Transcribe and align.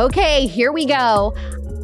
Okay, 0.00 0.46
here 0.46 0.72
we 0.72 0.86
go. 0.86 1.34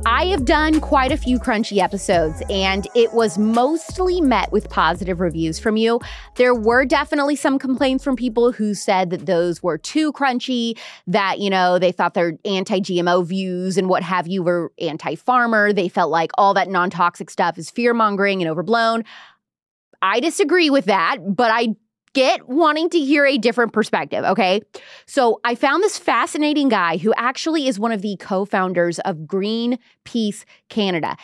I 0.06 0.24
have 0.28 0.46
done 0.46 0.80
quite 0.80 1.12
a 1.12 1.18
few 1.18 1.38
crunchy 1.38 1.82
episodes, 1.82 2.42
and 2.48 2.88
it 2.94 3.12
was 3.12 3.36
mostly 3.36 4.22
met 4.22 4.50
with 4.50 4.70
positive 4.70 5.20
reviews 5.20 5.58
from 5.58 5.76
you. 5.76 6.00
There 6.36 6.54
were 6.54 6.86
definitely 6.86 7.36
some 7.36 7.58
complaints 7.58 8.02
from 8.02 8.16
people 8.16 8.52
who 8.52 8.72
said 8.72 9.10
that 9.10 9.26
those 9.26 9.62
were 9.62 9.76
too 9.76 10.14
crunchy, 10.14 10.78
that, 11.06 11.40
you 11.40 11.50
know, 11.50 11.78
they 11.78 11.92
thought 11.92 12.14
their 12.14 12.38
anti 12.46 12.80
GMO 12.80 13.22
views 13.22 13.76
and 13.76 13.86
what 13.86 14.02
have 14.02 14.26
you 14.26 14.42
were 14.42 14.72
anti 14.80 15.14
farmer. 15.14 15.74
They 15.74 15.90
felt 15.90 16.10
like 16.10 16.30
all 16.38 16.54
that 16.54 16.70
non 16.70 16.88
toxic 16.88 17.28
stuff 17.28 17.58
is 17.58 17.68
fear 17.68 17.92
mongering 17.92 18.40
and 18.40 18.50
overblown. 18.50 19.04
I 20.00 20.20
disagree 20.20 20.70
with 20.70 20.86
that, 20.86 21.18
but 21.22 21.50
I 21.50 21.76
get 22.16 22.48
wanting 22.48 22.88
to 22.88 22.98
hear 22.98 23.26
a 23.26 23.36
different 23.36 23.74
perspective, 23.74 24.24
okay? 24.24 24.62
So 25.06 25.38
I 25.44 25.54
found 25.54 25.82
this 25.82 25.98
fascinating 25.98 26.70
guy 26.70 26.96
who 26.96 27.12
actually 27.14 27.68
is 27.68 27.78
one 27.78 27.92
of 27.92 28.00
the 28.00 28.16
co 28.16 28.46
founders 28.46 28.98
of 29.00 29.18
Greenpeace 29.18 30.44
Canada. 30.70 31.16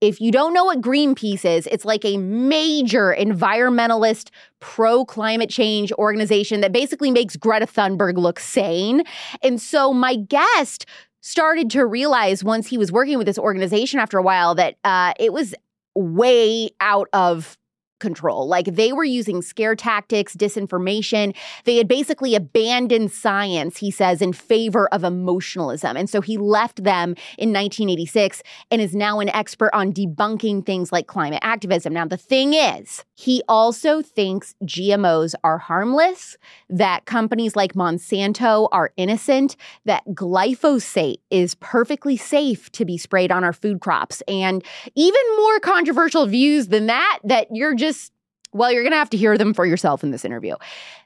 If 0.00 0.22
you 0.22 0.32
don't 0.32 0.54
know 0.54 0.64
what 0.64 0.80
Greenpeace 0.80 1.44
is, 1.44 1.66
it's 1.66 1.84
like 1.84 2.02
a 2.04 2.16
major 2.16 3.14
environmentalist, 3.18 4.30
pro 4.60 5.04
climate 5.04 5.50
change 5.50 5.92
organization 5.92 6.62
that 6.62 6.72
basically 6.72 7.10
makes 7.10 7.36
Greta 7.36 7.66
Thunberg 7.66 8.16
look 8.16 8.40
sane. 8.40 9.02
And 9.42 9.60
so 9.60 9.92
my 9.92 10.16
guest 10.16 10.86
started 11.20 11.68
to 11.72 11.84
realize 11.84 12.42
once 12.42 12.68
he 12.68 12.78
was 12.78 12.90
working 12.90 13.18
with 13.18 13.26
this 13.26 13.38
organization 13.38 14.00
after 14.00 14.16
a 14.16 14.22
while 14.22 14.54
that 14.54 14.76
uh, 14.82 15.12
it 15.20 15.32
was 15.32 15.54
way 15.94 16.70
out 16.80 17.08
of 17.12 17.58
control. 17.98 18.46
Like 18.46 18.66
they 18.66 18.92
were 18.92 19.04
using 19.04 19.42
scare 19.42 19.74
tactics, 19.74 20.34
disinformation. 20.34 21.34
They 21.64 21.76
had 21.76 21.88
basically 21.88 22.34
abandoned 22.34 23.12
science, 23.12 23.78
he 23.78 23.90
says, 23.90 24.22
in 24.22 24.32
favor 24.32 24.88
of 24.88 25.04
emotionalism. 25.04 25.96
And 25.96 26.08
so 26.08 26.20
he 26.20 26.36
left 26.36 26.84
them 26.84 27.10
in 27.36 27.52
1986 27.52 28.42
and 28.70 28.80
is 28.80 28.94
now 28.94 29.20
an 29.20 29.28
expert 29.30 29.70
on 29.72 29.92
debunking 29.92 30.64
things 30.64 30.92
like 30.92 31.06
climate 31.06 31.40
activism. 31.42 31.92
Now, 31.92 32.06
the 32.06 32.16
thing 32.16 32.54
is, 32.54 33.04
he 33.14 33.42
also 33.48 34.02
thinks 34.02 34.54
GMOs 34.64 35.34
are 35.42 35.58
harmless, 35.58 36.36
that 36.68 37.04
companies 37.04 37.56
like 37.56 37.72
Monsanto 37.72 38.68
are 38.70 38.92
innocent, 38.96 39.56
that 39.84 40.04
glyphosate 40.10 41.20
is 41.30 41.54
perfectly 41.56 42.16
safe 42.16 42.70
to 42.72 42.84
be 42.84 42.96
sprayed 42.96 43.32
on 43.32 43.42
our 43.42 43.52
food 43.52 43.80
crops. 43.80 44.22
And 44.28 44.64
even 44.94 45.20
more 45.36 45.60
controversial 45.60 46.26
views 46.26 46.68
than 46.68 46.86
that, 46.86 47.18
that 47.24 47.48
you're 47.50 47.74
just 47.74 47.87
well, 48.52 48.72
you're 48.72 48.82
going 48.82 48.92
to 48.92 48.98
have 48.98 49.10
to 49.10 49.16
hear 49.16 49.36
them 49.36 49.54
for 49.54 49.66
yourself 49.66 50.02
in 50.02 50.10
this 50.10 50.24
interview. 50.24 50.56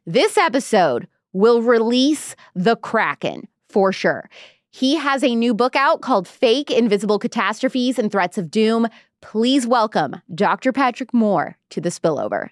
This 0.06 0.36
episode 0.36 1.08
will 1.32 1.62
release 1.62 2.36
the 2.54 2.76
Kraken 2.76 3.48
for 3.68 3.92
sure. 3.92 4.28
He 4.70 4.96
has 4.96 5.22
a 5.22 5.34
new 5.34 5.54
book 5.54 5.76
out 5.76 6.00
called 6.00 6.26
Fake 6.26 6.70
Invisible 6.70 7.18
Catastrophes 7.18 7.98
and 7.98 8.10
Threats 8.10 8.38
of 8.38 8.50
Doom. 8.50 8.88
Please 9.20 9.66
welcome 9.66 10.16
Dr. 10.34 10.72
Patrick 10.72 11.12
Moore 11.12 11.56
to 11.70 11.80
the 11.80 11.90
spillover. 11.90 12.48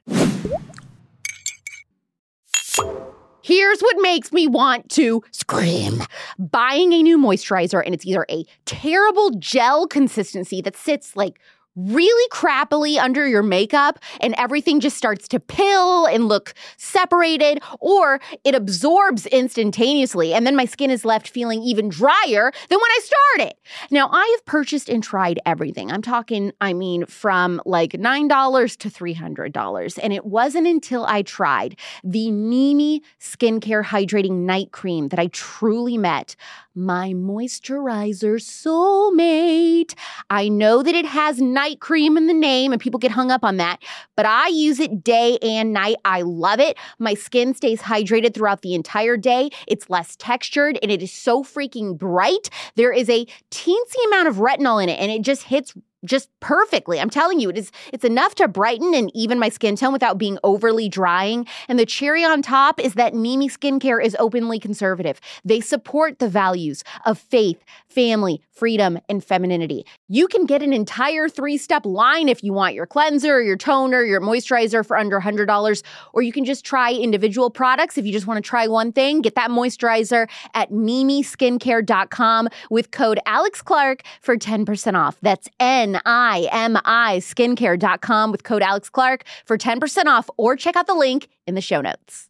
Here's 3.42 3.80
what 3.80 3.96
makes 4.00 4.32
me 4.32 4.46
want 4.46 4.90
to 4.90 5.22
scream. 5.32 6.02
Buying 6.38 6.92
a 6.92 7.02
new 7.02 7.18
moisturizer, 7.18 7.82
and 7.84 7.94
it's 7.94 8.06
either 8.06 8.26
a 8.30 8.44
terrible 8.66 9.30
gel 9.38 9.86
consistency 9.86 10.60
that 10.60 10.76
sits 10.76 11.16
like 11.16 11.40
really 11.88 12.28
crappily 12.30 12.98
under 12.98 13.26
your 13.26 13.42
makeup 13.42 13.98
and 14.20 14.34
everything 14.36 14.80
just 14.80 14.96
starts 14.96 15.28
to 15.28 15.40
pill 15.40 16.06
and 16.06 16.28
look 16.28 16.54
separated, 16.76 17.62
or 17.80 18.20
it 18.44 18.54
absorbs 18.54 19.26
instantaneously. 19.26 20.34
And 20.34 20.46
then 20.46 20.56
my 20.56 20.64
skin 20.64 20.90
is 20.90 21.04
left 21.04 21.28
feeling 21.28 21.62
even 21.62 21.88
drier 21.88 22.52
than 22.68 22.78
when 22.78 22.90
I 22.90 23.00
started. 23.02 23.54
Now, 23.90 24.08
I 24.12 24.26
have 24.36 24.46
purchased 24.46 24.88
and 24.88 25.02
tried 25.02 25.38
everything. 25.46 25.90
I'm 25.90 26.02
talking, 26.02 26.52
I 26.60 26.72
mean, 26.72 27.06
from 27.06 27.60
like 27.64 27.92
$9 27.92 28.76
to 28.78 28.90
$300. 28.90 29.98
And 30.02 30.12
it 30.12 30.24
wasn't 30.24 30.66
until 30.66 31.04
I 31.06 31.22
tried 31.22 31.78
the 32.04 32.28
Nimi 32.28 33.00
Skincare 33.20 33.84
Hydrating 33.84 34.44
Night 34.44 34.72
Cream 34.72 35.08
that 35.08 35.18
I 35.18 35.28
truly 35.28 35.96
met 35.98 36.36
my 36.74 37.12
moisturizer 37.12 38.36
soulmate. 38.40 39.94
I 40.28 40.48
know 40.48 40.82
that 40.82 40.94
it 40.94 41.06
has 41.06 41.40
night 41.40 41.80
cream 41.80 42.16
in 42.16 42.26
the 42.26 42.34
name 42.34 42.72
and 42.72 42.80
people 42.80 42.98
get 42.98 43.10
hung 43.10 43.30
up 43.30 43.44
on 43.44 43.56
that, 43.56 43.82
but 44.16 44.26
I 44.26 44.48
use 44.48 44.78
it 44.78 45.02
day 45.02 45.38
and 45.42 45.72
night. 45.72 45.96
I 46.04 46.22
love 46.22 46.60
it. 46.60 46.76
My 46.98 47.14
skin 47.14 47.54
stays 47.54 47.82
hydrated 47.82 48.34
throughout 48.34 48.62
the 48.62 48.74
entire 48.74 49.16
day. 49.16 49.50
It's 49.66 49.90
less 49.90 50.16
textured 50.16 50.78
and 50.82 50.90
it 50.90 51.02
is 51.02 51.12
so 51.12 51.42
freaking 51.42 51.98
bright. 51.98 52.50
There 52.76 52.92
is 52.92 53.08
a 53.08 53.26
teensy 53.50 54.06
amount 54.06 54.28
of 54.28 54.36
retinol 54.36 54.82
in 54.82 54.88
it 54.88 54.98
and 55.00 55.10
it 55.10 55.22
just 55.22 55.44
hits 55.44 55.74
just 56.04 56.28
perfectly. 56.40 57.00
I'm 57.00 57.10
telling 57.10 57.40
you, 57.40 57.50
it 57.50 57.58
is 57.58 57.70
it's 57.92 58.04
enough 58.04 58.34
to 58.36 58.48
brighten 58.48 58.94
and 58.94 59.10
even 59.14 59.38
my 59.38 59.48
skin 59.48 59.76
tone 59.76 59.92
without 59.92 60.18
being 60.18 60.38
overly 60.42 60.88
drying. 60.88 61.46
And 61.68 61.78
the 61.78 61.86
cherry 61.86 62.24
on 62.24 62.42
top 62.42 62.80
is 62.80 62.94
that 62.94 63.12
Nimi 63.12 63.46
skincare 63.46 64.02
is 64.02 64.16
openly 64.18 64.58
conservative. 64.58 65.20
They 65.44 65.60
support 65.60 66.18
the 66.18 66.28
values 66.28 66.84
of 67.04 67.18
faith, 67.18 67.62
family, 67.88 68.40
freedom, 68.50 68.98
and 69.08 69.24
femininity. 69.24 69.86
You 70.08 70.28
can 70.28 70.44
get 70.44 70.62
an 70.62 70.72
entire 70.72 71.28
three-step 71.28 71.86
line 71.86 72.28
if 72.28 72.44
you 72.44 72.52
want 72.52 72.74
your 72.74 72.86
cleanser, 72.86 73.42
your 73.42 73.56
toner, 73.56 74.02
your 74.04 74.20
moisturizer 74.20 74.86
for 74.86 74.96
under 74.98 75.20
$100, 75.20 75.82
or 76.12 76.22
you 76.22 76.32
can 76.32 76.44
just 76.44 76.64
try 76.64 76.92
individual 76.92 77.50
products 77.50 77.96
if 77.96 78.04
you 78.04 78.12
just 78.12 78.26
want 78.26 78.42
to 78.42 78.46
try 78.46 78.66
one 78.68 78.92
thing. 78.92 79.22
Get 79.22 79.34
that 79.34 79.50
moisturizer 79.50 80.28
at 80.54 80.70
nimiskincare.com 80.70 82.48
with 82.70 82.90
code 82.90 83.18
Alex 83.26 83.62
Clark 83.62 84.02
for 84.20 84.36
10% 84.36 84.94
off. 84.94 85.16
That's 85.22 85.48
N 85.58 85.89
N-I-M-I 85.94 87.18
skincare.com 87.18 88.32
with 88.32 88.44
code 88.44 88.62
Alex 88.62 88.88
Clark 88.88 89.24
for 89.44 89.58
10% 89.58 90.06
off 90.06 90.30
or 90.36 90.56
check 90.56 90.76
out 90.76 90.86
the 90.86 90.94
link 90.94 91.28
in 91.46 91.54
the 91.54 91.60
show 91.60 91.80
notes. 91.80 92.29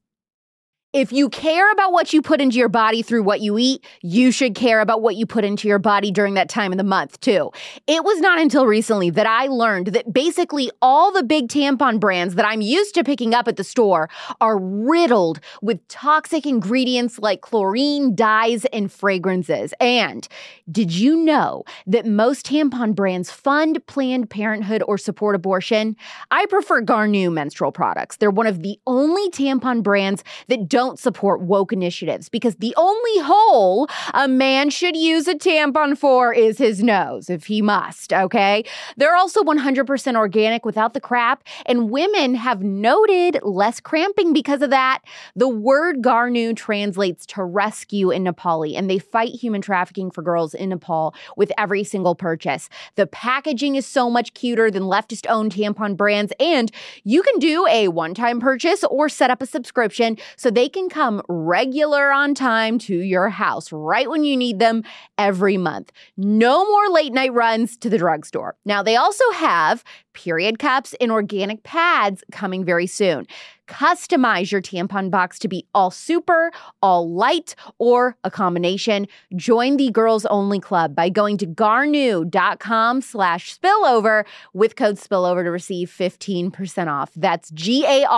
If 0.93 1.13
you 1.13 1.29
care 1.29 1.71
about 1.71 1.93
what 1.93 2.13
you 2.13 2.21
put 2.21 2.41
into 2.41 2.59
your 2.59 2.69
body 2.69 3.03
through 3.03 3.23
what 3.23 3.41
you 3.41 3.57
eat, 3.59 3.85
you 4.03 4.33
should 4.33 4.57
care 4.57 4.81
about 4.81 5.03
what 5.03 5.15
you 5.15 5.25
put 5.25 5.45
into 5.45 5.69
your 5.69 5.79
body 5.79 6.11
during 6.11 6.35
that 6.35 6.49
time 6.49 6.73
of 6.73 6.79
the 6.79 6.85
month, 6.85 7.21
too. 7.21 7.53
It 7.87 8.03
was 8.03 8.19
not 8.19 8.41
until 8.41 8.67
recently 8.67 9.09
that 9.11 9.25
I 9.25 9.47
learned 9.47 9.89
that 9.89 10.13
basically 10.13 10.69
all 10.83 11.13
the 11.13 11.23
big 11.23 11.47
tampon 11.47 12.01
brands 12.01 12.35
that 12.35 12.45
I'm 12.45 12.61
used 12.61 12.97
to 12.97 13.05
picking 13.05 13.35
up 13.35 13.47
at 13.47 13.55
the 13.55 13.63
store 13.63 14.11
are 14.41 14.59
riddled 14.59 15.39
with 15.63 15.87
toxic 15.87 16.45
ingredients 16.45 17.21
like 17.21 17.41
chlorine, 17.41 18.17
dyes, 18.17 18.65
and 18.73 18.91
fragrances. 18.91 19.73
And 19.79 20.27
did 20.73 20.93
you 20.93 21.19
know 21.19 21.63
that 21.87 22.05
most 22.05 22.47
tampon 22.47 22.97
brands 22.97 23.31
fund 23.31 23.87
Planned 23.87 24.29
Parenthood 24.29 24.83
or 24.89 24.99
support 24.99 25.37
abortion? 25.37 25.95
I 26.33 26.47
prefer 26.47 26.83
Garnuu 26.83 27.33
menstrual 27.33 27.71
products. 27.71 28.17
They're 28.17 28.29
one 28.33 28.49
of 28.49 28.63
the 28.63 28.81
only 28.89 29.31
tampon 29.31 29.85
brands 29.85 30.25
that 30.49 30.69
don't 30.69 30.80
don't 30.81 30.99
support 30.99 31.43
woke 31.43 31.75
initiatives 31.75 32.31
because 32.31 32.57
the 32.57 32.73
only 32.79 33.19
hole 33.19 33.87
a 34.15 34.27
man 34.27 34.71
should 34.71 34.97
use 34.97 35.29
a 35.29 35.35
tampon 35.35 35.95
for 35.95 36.33
is 36.33 36.57
his 36.57 36.83
nose, 36.83 37.29
if 37.29 37.45
he 37.45 37.61
must, 37.61 38.15
okay? 38.15 38.65
They're 38.97 39.15
also 39.15 39.43
100% 39.43 40.17
organic 40.17 40.65
without 40.65 40.95
the 40.95 41.01
crap, 41.01 41.45
and 41.67 41.91
women 41.91 42.35
have 42.35 42.63
noted 42.63 43.41
less 43.43 43.79
cramping 43.79 44.33
because 44.33 44.63
of 44.63 44.71
that. 44.71 45.01
The 45.37 45.49
word 45.49 46.01
Garnu 46.01 46.57
translates 46.57 47.27
to 47.27 47.45
rescue 47.45 48.11
in 48.11 48.25
Nepali, 48.25 48.75
and 48.75 48.89
they 48.89 48.99
fight 48.99 49.35
human 49.35 49.61
trafficking 49.61 50.11
for 50.11 50.23
girls 50.23 50.55
in 50.55 50.71
Nepal 50.71 51.15
with 51.37 51.53
every 51.59 51.85
single 51.85 52.15
purchase. 52.15 52.71
The 52.95 53.07
packaging 53.07 53.75
is 53.75 53.85
so 53.85 54.09
much 54.09 54.33
cuter 54.33 54.71
than 54.71 54.85
leftist 54.85 55.27
owned 55.29 55.53
tampon 55.53 55.95
brands, 55.95 56.33
and 56.41 56.73
you 57.05 57.21
can 57.21 57.39
do 57.39 57.67
a 57.67 57.89
one 57.89 58.15
time 58.15 58.41
purchase 58.41 58.83
or 58.85 59.11
set 59.11 59.31
up 59.31 59.43
a 59.43 59.47
subscription 59.47 60.17
so 60.37 60.51
they 60.51 60.70
can 60.71 60.89
come 60.89 61.23
regular 61.29 62.11
on 62.11 62.35
time 62.35 62.79
to 62.81 62.97
your 62.97 63.29
house 63.29 63.71
right 63.73 64.09
when 64.09 64.25
you 64.25 64.37
need 64.37 64.59
them 64.59 64.83
every 65.19 65.57
month. 65.57 65.93
No 66.17 66.65
more 66.65 66.89
late 66.89 67.13
night 67.13 67.33
runs 67.33 67.77
to 67.79 67.91
the 67.91 67.99
drugstore. 67.99 68.57
Now, 68.65 68.83
they 68.83 68.97
also 68.97 69.25
have 69.33 69.85
period 70.13 70.59
cups 70.59 70.95
and 71.01 71.11
organic 71.11 71.63
pads 71.63 72.25
coming 72.33 72.65
very 72.65 72.87
soon. 72.87 73.27
Customize 73.71 74.51
your 74.51 74.61
tampon 74.61 75.11
box 75.13 75.39
to 75.39 75.47
be 75.47 75.65
all 75.75 75.93
super, 75.93 76.51
all 76.83 77.09
light, 77.09 77.55
or 77.79 78.17
a 78.25 78.31
combination. 78.31 79.07
Join 79.37 79.77
the 79.77 79.91
Girls 79.93 80.27
Only 80.27 80.59
Club 80.59 80.95
by 80.97 81.09
going 81.09 81.37
to 81.39 81.47
garnuu.com 81.47 83.01
slash 83.01 83.57
spillover 83.57 84.25
with 84.53 84.75
code 84.75 84.97
spillover 84.97 85.45
to 85.45 85.51
receive 85.53 85.89
15% 85.89 86.89
off. 86.89 87.13
That's 87.15 87.51
G-A-R-N-U-U 87.53 88.11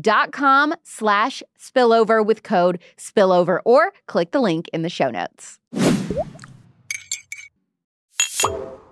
dot 0.00 0.32
com 0.32 0.74
slash 0.82 1.42
spillover 1.58 2.24
with 2.24 2.42
code 2.42 2.78
spillover 2.96 3.60
or 3.66 3.92
click 4.06 4.30
the 4.30 4.40
link 4.40 4.70
in 4.72 4.80
the 4.80 4.88
show 4.88 5.10
notes. 5.10 5.58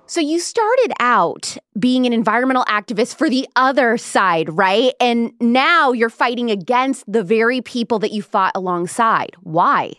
So 0.08 0.22
you 0.22 0.40
started 0.40 0.94
out 1.00 1.58
being 1.78 2.06
an 2.06 2.14
environmental 2.14 2.64
activist 2.64 3.16
for 3.16 3.28
the 3.28 3.46
other 3.56 3.98
side, 3.98 4.48
right? 4.50 4.94
And 4.98 5.32
now 5.38 5.92
you're 5.92 6.08
fighting 6.08 6.50
against 6.50 7.04
the 7.06 7.22
very 7.22 7.60
people 7.60 7.98
that 7.98 8.10
you 8.10 8.22
fought 8.22 8.52
alongside. 8.54 9.36
Why? 9.42 9.92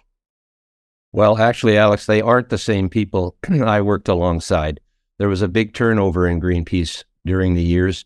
Well, 1.11 1.38
actually, 1.38 1.77
Alex, 1.77 2.07
they 2.07 2.21
aren't 2.21 2.50
the 2.50 2.57
same 2.57 2.89
people 2.89 3.35
I 3.50 3.81
worked 3.81 4.07
alongside. 4.07 4.79
There 5.19 5.29
was 5.29 5.44
a 5.44 5.47
big 5.47 5.75
turnover 5.75 6.27
in 6.27 6.41
Greenpeace 6.41 7.03
during 7.23 7.53
the 7.53 7.61
years. 7.61 8.03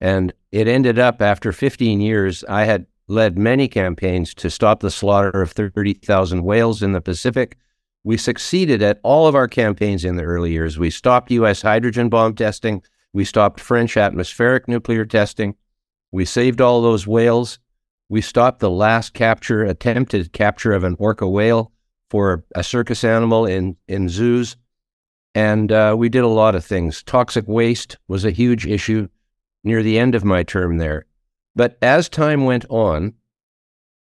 And 0.00 0.32
it 0.50 0.66
ended 0.66 0.98
up 0.98 1.20
after 1.20 1.52
15 1.52 2.00
years, 2.00 2.42
I 2.48 2.64
had 2.64 2.86
led 3.06 3.36
many 3.36 3.68
campaigns 3.68 4.32
to 4.36 4.48
stop 4.48 4.80
the 4.80 4.90
slaughter 4.90 5.42
of 5.42 5.52
30,000 5.52 6.42
whales 6.42 6.82
in 6.82 6.92
the 6.92 7.02
Pacific. 7.02 7.58
We 8.04 8.18
succeeded 8.18 8.82
at 8.82 9.00
all 9.02 9.26
of 9.26 9.34
our 9.34 9.48
campaigns 9.48 10.04
in 10.04 10.16
the 10.16 10.24
early 10.24 10.52
years. 10.52 10.78
We 10.78 10.90
stopped 10.90 11.30
U.S. 11.30 11.62
hydrogen 11.62 12.10
bomb 12.10 12.34
testing. 12.34 12.82
We 13.14 13.24
stopped 13.24 13.60
French 13.60 13.96
atmospheric 13.96 14.68
nuclear 14.68 15.06
testing. 15.06 15.56
We 16.12 16.26
saved 16.26 16.60
all 16.60 16.82
those 16.82 17.06
whales. 17.06 17.58
We 18.08 18.20
stopped 18.20 18.60
the 18.60 18.70
last 18.70 19.14
capture, 19.14 19.64
attempted 19.64 20.32
capture 20.32 20.72
of 20.72 20.84
an 20.84 20.96
orca 20.98 21.28
whale 21.28 21.72
for 22.10 22.44
a 22.54 22.62
circus 22.62 23.02
animal 23.02 23.46
in, 23.46 23.76
in 23.88 24.08
zoos. 24.08 24.56
And 25.34 25.72
uh, 25.72 25.96
we 25.98 26.08
did 26.08 26.22
a 26.22 26.28
lot 26.28 26.54
of 26.54 26.64
things. 26.64 27.02
Toxic 27.02 27.48
waste 27.48 27.96
was 28.06 28.24
a 28.24 28.30
huge 28.30 28.66
issue 28.66 29.08
near 29.64 29.82
the 29.82 29.98
end 29.98 30.14
of 30.14 30.24
my 30.24 30.42
term 30.42 30.76
there. 30.76 31.06
But 31.56 31.78
as 31.80 32.08
time 32.08 32.44
went 32.44 32.66
on, 32.68 33.14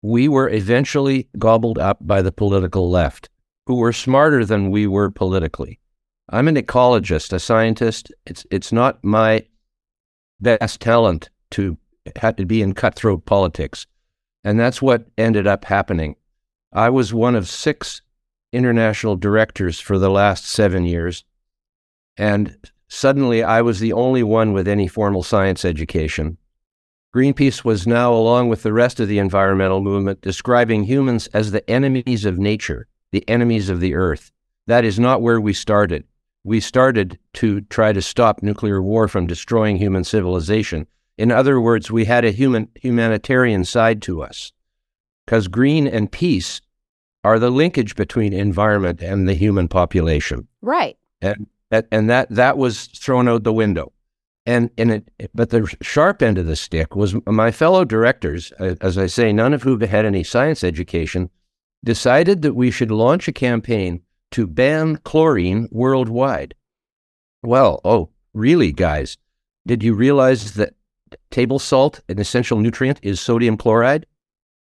we 0.01 0.27
were 0.27 0.49
eventually 0.49 1.27
gobbled 1.37 1.77
up 1.77 1.97
by 1.99 2.21
the 2.21 2.31
political 2.31 2.89
left, 2.89 3.29
who 3.69 3.75
were 3.75 3.93
smarter 3.93 4.43
than 4.43 4.71
we 4.71 4.87
were 4.87 5.11
politically. 5.11 5.79
I'm 6.27 6.47
an 6.47 6.55
ecologist, 6.55 7.31
a 7.33 7.39
scientist. 7.39 8.11
It's 8.25 8.43
it's 8.49 8.71
not 8.71 9.03
my 9.03 9.45
best 10.41 10.81
talent 10.81 11.29
to 11.51 11.77
have 12.15 12.35
to 12.37 12.47
be 12.47 12.63
in 12.63 12.73
cutthroat 12.73 13.27
politics, 13.27 13.85
and 14.43 14.59
that's 14.59 14.81
what 14.81 15.05
ended 15.19 15.45
up 15.45 15.65
happening. 15.65 16.15
I 16.73 16.89
was 16.89 17.13
one 17.13 17.35
of 17.35 17.47
six 17.47 18.01
international 18.51 19.15
directors 19.15 19.79
for 19.79 19.99
the 19.99 20.09
last 20.09 20.45
seven 20.45 20.83
years, 20.85 21.23
and 22.17 22.57
suddenly 22.87 23.43
I 23.43 23.61
was 23.61 23.79
the 23.79 23.93
only 23.93 24.23
one 24.23 24.51
with 24.51 24.67
any 24.67 24.87
formal 24.87 25.21
science 25.21 25.63
education. 25.63 26.39
Greenpeace 27.15 27.63
was 27.63 27.85
now, 27.85 28.13
along 28.13 28.49
with 28.49 28.63
the 28.63 28.73
rest 28.73 28.99
of 28.99 29.07
the 29.07 29.19
environmental 29.19 29.79
movement, 29.79 30.21
describing 30.21 30.85
humans 30.85 31.27
as 31.35 31.51
the 31.51 31.69
enemies 31.69 32.25
of 32.25 32.39
nature, 32.39 32.87
the 33.11 33.27
enemies 33.27 33.69
of 33.69 33.79
the 33.79 33.95
earth. 33.95 34.31
That 34.67 34.85
is 34.85 34.99
not 34.99 35.21
where 35.21 35.41
we 35.41 35.53
started. 35.53 36.03
We 36.43 36.59
started 36.59 37.19
to 37.33 37.61
try 37.61 37.91
to 37.93 38.01
stop 38.01 38.41
nuclear 38.41 38.81
war 38.81 39.07
from 39.07 39.27
destroying 39.27 39.77
human 39.77 40.03
civilization. 40.03 40.87
In 41.17 41.31
other 41.31 41.59
words, 41.59 41.91
we 41.91 42.05
had 42.05 42.23
a 42.23 42.31
human 42.31 42.69
humanitarian 42.75 43.65
side 43.65 44.01
to 44.03 44.21
us. 44.21 44.53
Because 45.25 45.47
green 45.47 45.87
and 45.87 46.11
peace 46.11 46.61
are 47.23 47.39
the 47.39 47.49
linkage 47.49 47.95
between 47.95 48.33
environment 48.33 49.01
and 49.01 49.27
the 49.27 49.33
human 49.33 49.67
population. 49.67 50.47
Right. 50.61 50.97
And 51.21 51.47
and 51.91 52.09
that 52.09 52.29
that 52.29 52.57
was 52.57 52.85
thrown 52.85 53.27
out 53.27 53.43
the 53.43 53.53
window. 53.53 53.91
And 54.45 54.71
and 54.77 54.91
it, 54.91 55.11
but 55.35 55.49
the 55.49 55.75
sharp 55.81 56.21
end 56.21 56.37
of 56.37 56.47
the 56.47 56.55
stick 56.55 56.95
was 56.95 57.15
my 57.27 57.51
fellow 57.51 57.85
directors, 57.85 58.51
as 58.53 58.97
I 58.97 59.07
say, 59.07 59.33
none 59.33 59.53
of 59.53 59.63
whom 59.63 59.81
had 59.81 60.05
any 60.05 60.23
science 60.23 60.63
education, 60.63 61.29
decided 61.83 62.41
that 62.41 62.55
we 62.55 62.71
should 62.71 62.91
launch 62.91 63.27
a 63.27 63.33
campaign 63.33 64.01
to 64.31 64.47
ban 64.47 64.97
chlorine 64.97 65.67
worldwide. 65.71 66.55
Well, 67.41 67.81
oh, 67.83 68.09
really, 68.33 68.71
guys? 68.71 69.17
Did 69.65 69.83
you 69.83 69.93
realize 69.93 70.53
that 70.53 70.75
table 71.31 71.59
salt, 71.59 72.01
an 72.09 72.19
essential 72.19 72.59
nutrient, 72.59 72.99
is 73.01 73.19
sodium 73.19 73.57
chloride? 73.57 74.05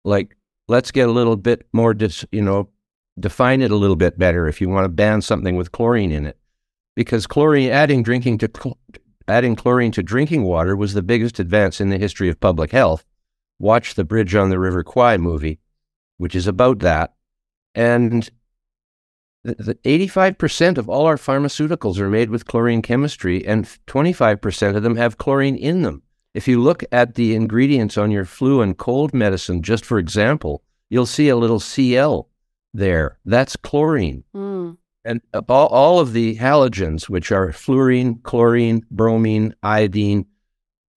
Like, 0.04 0.36
let's 0.68 0.90
get 0.90 1.08
a 1.08 1.12
little 1.12 1.36
bit 1.36 1.66
more, 1.72 1.94
dis, 1.94 2.24
you 2.32 2.42
know, 2.42 2.68
define 3.18 3.62
it 3.62 3.70
a 3.70 3.76
little 3.76 3.96
bit 3.96 4.18
better 4.18 4.46
if 4.46 4.60
you 4.60 4.68
want 4.68 4.84
to 4.84 4.88
ban 4.88 5.20
something 5.20 5.56
with 5.56 5.72
chlorine 5.72 6.12
in 6.12 6.26
it 6.26 6.38
because 6.94 7.26
chlorine 7.26 7.70
adding 7.70 8.02
drinking 8.02 8.38
to 8.38 8.50
cl- 8.54 8.78
adding 9.28 9.56
chlorine 9.56 9.92
to 9.92 10.02
drinking 10.02 10.42
water 10.42 10.76
was 10.76 10.94
the 10.94 11.02
biggest 11.02 11.38
advance 11.38 11.80
in 11.80 11.88
the 11.88 11.98
history 11.98 12.28
of 12.28 12.40
public 12.40 12.72
health. 12.72 13.04
Watch 13.58 13.94
the 13.94 14.04
Bridge 14.04 14.34
on 14.34 14.50
the 14.50 14.58
River 14.58 14.82
Kwai 14.82 15.16
movie, 15.16 15.60
which 16.22 16.36
is 16.36 16.46
about 16.46 16.78
that. 16.78 17.14
And 17.74 18.30
the, 19.42 19.74
85% 19.84 20.78
of 20.78 20.88
all 20.88 21.06
our 21.06 21.16
pharmaceuticals 21.16 21.98
are 21.98 22.08
made 22.08 22.30
with 22.30 22.46
chlorine 22.46 22.80
chemistry, 22.80 23.44
and 23.44 23.64
25% 23.88 24.76
of 24.76 24.84
them 24.84 24.94
have 24.94 25.18
chlorine 25.18 25.56
in 25.56 25.82
them. 25.82 26.02
If 26.32 26.46
you 26.46 26.62
look 26.62 26.84
at 26.92 27.16
the 27.16 27.34
ingredients 27.34 27.98
on 27.98 28.12
your 28.12 28.24
flu 28.24 28.62
and 28.62 28.78
cold 28.78 29.12
medicine, 29.12 29.62
just 29.62 29.84
for 29.84 29.98
example, 29.98 30.62
you'll 30.90 31.06
see 31.06 31.28
a 31.28 31.34
little 31.36 31.58
Cl 31.58 32.28
there. 32.72 33.18
That's 33.24 33.56
chlorine. 33.56 34.22
Mm. 34.32 34.76
And 35.04 35.20
all, 35.48 35.66
all 35.66 35.98
of 35.98 36.12
the 36.12 36.36
halogens, 36.36 37.08
which 37.08 37.32
are 37.32 37.52
fluorine, 37.52 38.20
chlorine, 38.22 38.86
bromine, 38.92 39.56
iodine, 39.64 40.26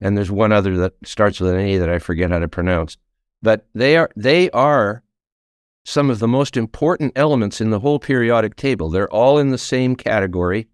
and 0.00 0.16
there's 0.16 0.30
one 0.30 0.52
other 0.52 0.76
that 0.76 0.92
starts 1.04 1.40
with 1.40 1.50
an 1.50 1.58
A 1.58 1.78
that 1.78 1.90
I 1.90 1.98
forget 1.98 2.30
how 2.30 2.38
to 2.38 2.46
pronounce. 2.46 2.96
But 3.42 3.66
they 3.74 3.96
are 3.96 4.10
they 4.14 4.50
are 4.50 5.02
some 5.86 6.10
of 6.10 6.18
the 6.18 6.26
most 6.26 6.56
important 6.56 7.12
elements 7.14 7.60
in 7.60 7.70
the 7.70 7.78
whole 7.78 8.00
periodic 8.00 8.56
table. 8.56 8.90
They're 8.90 9.12
all 9.12 9.38
in 9.38 9.50
the 9.50 9.58
same 9.58 9.94
category. 9.94 10.66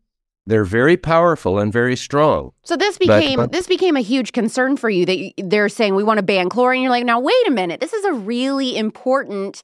They're 0.47 0.65
very 0.65 0.97
powerful 0.97 1.59
and 1.59 1.71
very 1.71 1.97
strong. 1.97 2.53
So 2.65 2.77
this 2.77 2.97
became 2.97 3.37
but, 3.37 3.45
but, 3.45 3.53
this 3.53 3.67
became 3.67 3.95
a 3.95 4.01
huge 4.01 4.33
concern 4.33 4.79
for 4.79 4.89
you 4.89 5.05
that 5.05 5.33
they're 5.37 5.69
saying 5.69 5.95
we 5.95 6.03
want 6.03 6.17
to 6.17 6.23
ban 6.23 6.49
chlorine. 6.49 6.81
You're 6.81 6.91
like, 6.91 7.05
now 7.05 7.21
wait 7.21 7.47
a 7.47 7.51
minute, 7.51 7.79
this 7.79 7.93
is 7.93 8.05
a 8.07 8.15
really 8.15 8.77
important 8.77 9.63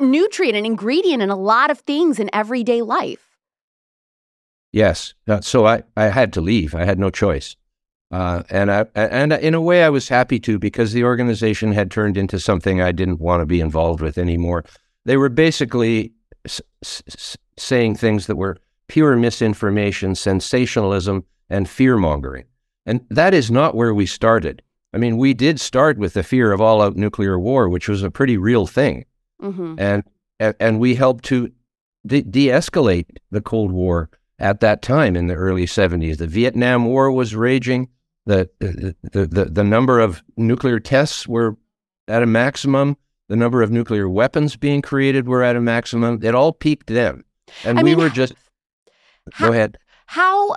nutrient 0.00 0.56
and 0.56 0.66
ingredient 0.66 1.22
in 1.22 1.30
a 1.30 1.36
lot 1.36 1.70
of 1.70 1.78
things 1.78 2.18
in 2.18 2.28
everyday 2.32 2.82
life. 2.82 3.36
Yes. 4.72 5.14
Uh, 5.26 5.40
so 5.40 5.66
I, 5.66 5.84
I 5.96 6.06
had 6.06 6.32
to 6.32 6.40
leave. 6.40 6.74
I 6.74 6.84
had 6.84 6.98
no 6.98 7.10
choice. 7.10 7.56
Uh, 8.10 8.42
and 8.48 8.70
I, 8.70 8.86
and 8.94 9.32
in 9.34 9.54
a 9.54 9.60
way, 9.60 9.84
I 9.84 9.90
was 9.90 10.08
happy 10.08 10.40
to 10.40 10.58
because 10.58 10.92
the 10.92 11.04
organization 11.04 11.72
had 11.72 11.90
turned 11.90 12.16
into 12.16 12.40
something 12.40 12.80
I 12.80 12.92
didn't 12.92 13.20
want 13.20 13.40
to 13.40 13.46
be 13.46 13.60
involved 13.60 14.00
with 14.00 14.16
anymore. 14.16 14.64
They 15.04 15.16
were 15.16 15.28
basically 15.28 16.12
s- 16.46 16.62
s- 16.82 17.36
saying 17.58 17.96
things 17.96 18.26
that 18.26 18.36
were 18.36 18.56
pure 18.88 19.14
misinformation, 19.16 20.14
sensationalism, 20.14 21.24
and 21.50 21.68
fear 21.68 21.96
mongering. 21.98 22.44
And 22.86 23.04
that 23.10 23.34
is 23.34 23.50
not 23.50 23.74
where 23.74 23.92
we 23.92 24.06
started. 24.06 24.62
I 24.94 24.96
mean, 24.96 25.18
we 25.18 25.34
did 25.34 25.60
start 25.60 25.98
with 25.98 26.14
the 26.14 26.22
fear 26.22 26.52
of 26.52 26.62
all 26.62 26.80
out 26.80 26.96
nuclear 26.96 27.38
war, 27.38 27.68
which 27.68 27.88
was 27.88 28.02
a 28.02 28.10
pretty 28.10 28.38
real 28.38 28.66
thing. 28.66 29.04
Mm-hmm. 29.42 29.74
And, 29.78 30.02
and, 30.40 30.54
and 30.58 30.80
we 30.80 30.94
helped 30.94 31.24
to 31.26 31.52
de 32.06 32.22
escalate 32.22 33.18
the 33.30 33.42
Cold 33.42 33.70
War 33.70 34.08
at 34.38 34.60
that 34.60 34.80
time 34.82 35.16
in 35.16 35.26
the 35.26 35.34
early 35.34 35.66
70s. 35.66 36.16
The 36.16 36.26
Vietnam 36.26 36.86
War 36.86 37.10
was 37.12 37.34
raging. 37.34 37.88
The, 38.28 38.50
the, 38.60 39.24
the, 39.24 39.44
the, 39.46 39.64
number 39.64 40.00
of 40.00 40.22
nuclear 40.36 40.78
tests 40.78 41.26
were 41.26 41.56
at 42.08 42.22
a 42.22 42.26
maximum. 42.26 42.98
The 43.28 43.36
number 43.36 43.62
of 43.62 43.70
nuclear 43.70 44.06
weapons 44.06 44.54
being 44.54 44.82
created 44.82 45.26
were 45.26 45.42
at 45.42 45.56
a 45.56 45.62
maximum. 45.62 46.22
It 46.22 46.34
all 46.34 46.52
peaked 46.52 46.88
then. 46.88 47.24
And 47.64 47.78
I 47.78 47.82
we 47.82 47.94
mean, 47.94 48.04
were 48.04 48.10
just. 48.10 48.34
How, 49.32 49.46
go 49.46 49.52
ahead. 49.54 49.78
How 50.04 50.56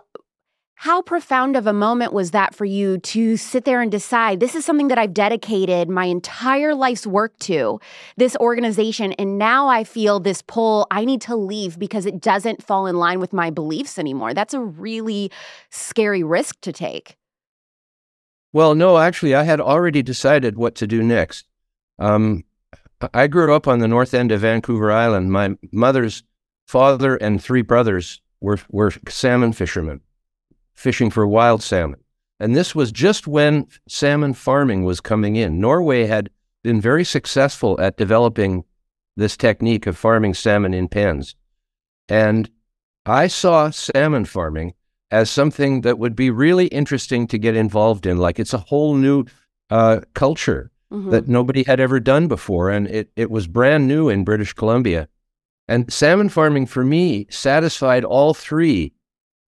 how 0.76 1.02
profound 1.02 1.56
of 1.56 1.66
a 1.66 1.72
moment 1.72 2.12
was 2.12 2.32
that 2.32 2.54
for 2.54 2.66
you 2.66 2.98
to 2.98 3.38
sit 3.38 3.64
there 3.64 3.82
and 3.82 3.90
decide 3.90 4.42
this 4.42 4.54
is 4.56 4.66
something 4.66 4.90
that 4.90 4.98
I've 4.98 5.14
dedicated 5.14 5.88
my 5.88 6.06
entire 6.06 6.76
life's 6.76 7.08
work 7.08 7.40
to, 7.40 7.80
this 8.18 8.36
organization, 8.38 9.14
and 9.14 9.38
now 9.38 9.70
I 9.70 9.86
feel 9.86 10.20
this 10.20 10.42
pull, 10.42 10.88
I 10.92 11.06
need 11.06 11.22
to 11.22 11.38
leave 11.38 11.80
because 11.80 12.06
it 12.06 12.20
doesn't 12.20 12.64
fall 12.64 12.86
in 12.88 12.98
line 12.98 13.22
with 13.22 13.32
my 13.32 13.50
beliefs 13.50 13.98
anymore? 13.98 14.34
That's 14.34 14.56
a 14.56 14.60
really 14.60 15.32
scary 15.70 16.24
risk 16.24 16.60
to 16.62 16.74
take. 16.74 17.16
Well, 18.54 18.76
no, 18.76 18.98
actually, 18.98 19.34
I 19.34 19.44
had 19.44 19.62
already 19.62 20.02
decided 20.02 20.58
what 20.58 20.76
to 20.76 20.88
do 20.88 21.02
next. 21.02 21.46
Um, 22.00 22.44
I 23.14 23.28
grew 23.28 23.54
up 23.56 23.68
on 23.68 23.80
the 23.80 23.88
north 23.88 24.14
end 24.14 24.32
of 24.32 24.42
Vancouver 24.42 24.92
Island. 24.92 25.32
My 25.32 25.56
mother's 25.72 26.24
father 26.68 27.16
and 27.16 27.42
three 27.42 27.62
brothers 27.62 28.22
were, 28.40 28.60
were 28.70 28.92
salmon 29.08 29.54
fishermen 29.54 30.02
fishing 30.74 31.12
for 31.12 31.28
wild 31.28 31.62
salmon. 31.62 32.00
And 32.40 32.56
this 32.56 32.74
was 32.74 32.92
just 32.92 33.28
when 33.28 33.68
salmon 33.88 34.34
farming 34.34 34.84
was 34.84 35.00
coming 35.00 35.36
in. 35.36 35.60
Norway 35.60 36.08
had 36.08 36.32
been 36.64 36.82
very 36.82 37.06
successful 37.06 37.80
at 37.80 37.98
developing 37.98 38.64
this 39.16 39.38
technique 39.38 39.86
of 39.86 39.96
farming 39.96 40.34
salmon 40.34 40.74
in 40.74 40.88
pens. 40.88 41.36
And 42.10 42.50
I 43.06 43.28
saw 43.28 43.70
salmon 43.70 44.26
farming 44.26 44.74
as 45.12 45.30
something 45.30 45.82
that 45.82 46.00
would 46.00 46.16
be 46.16 46.30
really 46.30 46.68
interesting 46.68 47.28
to 47.28 47.38
get 47.38 47.56
involved 47.56 48.06
in. 48.06 48.18
Like 48.18 48.40
it's 48.40 48.54
a 48.54 48.58
whole 48.58 48.96
new 48.96 49.26
uh, 49.70 50.02
culture 50.14 50.72
mm-hmm. 50.92 51.10
that 51.10 51.28
nobody 51.28 51.64
had 51.64 51.80
ever 51.80 52.00
done 52.00 52.28
before. 52.28 52.70
And 52.70 52.88
it, 52.88 53.12
it 53.16 53.30
was 53.30 53.48
brand 53.48 53.88
new 53.88 54.10
in 54.10 54.24
British 54.24 54.54
Columbia. 54.54 55.08
And 55.68 55.92
salmon 55.92 56.30
farming 56.30 56.66
for 56.66 56.84
me 56.84 57.28
satisfied 57.30 58.04
all 58.04 58.34
three 58.34 58.94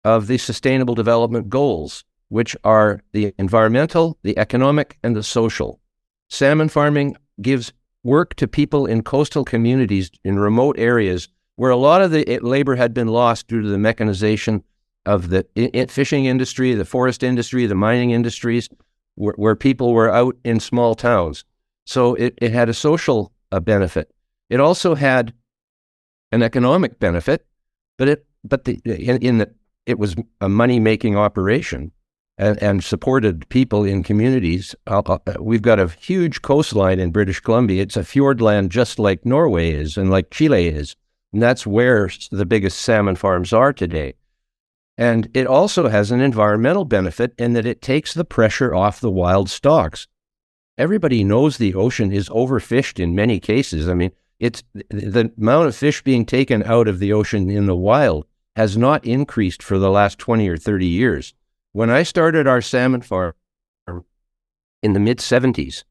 of 0.04 0.26
the 0.26 0.38
Sustainable 0.38 0.94
Development 0.94 1.48
Goals, 1.48 2.04
which 2.28 2.56
are 2.64 3.02
the 3.12 3.34
environmental, 3.38 4.18
the 4.22 4.38
economic, 4.38 4.98
and 5.02 5.14
the 5.14 5.22
social. 5.22 5.80
Salmon 6.28 6.68
farming 6.68 7.16
gives 7.40 7.72
work 8.04 8.34
to 8.34 8.46
people 8.46 8.86
in 8.86 9.02
coastal 9.02 9.44
communities 9.44 10.10
in 10.24 10.38
remote 10.38 10.76
areas 10.78 11.28
where 11.56 11.70
a 11.70 11.76
lot 11.76 12.02
of 12.02 12.10
the 12.10 12.38
labor 12.42 12.76
had 12.76 12.94
been 12.94 13.08
lost 13.08 13.48
due 13.48 13.60
to 13.60 13.68
the 13.68 13.78
mechanization 13.78 14.62
of 15.08 15.30
the 15.30 15.46
fishing 15.88 16.26
industry, 16.26 16.74
the 16.74 16.84
forest 16.84 17.22
industry, 17.22 17.64
the 17.64 17.74
mining 17.74 18.10
industries, 18.10 18.68
where, 19.14 19.32
where 19.36 19.56
people 19.56 19.94
were 19.94 20.12
out 20.12 20.36
in 20.44 20.60
small 20.60 20.94
towns. 20.94 21.44
So 21.86 22.14
it, 22.14 22.34
it 22.42 22.52
had 22.52 22.68
a 22.68 22.74
social 22.74 23.32
uh, 23.50 23.60
benefit. 23.60 24.12
It 24.50 24.60
also 24.60 24.94
had 24.94 25.32
an 26.30 26.42
economic 26.42 26.98
benefit, 26.98 27.46
but 27.96 28.08
it 28.08 28.26
but 28.44 28.64
the 28.64 28.80
in, 28.84 29.16
in 29.22 29.38
the 29.38 29.50
it 29.86 29.98
was 29.98 30.14
a 30.42 30.48
money 30.50 30.78
making 30.78 31.16
operation 31.16 31.90
and, 32.36 32.62
and, 32.62 32.84
supported 32.84 33.48
people 33.48 33.84
in 33.84 34.02
communities. 34.02 34.74
Uh, 34.86 35.00
uh, 35.06 35.18
we've 35.40 35.62
got 35.62 35.80
a 35.80 35.88
huge 35.88 36.42
coastline 36.42 37.00
in 37.00 37.10
British 37.10 37.40
Columbia. 37.40 37.82
It's 37.82 37.96
a 37.96 38.00
fjordland 38.00 38.68
just 38.68 38.98
like 38.98 39.24
Norway 39.24 39.70
is 39.70 39.96
and 39.96 40.10
like 40.10 40.30
Chile 40.30 40.68
is. 40.68 40.94
And 41.32 41.42
that's 41.42 41.66
where 41.66 42.10
the 42.30 42.46
biggest 42.46 42.80
salmon 42.80 43.16
farms 43.16 43.54
are 43.54 43.72
today. 43.72 44.14
And 44.98 45.30
it 45.32 45.46
also 45.46 45.88
has 45.88 46.10
an 46.10 46.20
environmental 46.20 46.84
benefit 46.84 47.32
in 47.38 47.52
that 47.52 47.64
it 47.64 47.80
takes 47.80 48.12
the 48.12 48.24
pressure 48.24 48.74
off 48.74 49.00
the 49.00 49.12
wild 49.12 49.48
stocks. 49.48 50.08
Everybody 50.76 51.22
knows 51.22 51.56
the 51.56 51.74
ocean 51.74 52.12
is 52.12 52.28
overfished 52.30 52.98
in 52.98 53.14
many 53.14 53.38
cases. 53.38 53.88
I 53.88 53.94
mean, 53.94 54.10
it's 54.40 54.64
the 54.74 55.32
amount 55.38 55.68
of 55.68 55.76
fish 55.76 56.02
being 56.02 56.26
taken 56.26 56.64
out 56.64 56.88
of 56.88 56.98
the 56.98 57.12
ocean 57.12 57.48
in 57.48 57.66
the 57.66 57.76
wild 57.76 58.26
has 58.56 58.76
not 58.76 59.04
increased 59.04 59.62
for 59.62 59.78
the 59.78 59.90
last 59.90 60.18
20 60.18 60.48
or 60.48 60.56
30 60.56 60.86
years. 60.86 61.32
When 61.72 61.90
I 61.90 62.02
started 62.02 62.48
our 62.48 62.60
salmon 62.60 63.02
farm 63.02 63.34
in 64.82 64.94
the 64.94 65.00
mid 65.00 65.18
70s, 65.18 65.84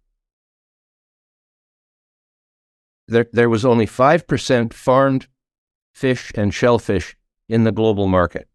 there, 3.08 3.28
there 3.32 3.50
was 3.50 3.64
only 3.64 3.88
5% 3.88 4.74
farmed 4.74 5.28
fish 5.94 6.34
and 6.36 6.54
shellfish 6.54 7.16
in 7.48 7.64
the 7.64 7.72
global 7.72 8.08
market. 8.08 8.50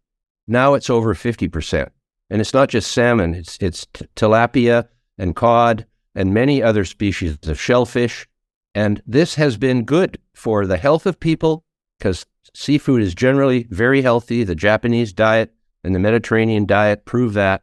Now 0.47 0.73
it's 0.73 0.89
over 0.89 1.13
50%. 1.13 1.89
And 2.29 2.41
it's 2.41 2.53
not 2.53 2.69
just 2.69 2.91
salmon, 2.91 3.35
it's, 3.35 3.57
it's 3.59 3.85
t- 3.93 4.05
tilapia 4.15 4.87
and 5.17 5.35
cod 5.35 5.85
and 6.15 6.33
many 6.33 6.63
other 6.63 6.85
species 6.85 7.37
of 7.43 7.59
shellfish. 7.59 8.27
And 8.73 9.01
this 9.05 9.35
has 9.35 9.57
been 9.57 9.83
good 9.83 10.17
for 10.33 10.65
the 10.65 10.77
health 10.77 11.05
of 11.05 11.19
people 11.19 11.63
because 11.97 12.25
seafood 12.55 13.01
is 13.01 13.13
generally 13.13 13.67
very 13.69 14.01
healthy. 14.01 14.43
The 14.43 14.55
Japanese 14.55 15.13
diet 15.13 15.53
and 15.83 15.93
the 15.93 15.99
Mediterranean 15.99 16.65
diet 16.65 17.05
prove 17.05 17.33
that. 17.33 17.61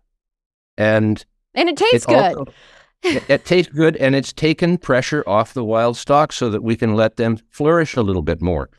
And 0.76 1.24
and 1.54 1.68
it 1.68 1.76
tastes 1.76 2.04
it 2.04 2.08
good. 2.08 2.36
Also, 2.36 2.52
it, 3.02 3.30
it, 3.30 3.44
tastes 3.44 3.72
good, 3.72 3.96
and 3.96 4.14
it's 4.14 4.32
taken 4.32 4.78
pressure 4.78 5.24
off 5.26 5.54
the 5.54 5.64
wild 5.64 5.96
stock 5.96 6.32
so 6.32 6.50
that 6.50 6.62
we 6.62 6.76
can 6.76 6.94
let 6.94 7.16
them 7.16 7.38
flourish 7.50 7.96
a 7.96 8.02
little 8.02 8.22
bit 8.22 8.40
more. 8.40 8.70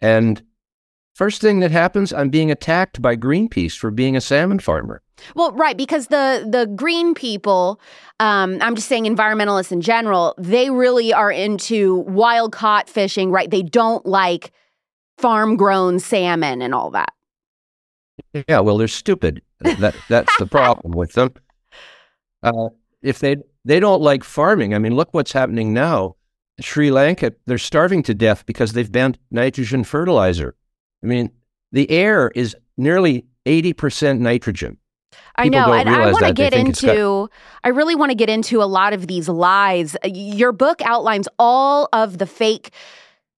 And 0.00 0.42
first 1.14 1.40
thing 1.40 1.60
that 1.60 1.70
happens, 1.70 2.12
I'm 2.12 2.28
being 2.28 2.50
attacked 2.50 3.00
by 3.00 3.16
Greenpeace 3.16 3.76
for 3.76 3.90
being 3.90 4.16
a 4.16 4.20
salmon 4.20 4.58
farmer. 4.58 5.02
Well, 5.34 5.52
right, 5.52 5.76
because 5.76 6.08
the 6.08 6.46
the 6.48 6.66
green 6.66 7.14
people, 7.14 7.80
um, 8.20 8.58
I'm 8.60 8.74
just 8.74 8.88
saying 8.88 9.04
environmentalists 9.04 9.72
in 9.72 9.80
general, 9.80 10.34
they 10.36 10.70
really 10.70 11.12
are 11.12 11.30
into 11.30 11.96
wild 11.96 12.52
caught 12.52 12.88
fishing, 12.88 13.30
right? 13.30 13.50
They 13.50 13.62
don't 13.62 14.04
like 14.04 14.52
farm 15.18 15.56
grown 15.56 15.98
salmon 15.98 16.60
and 16.60 16.74
all 16.74 16.90
that. 16.90 17.12
Yeah, 18.48 18.60
well, 18.60 18.76
they're 18.76 18.88
stupid. 18.88 19.42
that 19.60 19.94
that's 20.08 20.36
the 20.38 20.46
problem 20.46 20.92
with 20.92 21.12
them. 21.12 21.32
Uh, 22.42 22.68
if 23.02 23.20
they 23.20 23.36
they 23.64 23.80
don't 23.80 24.02
like 24.02 24.24
farming, 24.24 24.74
I 24.74 24.78
mean, 24.78 24.94
look 24.94 25.14
what's 25.14 25.32
happening 25.32 25.72
now. 25.72 26.16
Sri 26.60 26.90
Lanka, 26.90 27.32
they're 27.46 27.58
starving 27.58 28.02
to 28.04 28.14
death 28.14 28.46
because 28.46 28.72
they've 28.72 28.90
banned 28.90 29.18
nitrogen 29.30 29.82
fertilizer. 29.84 30.54
I 31.04 31.06
mean, 31.06 31.30
the 31.70 31.88
air 31.90 32.32
is 32.34 32.56
nearly 32.78 33.26
eighty 33.44 33.74
percent 33.74 34.20
nitrogen. 34.20 34.78
I 35.36 35.48
know, 35.48 35.72
and 35.72 35.88
I 35.88 36.12
want 36.12 36.24
to 36.26 36.32
get 36.32 36.54
into. 36.54 37.28
I 37.62 37.68
really 37.68 37.94
want 37.94 38.10
to 38.10 38.14
get 38.14 38.30
into 38.30 38.62
a 38.62 38.64
lot 38.64 38.92
of 38.92 39.06
these 39.06 39.28
lies. 39.28 39.96
Your 40.04 40.52
book 40.52 40.80
outlines 40.82 41.28
all 41.38 41.88
of 41.92 42.18
the 42.18 42.26
fake 42.26 42.72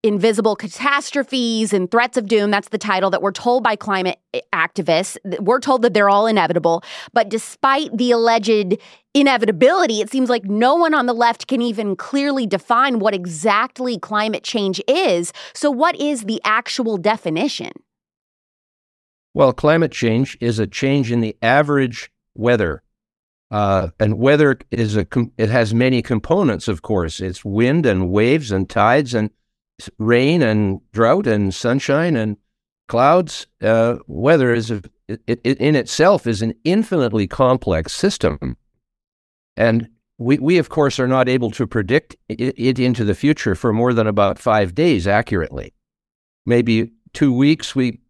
invisible 0.07 0.57
catastrophes 0.57 1.73
and 1.73 1.91
threats 1.91 2.17
of 2.17 2.27
doom. 2.27 2.51
That's 2.51 2.69
the 2.69 2.79
title 2.79 3.11
that 3.11 3.21
we're 3.21 3.33
told 3.33 3.63
by 3.63 3.77
climate 3.77 4.19
activists. 4.53 5.19
We're 5.41 5.61
told 5.61 5.83
that 5.83 5.93
they're 5.93 6.09
all 6.09 6.27
inevitable. 6.27 6.83
But 7.13 7.29
despite 7.29 7.97
the 7.97 8.13
alleged 8.13 8.79
inevitability, 9.13 10.01
it 10.01 10.11
seems 10.11 10.31
like 10.31 10.45
no 10.45 10.75
one 10.75 10.95
on 10.95 11.07
the 11.07 11.13
left 11.13 11.47
can 11.49 11.61
even 11.61 11.97
clearly 11.97 12.47
define 12.47 12.99
what 12.99 13.15
exactly 13.15 13.99
climate 13.99 14.45
change 14.45 14.81
is. 14.89 15.33
So, 15.53 15.71
what 15.71 15.97
is 16.01 16.23
the 16.25 16.41
actual 16.45 16.97
definition? 16.97 17.73
Well, 19.35 19.53
climate 19.53 19.93
change 19.93 20.39
is 20.41 20.59
a 20.59 20.67
change 20.67 21.13
in 21.13 21.21
the 21.21 21.37
average 21.43 22.11
weather. 22.35 22.83
Uh, 23.51 23.89
and 24.01 24.19
weather 24.19 24.59
is 24.71 24.97
a 24.97 25.05
com- 25.05 25.33
it 25.39 25.49
has 25.51 25.73
many 25.73 26.03
components, 26.03 26.69
of 26.69 26.83
course. 26.83 27.21
It's 27.21 27.45
wind 27.45 27.87
and 27.87 28.11
waves 28.11 28.51
and 28.51 28.69
tides 28.69 29.15
and 29.15 29.31
rain 29.99 30.43
and 30.43 30.81
drought 30.93 31.27
and 31.27 31.55
sunshine 31.55 32.17
and 32.17 32.37
clouds. 32.89 33.47
Uh, 33.61 33.97
weather 34.07 34.53
is 34.53 34.71
a, 34.71 34.83
it, 35.09 35.41
it, 35.45 35.59
in 35.59 35.77
itself 35.77 36.27
is 36.27 36.43
an 36.43 36.55
infinitely 36.65 37.27
complex 37.27 37.93
system, 37.93 38.57
and 39.57 39.89
we 40.19 40.39
we 40.39 40.59
of 40.59 40.69
course 40.69 40.99
are 40.99 41.09
not 41.09 41.29
able 41.29 41.51
to 41.53 41.67
predict 41.67 42.17
it, 42.29 42.55
it 42.57 42.79
into 42.79 43.05
the 43.05 43.15
future 43.15 43.55
for 43.55 43.73
more 43.73 43.93
than 43.93 44.07
about 44.07 44.39
five 44.39 44.75
days 44.75 45.07
accurately. 45.07 45.75
Maybe 46.45 46.93
two 47.13 47.33
weeks 47.33 47.75
we 47.75 48.01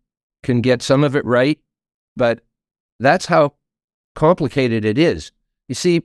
can 0.42 0.60
get 0.60 0.82
some 0.82 1.04
of 1.04 1.16
it 1.16 1.24
right, 1.24 1.58
but 2.16 2.40
that's 3.00 3.26
how 3.26 3.54
complicated 4.14 4.84
it 4.84 4.98
is. 4.98 5.32
You 5.68 5.74
see, 5.74 6.02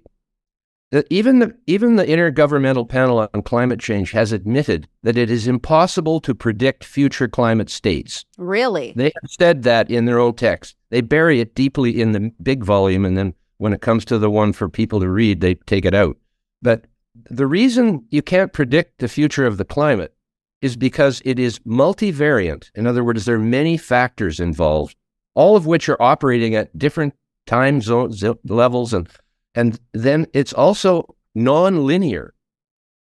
even 1.10 1.40
the 1.40 1.56
even 1.68 1.96
the 1.96 2.06
Intergovernmental 2.06 2.88
Panel 2.88 3.30
on 3.34 3.42
Climate 3.44 3.80
Change 3.80 4.12
has 4.12 4.32
admitted 4.32 4.88
that 5.04 5.18
it 5.18 5.32
is 5.32 5.48
impossible 5.48 6.20
to 6.22 6.36
predict 6.36 6.84
future 6.84 7.28
climate 7.28 7.70
states. 7.70 8.26
Really? 8.38 8.94
They 8.96 9.06
have 9.22 9.30
said 9.30 9.64
that 9.64 9.90
in 9.90 10.06
their 10.06 10.20
own 10.20 10.36
text. 10.36 10.76
They 10.90 11.02
bury 11.02 11.40
it 11.40 11.56
deeply 11.56 12.02
in 12.02 12.12
the 12.12 12.32
big 12.44 12.64
volume, 12.64 13.06
and 13.06 13.18
then 13.18 13.34
when 13.58 13.74
it 13.74 13.82
comes 13.82 14.04
to 14.06 14.18
the 14.18 14.30
one 14.30 14.54
for 14.54 14.68
people 14.68 15.00
to 15.00 15.10
read, 15.10 15.40
they 15.40 15.56
take 15.56 15.86
it 15.86 15.94
out. 15.94 16.18
But 16.62 16.86
the 17.30 17.48
reason 17.48 18.06
you 18.10 18.22
can't 18.22 18.54
predict 18.54 19.00
the 19.00 19.08
future 19.08 19.46
of 19.46 19.58
the 19.58 19.66
climate 19.66 20.14
is 20.62 20.76
because 20.76 21.22
it 21.26 21.40
is 21.40 21.60
multivariant. 21.60 22.70
In 22.76 22.86
other 22.86 23.04
words, 23.04 23.26
there 23.26 23.36
are 23.36 23.40
many 23.40 23.78
factors 23.78 24.40
involved, 24.40 24.96
all 25.36 25.56
of 25.56 25.66
which 25.66 25.90
are 25.90 26.02
operating 26.02 26.56
at 26.56 26.78
different 26.78 27.14
time 27.48 27.82
zones 27.82 28.24
levels 28.44 28.94
and 28.94 29.10
and 29.56 29.80
then 29.94 30.28
it's 30.34 30.54
also 30.54 31.16
non-linear. 31.36 32.34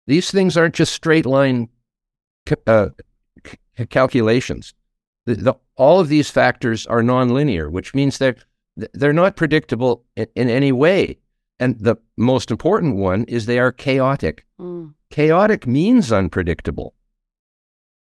These 0.05 0.31
things 0.31 0.55
aren't 0.55 0.75
just 0.75 0.93
straight 0.93 1.25
line 1.25 1.69
uh, 2.65 2.89
calculations. 3.89 4.73
The, 5.25 5.35
the, 5.35 5.53
all 5.75 5.99
of 5.99 6.07
these 6.07 6.29
factors 6.29 6.87
are 6.87 7.03
non-linear, 7.03 7.69
which 7.69 7.93
means 7.93 8.17
they're 8.17 8.37
they're 8.93 9.13
not 9.13 9.35
predictable 9.35 10.05
in, 10.15 10.27
in 10.35 10.49
any 10.49 10.71
way. 10.71 11.17
And 11.59 11.79
the 11.79 11.97
most 12.15 12.51
important 12.51 12.95
one 12.97 13.23
is 13.23 13.45
they 13.45 13.57
are 13.57 13.71
chaotic. 13.71 14.45
Mm. 14.59 14.93
Chaotic 15.09 15.65
means 15.65 16.11
unpredictable. 16.11 16.93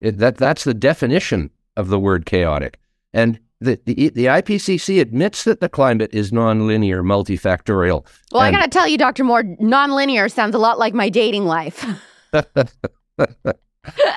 It, 0.01 0.19
that 0.19 0.39
that's 0.39 0.65
the 0.65 0.75
definition 0.75 1.51
of 1.77 1.89
the 1.89 1.99
word 1.99 2.27
chaotic. 2.27 2.79
And 3.13 3.39
the, 3.63 3.81
the, 3.85 4.09
the 4.11 4.25
IPCC 4.27 5.01
admits 5.01 5.45
that 5.45 5.61
the 5.61 5.69
climate 5.69 6.11
is 6.13 6.31
nonlinear, 6.31 7.03
multifactorial. 7.03 8.07
Well, 8.33 8.43
and 8.43 8.57
I 8.57 8.59
got 8.59 8.65
to 8.65 8.71
tell 8.71 8.87
you, 8.89 8.99
Dr. 8.99 9.25
Moore, 9.25 9.43
nonlinear 9.43 10.31
sounds 10.31 10.55
a 10.55 10.59
lot 10.59 10.79
like 10.79 10.95
my 10.95 11.09
dating 11.09 11.47
life. 11.47 11.85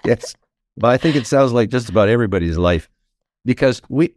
yes. 0.06 0.36
Well, 0.78 0.92
I 0.92 0.98
think 0.98 1.16
it 1.16 1.28
sounds 1.28 1.54
like 1.54 1.70
just 1.70 1.90
about 1.90 2.10
everybody's 2.10 2.58
life 2.58 2.90
because 3.46 3.82
we, 3.90 4.14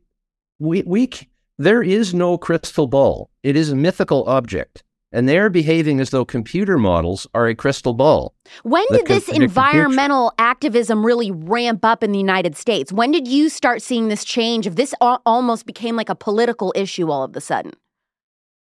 we, 0.58 0.82
we, 0.82 1.10
there 1.58 1.82
is 1.82 2.14
no 2.14 2.38
crystal 2.38 2.86
ball. 2.86 3.30
It 3.42 3.56
is 3.56 3.70
a 3.70 3.76
mythical 3.76 4.28
object 4.28 4.82
and 5.12 5.28
they're 5.28 5.50
behaving 5.50 6.00
as 6.00 6.10
though 6.10 6.24
computer 6.24 6.78
models 6.78 7.26
are 7.34 7.46
a 7.46 7.54
crystal 7.54 7.94
ball. 7.94 8.34
When 8.62 8.84
did 8.90 9.06
this 9.06 9.28
environmental 9.28 10.32
activism 10.38 11.04
really 11.04 11.30
ramp 11.30 11.84
up 11.84 12.02
in 12.02 12.12
the 12.12 12.18
United 12.18 12.56
States? 12.56 12.92
When 12.92 13.10
did 13.10 13.26
you 13.26 13.48
start 13.48 13.80
seeing 13.82 14.08
this 14.08 14.24
change? 14.24 14.66
If 14.66 14.76
this 14.76 14.94
almost 15.00 15.66
became 15.66 15.96
like 15.96 16.08
a 16.08 16.14
political 16.14 16.72
issue 16.76 17.10
all 17.10 17.22
of 17.22 17.34
a 17.36 17.40
sudden? 17.40 17.72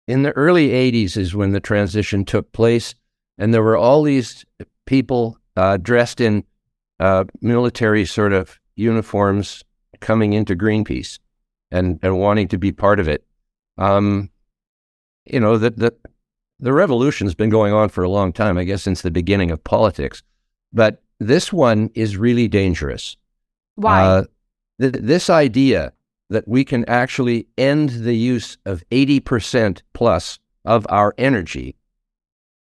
In 0.06 0.22
the 0.22 0.32
early 0.32 0.68
80s 0.68 1.16
is 1.16 1.34
when 1.34 1.52
the 1.52 1.60
transition 1.60 2.24
took 2.24 2.52
place, 2.52 2.94
and 3.36 3.52
there 3.52 3.62
were 3.62 3.76
all 3.76 4.02
these 4.02 4.44
people 4.86 5.38
uh, 5.56 5.76
dressed 5.76 6.20
in 6.20 6.44
uh, 7.00 7.24
military 7.40 8.06
sort 8.06 8.32
of 8.32 8.58
uniforms 8.74 9.64
coming 10.00 10.32
into 10.32 10.56
Greenpeace 10.56 11.18
and, 11.70 11.98
and 12.02 12.18
wanting 12.18 12.48
to 12.48 12.58
be 12.58 12.72
part 12.72 13.00
of 13.00 13.08
it. 13.08 13.24
Um, 13.76 14.30
you 15.26 15.40
know, 15.40 15.58
that 15.58 15.76
the, 15.76 15.92
the 15.92 16.10
revolution's 16.72 17.34
been 17.34 17.50
going 17.50 17.72
on 17.72 17.88
for 17.88 18.02
a 18.02 18.10
long 18.10 18.32
time, 18.32 18.58
I 18.58 18.64
guess, 18.64 18.82
since 18.82 19.02
the 19.02 19.10
beginning 19.10 19.50
of 19.50 19.62
politics. 19.64 20.22
but 20.72 21.02
this 21.20 21.52
one 21.52 21.90
is 21.94 22.16
really 22.16 22.46
dangerous. 22.46 23.16
Why? 23.74 24.02
Uh, 24.02 24.24
th- 24.80 24.94
this 24.94 25.28
idea 25.28 25.92
that 26.30 26.46
we 26.46 26.64
can 26.64 26.84
actually 26.88 27.48
end 27.56 27.90
the 27.90 28.14
use 28.14 28.56
of 28.64 28.84
80% 28.90 29.82
plus 29.92 30.38
of 30.64 30.86
our 30.88 31.14
energy 31.18 31.74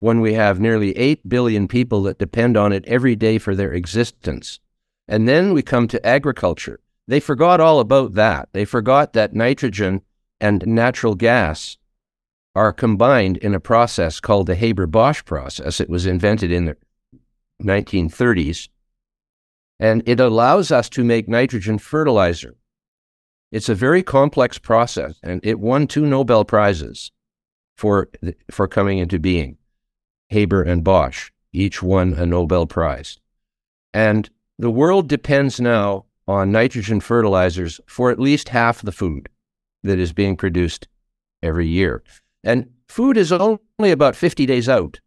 when 0.00 0.20
we 0.20 0.34
have 0.34 0.58
nearly 0.58 0.96
8 0.98 1.28
billion 1.28 1.68
people 1.68 2.02
that 2.02 2.18
depend 2.18 2.56
on 2.56 2.72
it 2.72 2.84
every 2.86 3.14
day 3.14 3.38
for 3.38 3.54
their 3.54 3.72
existence. 3.72 4.58
And 5.06 5.28
then 5.28 5.52
we 5.52 5.62
come 5.62 5.86
to 5.88 6.04
agriculture. 6.04 6.80
They 7.06 7.20
forgot 7.20 7.60
all 7.60 7.78
about 7.80 8.14
that. 8.14 8.48
They 8.52 8.64
forgot 8.64 9.12
that 9.12 9.34
nitrogen 9.34 10.02
and 10.40 10.66
natural 10.66 11.14
gas 11.14 11.78
are 12.54 12.72
combined 12.72 13.38
in 13.38 13.54
a 13.54 13.60
process 13.60 14.20
called 14.20 14.46
the 14.46 14.54
Haber 14.54 14.86
Bosch 14.86 15.24
process. 15.24 15.80
It 15.80 15.88
was 15.88 16.06
invented 16.06 16.52
in 16.52 16.66
the 16.66 16.76
1930s. 17.62 18.68
And 19.80 20.02
it 20.06 20.20
allows 20.20 20.70
us 20.70 20.88
to 20.90 21.04
make 21.04 21.28
nitrogen 21.28 21.78
fertilizer. 21.78 22.56
It's 23.50 23.68
a 23.68 23.74
very 23.74 24.02
complex 24.02 24.58
process, 24.58 25.18
and 25.22 25.40
it 25.44 25.60
won 25.60 25.86
two 25.86 26.06
Nobel 26.06 26.44
Prizes 26.44 27.10
for, 27.76 28.08
for 28.50 28.68
coming 28.68 28.98
into 28.98 29.18
being. 29.18 29.58
Haber 30.28 30.62
and 30.62 30.82
Bosch 30.82 31.30
each 31.52 31.82
won 31.82 32.14
a 32.14 32.24
Nobel 32.24 32.66
Prize. 32.66 33.18
And 33.92 34.30
the 34.58 34.70
world 34.70 35.08
depends 35.08 35.60
now 35.60 36.06
on 36.26 36.52
nitrogen 36.52 37.00
fertilizers 37.00 37.80
for 37.86 38.10
at 38.10 38.18
least 38.18 38.50
half 38.50 38.80
the 38.80 38.92
food 38.92 39.28
that 39.82 39.98
is 39.98 40.12
being 40.12 40.36
produced 40.36 40.88
every 41.42 41.66
year. 41.66 42.02
And 42.44 42.70
food 42.88 43.16
is 43.16 43.32
only 43.32 43.58
about 43.80 44.16
50 44.16 44.46
days 44.46 44.68
out. 44.68 45.00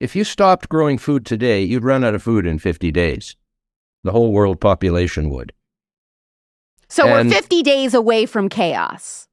If 0.00 0.16
you 0.16 0.24
stopped 0.24 0.68
growing 0.68 0.96
food 0.96 1.26
today, 1.26 1.62
you'd 1.62 1.84
run 1.84 2.04
out 2.04 2.14
of 2.14 2.22
food 2.22 2.46
in 2.46 2.58
50 2.58 2.90
days. 2.90 3.36
The 4.02 4.12
whole 4.12 4.32
world 4.32 4.60
population 4.60 5.28
would. 5.30 5.52
so 6.88 7.06
and- 7.06 7.28
we're 7.28 7.34
50 7.36 7.62
days 7.62 7.94
away 7.94 8.26
from 8.26 8.48
chaos. 8.48 9.28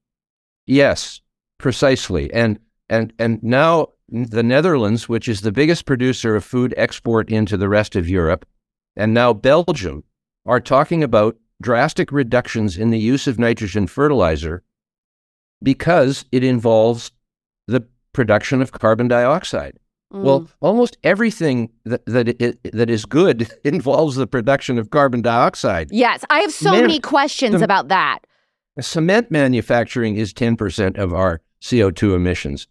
Yes, 0.65 1.21
precisely. 1.57 2.31
And 2.33 2.59
and 2.89 3.13
and 3.17 3.41
now 3.41 3.93
the 4.09 4.43
Netherlands, 4.43 5.09
which 5.09 5.27
is 5.27 5.41
the 5.41 5.51
biggest 5.51 5.85
producer 5.85 6.35
of 6.35 6.43
food 6.43 6.73
export 6.77 7.29
into 7.29 7.57
the 7.57 7.69
rest 7.69 7.95
of 7.95 8.09
Europe, 8.09 8.45
and 8.95 9.13
now 9.13 9.33
Belgium 9.33 10.03
are 10.45 10.59
talking 10.59 11.03
about 11.03 11.37
drastic 11.61 12.11
reductions 12.11 12.77
in 12.77 12.89
the 12.89 12.99
use 12.99 13.27
of 13.27 13.39
nitrogen 13.39 13.87
fertilizer 13.87 14.63
because 15.63 16.25
it 16.31 16.43
involves 16.43 17.11
the 17.67 17.81
production 18.13 18.61
of 18.61 18.71
carbon 18.71 19.07
dioxide. 19.07 19.77
Mm. 20.13 20.21
Well, 20.23 20.47
almost 20.61 20.97
everything 21.03 21.69
that 21.85 22.05
that, 22.05 22.29
it, 22.41 22.59
that 22.71 22.89
is 22.89 23.05
good 23.05 23.49
involves 23.63 24.15
the 24.15 24.27
production 24.27 24.77
of 24.79 24.89
carbon 24.89 25.21
dioxide. 25.21 25.89
yes, 25.91 26.23
I 26.29 26.39
have 26.39 26.53
so 26.53 26.71
Man, 26.71 26.81
many 26.83 26.99
questions 26.99 27.59
the- 27.59 27.63
about 27.65 27.89
that. 27.89 28.19
Cement 28.79 29.31
manufacturing 29.31 30.17
is 30.17 30.33
10% 30.33 30.97
of 30.99 31.11
our 31.11 31.41
CO2 31.63 32.15
emissions. 32.15 32.67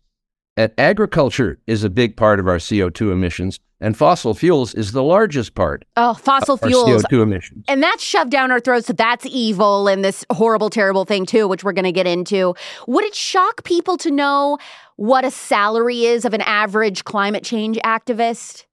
And 0.56 0.72
agriculture 0.78 1.58
is 1.66 1.84
a 1.84 1.90
big 1.90 2.16
part 2.16 2.40
of 2.40 2.48
our 2.48 2.56
CO2 2.56 3.12
emissions, 3.12 3.60
and 3.78 3.94
fossil 3.94 4.32
fuels 4.32 4.72
is 4.72 4.92
the 4.92 5.02
largest 5.02 5.54
part 5.54 5.84
Oh, 5.98 6.14
fossil 6.14 6.56
fuels. 6.56 7.02
CO2 7.04 7.22
emissions. 7.22 7.64
And 7.68 7.82
that's 7.82 8.02
shoved 8.02 8.30
down 8.30 8.50
our 8.50 8.58
throats 8.60 8.86
that 8.86 8.96
that's 8.96 9.26
evil 9.26 9.86
and 9.86 10.02
this 10.02 10.24
horrible, 10.30 10.70
terrible 10.70 11.04
thing, 11.04 11.26
too, 11.26 11.46
which 11.46 11.62
we're 11.62 11.72
going 11.72 11.84
to 11.84 11.92
get 11.92 12.06
into. 12.06 12.54
Would 12.86 13.04
it 13.04 13.14
shock 13.14 13.64
people 13.64 13.98
to 13.98 14.10
know 14.10 14.56
what 14.96 15.26
a 15.26 15.30
salary 15.30 16.06
is 16.06 16.24
of 16.24 16.32
an 16.32 16.40
average 16.40 17.04
climate 17.04 17.44
change 17.44 17.76
activist? 17.84 18.64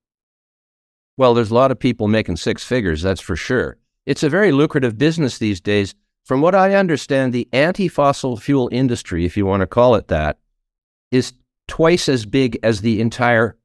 Well, 1.18 1.34
there's 1.34 1.52
a 1.52 1.56
lot 1.56 1.72
of 1.72 1.80
people 1.80 2.08
making 2.08 2.38
six 2.38 2.64
figures, 2.64 3.02
that's 3.02 3.22
for 3.22 3.36
sure. 3.36 3.78
It's 4.06 4.24
a 4.24 4.30
very 4.30 4.54
lucrative 4.54 4.98
business 4.98 5.38
these 5.38 5.60
days. 5.60 5.96
From 6.24 6.40
what 6.40 6.56
I 6.56 6.76
understand, 6.76 7.34
the 7.34 7.50
anti 7.52 7.90
fossil 7.90 8.38
fuel 8.38 8.70
industry, 8.72 9.26
if 9.26 9.36
you 9.36 9.46
want 9.46 9.60
to 9.62 9.68
call 9.68 9.96
it 9.96 10.08
that, 10.08 10.40
is 11.12 11.34
twice 11.78 12.08
as 12.08 12.24
big 12.26 12.60
as 12.62 12.82
the 12.82 13.02
entire 13.02 13.58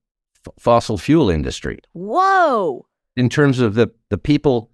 f- 0.46 0.54
fossil 0.58 0.96
fuel 0.96 1.28
industry. 1.28 1.78
Whoa. 1.92 2.86
in 3.16 3.28
terms 3.28 3.58
of 3.60 3.74
the, 3.74 3.88
the 4.08 4.16
people 4.16 4.70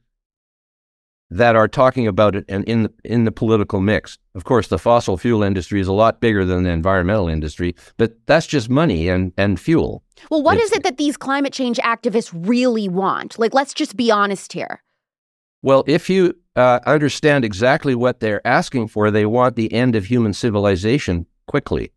that 1.30 1.56
are 1.56 1.66
talking 1.66 2.06
about 2.06 2.36
it 2.36 2.44
and 2.48 2.62
in 2.66 2.84
the, 2.84 2.92
in 3.02 3.24
the 3.24 3.32
political 3.32 3.80
mix. 3.80 4.18
Of 4.36 4.44
course, 4.44 4.68
the 4.68 4.78
fossil 4.78 5.16
fuel 5.16 5.42
industry 5.42 5.80
is 5.80 5.88
a 5.88 5.92
lot 5.92 6.20
bigger 6.20 6.44
than 6.44 6.62
the 6.62 6.70
environmental 6.70 7.28
industry, 7.28 7.74
but 7.96 8.12
that's 8.26 8.46
just 8.46 8.68
money 8.70 9.08
and, 9.08 9.32
and 9.36 9.58
fuel. 9.58 10.04
Well, 10.30 10.42
what 10.44 10.58
is 10.58 10.70
It's- 10.70 10.78
it 10.78 10.82
that 10.84 10.96
these 10.98 11.16
climate 11.16 11.52
change 11.52 11.78
activists 11.78 12.30
really 12.32 12.88
want? 12.88 13.36
Like, 13.38 13.52
let's 13.54 13.74
just 13.74 13.96
be 13.96 14.12
honest 14.12 14.52
here. 14.52 14.80
Well, 15.62 15.82
if 15.88 16.08
you 16.08 16.34
uh, 16.54 16.78
understand 16.86 17.44
exactly 17.44 17.94
what 17.96 18.20
they're 18.20 18.46
asking 18.46 18.88
for, 18.88 19.10
they 19.10 19.26
want 19.26 19.56
the 19.56 19.72
end 19.72 19.96
of 19.96 20.04
human 20.04 20.34
civilization 20.34 21.26
quickly. 21.48 21.90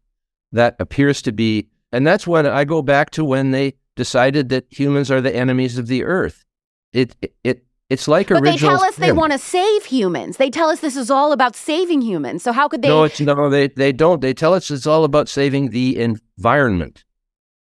That 0.51 0.75
appears 0.79 1.21
to 1.23 1.31
be, 1.31 1.67
and 1.91 2.07
that's 2.07 2.25
when 2.25 2.45
I 2.45 2.63
go 2.63 2.81
back 2.81 3.09
to 3.11 3.25
when 3.25 3.51
they 3.51 3.73
decided 3.95 4.49
that 4.49 4.65
humans 4.69 5.11
are 5.11 5.19
the 5.19 5.35
enemies 5.35 5.77
of 5.77 5.87
the 5.87 6.03
earth. 6.03 6.45
It 6.93 7.15
it, 7.21 7.35
it 7.43 7.63
it's 7.89 8.07
like 8.07 8.27
But 8.27 8.43
they 8.43 8.57
tell 8.57 8.83
us 8.83 8.97
they 8.97 9.13
want 9.13 9.31
to 9.31 9.37
save 9.39 9.85
humans. 9.85 10.37
They 10.37 10.49
tell 10.49 10.69
us 10.69 10.81
this 10.81 10.97
is 10.97 11.09
all 11.09 11.31
about 11.31 11.55
saving 11.55 12.01
humans. 12.01 12.43
So 12.43 12.51
how 12.51 12.67
could 12.67 12.81
they? 12.81 12.89
No, 12.89 13.05
it's 13.05 13.19
no, 13.19 13.49
they 13.49 13.67
they 13.69 13.91
don't. 13.91 14.21
They 14.21 14.33
tell 14.33 14.53
us 14.53 14.69
it's 14.71 14.87
all 14.87 15.03
about 15.03 15.29
saving 15.29 15.69
the 15.69 15.97
environment, 15.97 17.05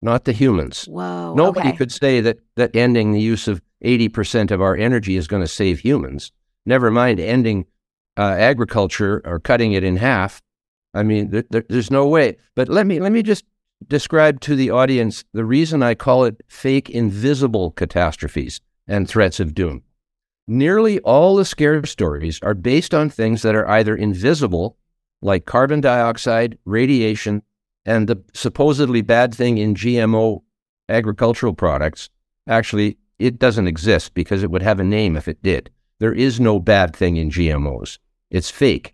not 0.01 0.23
the 0.23 0.31
humans. 0.31 0.85
Whoa. 0.85 1.33
Nobody 1.33 1.69
okay. 1.69 1.77
could 1.77 1.91
say 1.91 2.21
that 2.21 2.39
that 2.55 2.75
ending 2.75 3.11
the 3.11 3.21
use 3.21 3.47
of 3.47 3.61
eighty 3.81 4.07
percent 4.07 4.51
of 4.51 4.61
our 4.61 4.75
energy 4.75 5.17
is 5.17 5.27
going 5.27 5.43
to 5.43 5.47
save 5.47 5.79
humans. 5.79 6.31
Never 6.65 6.91
mind 6.91 7.19
ending 7.19 7.65
uh, 8.17 8.35
agriculture 8.37 9.21
or 9.25 9.39
cutting 9.39 9.73
it 9.73 9.83
in 9.83 9.97
half. 9.97 10.41
I 10.95 11.03
mean, 11.03 11.29
there, 11.29 11.43
there, 11.49 11.65
there's 11.69 11.91
no 11.91 12.07
way. 12.07 12.37
But 12.55 12.69
let 12.69 12.87
me 12.87 12.99
let 12.99 13.11
me 13.11 13.21
just 13.21 13.45
describe 13.87 14.39
to 14.41 14.55
the 14.55 14.71
audience 14.71 15.23
the 15.33 15.45
reason 15.45 15.83
I 15.83 15.93
call 15.93 16.23
it 16.23 16.41
fake 16.47 16.89
invisible 16.89 17.71
catastrophes 17.71 18.61
and 18.87 19.07
threats 19.07 19.39
of 19.39 19.53
doom. 19.53 19.83
Nearly 20.47 20.99
all 21.01 21.35
the 21.35 21.45
scare 21.45 21.85
stories 21.85 22.39
are 22.41 22.53
based 22.53 22.93
on 22.93 23.09
things 23.09 23.41
that 23.41 23.55
are 23.55 23.67
either 23.67 23.95
invisible, 23.95 24.77
like 25.21 25.45
carbon 25.45 25.81
dioxide, 25.81 26.57
radiation, 26.65 27.41
and 27.85 28.07
the 28.07 28.23
supposedly 28.33 29.01
bad 29.01 29.33
thing 29.33 29.57
in 29.57 29.75
GMO 29.75 30.43
agricultural 30.87 31.53
products. 31.53 32.09
Actually, 32.47 32.97
it 33.19 33.39
doesn't 33.39 33.67
exist 33.67 34.13
because 34.13 34.43
it 34.43 34.51
would 34.51 34.61
have 34.61 34.79
a 34.79 34.83
name 34.83 35.17
if 35.17 35.27
it 35.27 35.41
did. 35.41 35.71
There 35.99 36.13
is 36.13 36.39
no 36.39 36.59
bad 36.59 36.95
thing 36.95 37.17
in 37.17 37.31
GMOs. 37.31 37.97
It's 38.29 38.51
fake, 38.51 38.93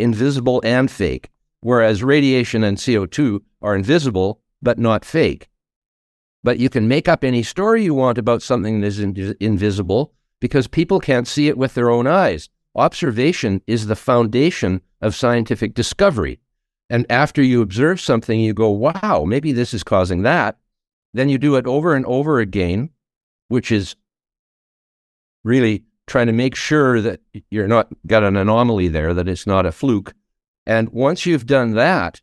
invisible 0.00 0.60
and 0.64 0.90
fake, 0.90 1.30
whereas 1.60 2.02
radiation 2.02 2.64
and 2.64 2.76
CO2 2.76 3.40
are 3.62 3.76
invisible 3.76 4.40
but 4.62 4.78
not 4.78 5.04
fake. 5.04 5.48
But 6.42 6.58
you 6.58 6.70
can 6.70 6.88
make 6.88 7.08
up 7.08 7.22
any 7.22 7.42
story 7.42 7.84
you 7.84 7.94
want 7.94 8.18
about 8.18 8.42
something 8.42 8.80
that 8.80 8.86
is 8.86 9.00
in- 9.00 9.36
invisible 9.40 10.12
because 10.40 10.66
people 10.66 11.00
can't 11.00 11.28
see 11.28 11.48
it 11.48 11.58
with 11.58 11.74
their 11.74 11.90
own 11.90 12.06
eyes. 12.06 12.48
Observation 12.74 13.60
is 13.66 13.86
the 13.86 13.96
foundation 13.96 14.80
of 15.00 15.14
scientific 15.14 15.74
discovery. 15.74 16.40
And 16.88 17.06
after 17.10 17.42
you 17.42 17.62
observe 17.62 18.00
something, 18.00 18.40
you 18.40 18.54
go, 18.54 18.70
wow, 18.70 19.24
maybe 19.26 19.52
this 19.52 19.74
is 19.74 19.84
causing 19.84 20.22
that. 20.22 20.58
Then 21.12 21.28
you 21.28 21.38
do 21.38 21.56
it 21.56 21.66
over 21.66 21.94
and 21.94 22.06
over 22.06 22.40
again, 22.40 22.90
which 23.48 23.70
is 23.70 23.96
really 25.44 25.84
trying 26.10 26.26
to 26.26 26.32
make 26.32 26.56
sure 26.56 27.00
that 27.00 27.20
you're 27.50 27.68
not 27.68 27.86
got 28.06 28.24
an 28.24 28.36
anomaly 28.36 28.88
there, 28.88 29.14
that 29.14 29.28
it's 29.28 29.46
not 29.46 29.64
a 29.64 29.70
fluke. 29.72 30.12
And 30.66 30.88
once 30.90 31.24
you've 31.24 31.46
done 31.46 31.74
that 31.74 32.20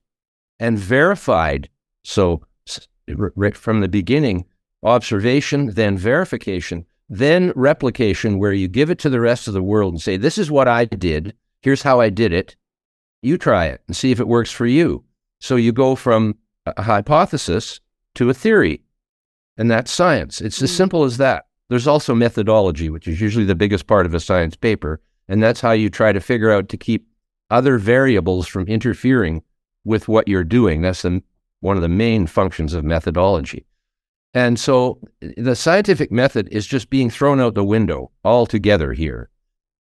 and 0.60 0.78
verified, 0.78 1.69
so 2.04 2.41
s- 2.67 2.88
r- 3.17 3.34
r- 3.41 3.52
from 3.54 3.80
the 3.80 3.88
beginning, 3.88 4.45
observation, 4.84 5.71
then 5.71 5.97
verification, 5.97 6.86
then 7.10 7.54
replication, 7.56 8.38
where 8.39 8.52
you 8.52 8.67
give 8.67 8.89
it 8.89 9.00
to 9.00 9.10
the 9.10 9.21
rest 9.21 9.47
of 9.47 9.54
the 9.54 9.63
world 9.63 9.93
and 9.93 10.02
say, 10.02 10.17
This 10.17 10.38
is 10.38 10.52
what 10.52 10.67
I 10.67 10.84
did. 10.86 11.34
Here's 11.62 11.82
how 11.84 12.02
I 12.02 12.10
did 12.10 12.34
it. 12.34 12.56
You 13.21 13.38
try 13.38 13.65
it 13.67 13.82
and 13.88 13.95
see 13.95 14.12
if 14.12 14.19
it 14.19 14.28
works 14.28 14.52
for 14.52 14.65
you. 14.65 15.04
So 15.39 15.56
you 15.56 15.71
go 15.71 15.95
from 15.95 16.36
a 16.65 16.82
hypothesis 16.82 17.80
to 18.15 18.30
a 18.30 18.34
theory, 18.34 18.82
and 19.58 19.71
that's 19.71 19.91
science. 19.91 20.41
It's 20.41 20.62
as 20.62 20.71
Mm. 20.71 20.76
simple 20.78 21.04
as 21.06 21.17
that. 21.17 21.45
There's 21.69 21.88
also 21.88 22.15
methodology, 22.15 22.89
which 22.89 23.08
is 23.08 23.19
usually 23.19 23.45
the 23.45 23.56
biggest 23.56 23.88
part 23.88 24.06
of 24.06 24.13
a 24.13 24.19
science 24.19 24.56
paper, 24.56 25.01
and 25.27 25.43
that's 25.43 25.62
how 25.62 25.71
you 25.71 25.89
try 25.89 26.13
to 26.13 26.21
figure 26.21 26.51
out 26.51 26.69
to 26.69 26.77
keep 26.77 27.08
other 27.49 27.77
variables 27.77 28.47
from 28.47 28.67
interfering 28.67 29.43
with 29.84 30.08
what 30.08 30.27
you're 30.27 30.43
doing. 30.43 30.82
That's 30.82 31.01
the, 31.01 31.21
one 31.62 31.75
of 31.75 31.82
the 31.82 31.89
main 31.89 32.27
functions 32.27 32.73
of 32.73 32.84
methodology. 32.84 33.65
And 34.34 34.60
so 34.60 34.99
the 35.38 35.56
scientific 35.56 36.12
method 36.12 36.47
is 36.51 36.67
just 36.67 36.89
being 36.89 37.10
thrown 37.10 37.39
out 37.39 37.56
the 37.56 37.63
window 37.63 38.12
altogether 38.23 38.93
here. 38.93 39.30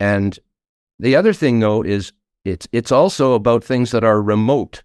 And 0.00 0.38
the 0.98 1.14
other 1.14 1.32
thing, 1.32 1.60
though, 1.60 1.82
is 1.82 2.12
it's 2.44 2.66
it's 2.72 2.90
also 2.90 3.34
about 3.34 3.62
things 3.62 3.90
that 3.90 4.02
are 4.02 4.22
remote, 4.22 4.82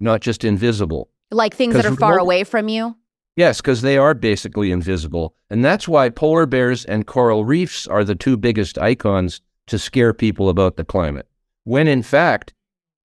not 0.00 0.20
just 0.20 0.44
invisible. 0.44 1.08
like 1.30 1.54
things 1.56 1.74
that 1.74 1.86
are 1.86 1.96
far 1.96 2.12
remote- 2.12 2.22
away 2.22 2.44
from 2.44 2.68
you. 2.68 2.96
Yes, 3.36 3.60
because 3.60 3.82
they 3.82 3.98
are 3.98 4.14
basically 4.14 4.70
invisible. 4.70 5.34
And 5.50 5.64
that's 5.64 5.88
why 5.88 6.08
polar 6.08 6.46
bears 6.46 6.84
and 6.84 7.06
coral 7.06 7.44
reefs 7.44 7.86
are 7.86 8.04
the 8.04 8.14
two 8.14 8.36
biggest 8.36 8.78
icons 8.78 9.40
to 9.66 9.78
scare 9.78 10.14
people 10.14 10.48
about 10.48 10.76
the 10.76 10.84
climate. 10.84 11.26
When 11.64 11.88
in 11.88 12.02
fact, 12.02 12.52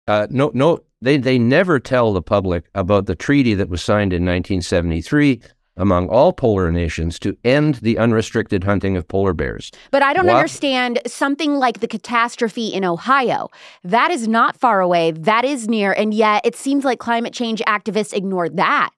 uh, 0.08 0.28
no, 0.30 0.52
no, 0.54 0.80
they, 1.02 1.18
they 1.18 1.40
never 1.40 1.80
tell 1.80 2.14
the 2.14 2.22
public 2.22 2.66
about 2.76 3.06
the 3.06 3.16
treaty 3.16 3.54
that 3.56 3.70
was 3.70 3.82
signed 3.82 4.12
in 4.14 4.24
1973 4.24 5.42
among 5.78 6.10
all 6.10 6.34
polar 6.34 6.72
nations 6.72 7.18
to 7.20 7.38
end 7.46 7.76
the 7.76 7.98
unrestricted 7.98 8.66
hunting 8.66 8.98
of 8.98 9.08
polar 9.08 9.34
bears. 9.34 9.72
But 9.92 10.04
I 10.04 10.14
don't 10.14 10.30
understand 10.30 11.00
something 11.08 11.56
like 11.56 11.80
the 11.80 11.88
catastrophe 11.88 12.68
in 12.68 12.84
Ohio. 12.84 13.50
That 13.86 14.12
is 14.12 14.28
not 14.28 14.58
far 14.58 14.82
away, 14.82 15.12
that 15.12 15.46
is 15.46 15.70
near, 15.70 15.94
and 15.94 16.14
yet 16.14 16.46
it 16.46 16.56
seems 16.56 16.84
like 16.84 17.00
climate 17.00 17.34
change 17.34 17.62
activists 17.66 18.14
ignore 18.14 18.50
that. 18.50 18.90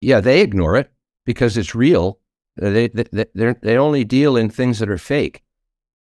Yeah, 0.00 0.20
they 0.20 0.40
ignore 0.40 0.76
it 0.76 0.90
because 1.24 1.56
it's 1.56 1.74
real. 1.74 2.18
They 2.56 2.88
they 2.88 3.26
they, 3.34 3.54
they 3.62 3.76
only 3.76 4.04
deal 4.04 4.36
in 4.36 4.50
things 4.50 4.78
that 4.78 4.90
are 4.90 4.98
fake, 4.98 5.42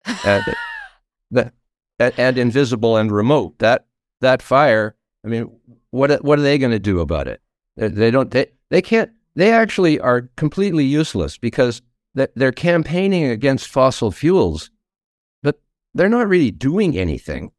uh, 0.07 0.43
and, 1.31 1.53
that, 1.99 2.19
and 2.19 2.39
invisible 2.39 2.97
and 2.97 3.11
remote. 3.11 3.59
That 3.59 3.87
that 4.21 4.43
fire. 4.43 4.97
I 5.25 5.29
mean, 5.29 5.51
what 5.91 6.25
what 6.25 6.39
are 6.39 6.43
they 6.43 6.59
going 6.59 6.73
to 6.73 6.79
do 6.79 7.01
about 7.01 7.29
it? 7.29 7.41
They, 7.77 7.89
they 7.89 8.11
don't. 8.11 8.31
They 8.31 8.47
they 8.71 8.83
can't. 8.83 9.11
They 9.35 9.53
actually 9.53 9.99
are 10.01 10.29
completely 10.37 10.85
useless 10.85 11.39
because 11.39 11.81
they're 12.15 12.53
campaigning 12.53 13.25
against 13.25 13.69
fossil 13.69 14.11
fuels, 14.11 14.71
but 15.43 15.61
they're 15.95 16.09
not 16.11 16.29
really 16.29 16.51
doing 16.51 16.99
anything. 16.99 17.53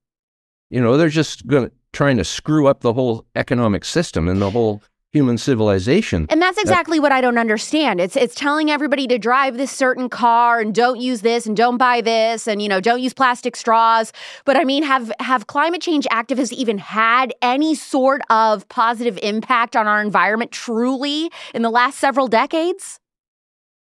You 0.69 0.81
know, 0.81 0.97
they're 0.97 1.09
just 1.09 1.47
going 1.47 1.71
trying 1.91 2.17
to 2.17 2.23
screw 2.23 2.67
up 2.67 2.81
the 2.81 2.93
whole 2.93 3.25
economic 3.35 3.85
system 3.85 4.27
and 4.27 4.41
the 4.41 4.49
whole 4.49 4.81
human 5.13 5.37
civilization. 5.37 6.25
And 6.29 6.41
that's 6.41 6.57
exactly 6.57 6.99
what 6.99 7.11
I 7.11 7.21
don't 7.21 7.37
understand. 7.37 8.01
It's 8.01 8.15
it's 8.15 8.33
telling 8.33 8.71
everybody 8.71 9.05
to 9.07 9.19
drive 9.19 9.57
this 9.57 9.71
certain 9.71 10.09
car 10.09 10.59
and 10.59 10.73
don't 10.73 10.99
use 10.99 11.21
this 11.21 11.45
and 11.45 11.55
don't 11.55 11.77
buy 11.77 12.01
this 12.01 12.47
and 12.47 12.61
you 12.61 12.67
know 12.67 12.81
don't 12.81 12.99
use 12.99 13.13
plastic 13.13 13.55
straws. 13.55 14.11
But 14.43 14.57
I 14.57 14.63
mean 14.63 14.81
have 14.83 15.11
have 15.19 15.45
climate 15.47 15.81
change 15.81 16.05
activists 16.11 16.51
even 16.51 16.79
had 16.79 17.33
any 17.41 17.75
sort 17.75 18.21
of 18.31 18.67
positive 18.69 19.19
impact 19.21 19.75
on 19.75 19.87
our 19.87 20.01
environment 20.01 20.51
truly 20.51 21.31
in 21.53 21.61
the 21.61 21.69
last 21.69 21.99
several 21.99 22.27
decades? 22.27 22.99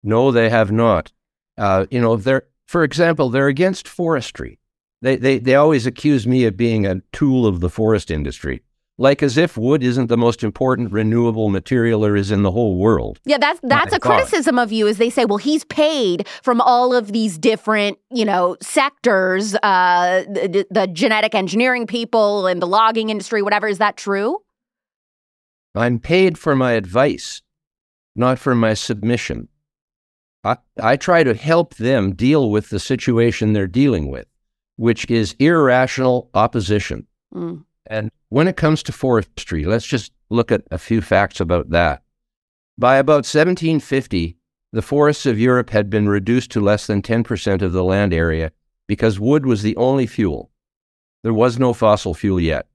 No, 0.02 0.32
they 0.32 0.50
have 0.50 0.72
not. 0.72 1.12
Uh, 1.58 1.86
you 1.92 2.02
know, 2.02 2.16
they're 2.16 2.48
for 2.66 2.84
example, 2.84 3.30
they're 3.30 3.48
against 3.48 3.88
forestry. 3.88 4.60
They, 5.02 5.16
they 5.16 5.38
they 5.38 5.54
always 5.54 5.86
accuse 5.86 6.26
me 6.26 6.46
of 6.46 6.58
being 6.58 6.88
a 6.88 7.02
tool 7.12 7.46
of 7.46 7.60
the 7.60 7.70
forest 7.70 8.10
industry 8.10 8.64
like 9.00 9.24
as 9.24 9.38
if 9.38 9.58
wood 9.58 9.82
isn't 9.82 10.08
the 10.08 10.18
most 10.18 10.44
important 10.44 10.92
renewable 10.92 11.50
material 11.50 12.02
there 12.02 12.18
is 12.18 12.32
in 12.32 12.44
the 12.44 12.52
whole 12.52 12.76
world. 12.76 13.18
Yeah, 13.24 13.38
that's 13.38 13.60
that's 13.64 13.92
My 13.92 13.98
a 13.98 14.00
criticism 14.00 14.60
of 14.60 14.74
you 14.74 14.88
is 14.88 14.98
they 14.98 15.10
say, 15.10 15.24
well, 15.24 15.38
he's 15.38 15.64
paid 15.64 16.28
from 16.44 16.60
all 16.60 16.94
of 16.94 17.14
these 17.14 17.38
different, 17.38 17.98
you 18.12 18.26
know, 18.26 18.58
sectors, 18.62 19.56
uh, 19.64 20.26
the, 20.28 20.68
the 20.70 20.88
genetic 20.88 21.34
engineering 21.34 21.88
people 21.88 22.46
and 22.46 22.62
the 22.62 22.68
logging 22.68 23.10
industry, 23.10 23.42
whatever. 23.42 23.68
Is 23.68 23.78
that 23.78 23.96
true? 23.96 24.40
I'm 25.74 26.00
paid 26.00 26.38
for 26.38 26.54
my 26.54 26.74
advice, 26.74 27.42
not 28.18 28.38
for 28.38 28.54
my 28.54 28.74
submission. 28.74 29.48
I, 30.44 30.58
I 30.82 30.98
try 30.98 31.24
to 31.24 31.34
help 31.36 31.76
them 31.76 32.16
deal 32.16 32.50
with 32.52 32.70
the 32.70 32.80
situation 32.80 33.54
they're 33.54 33.68
dealing 33.68 34.12
with, 34.12 34.28
which 34.76 35.10
is 35.10 35.38
irrational 35.40 36.30
opposition. 36.34 37.08
Mm. 37.34 37.64
And 37.88 38.12
when 38.30 38.48
it 38.48 38.58
comes 38.58 38.84
to 38.84 38.92
forestry, 38.92 39.66
let's 39.66 39.86
just 39.86 40.12
look 40.30 40.52
at 40.52 40.64
a 40.72 40.78
few 40.78 41.02
facts 41.02 41.40
about 41.40 41.70
that. 41.72 42.04
By 42.78 42.98
about 42.98 43.26
1750, 43.26 44.38
the 44.72 44.82
forests 44.82 45.26
of 45.26 45.40
Europe 45.40 45.72
had 45.72 45.90
been 45.90 46.08
reduced 46.08 46.52
to 46.52 46.62
less 46.62 46.88
than 46.88 47.02
10% 47.02 47.62
of 47.62 47.74
the 47.74 47.84
land 47.84 48.14
area 48.14 48.52
because 48.88 49.20
wood 49.20 49.46
was 49.46 49.64
the 49.64 49.76
only 49.76 50.06
fuel. 50.06 50.52
There 51.24 51.34
was 51.34 51.60
no 51.60 51.74
fossil 51.74 52.14
fuel 52.14 52.40
yet. 52.40 52.68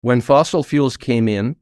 When 0.00 0.20
fossil 0.20 0.62
fuels 0.62 0.96
came 0.96 1.28
in, 1.28 1.56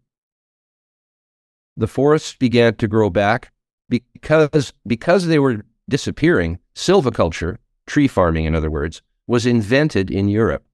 the 1.77 1.87
forests 1.87 2.37
began 2.37 2.75
to 2.77 2.89
grow 2.89 3.09
back 3.09 3.53
because, 3.89 4.73
because 4.87 5.27
they 5.27 5.39
were 5.39 5.65
disappearing. 5.89 6.59
Silviculture, 6.75 7.57
tree 7.87 8.09
farming 8.09 8.45
in 8.45 8.55
other 8.55 8.71
words, 8.71 9.03
was 9.27 9.47
invented 9.47 10.11
in 10.11 10.29
Europe. 10.29 10.65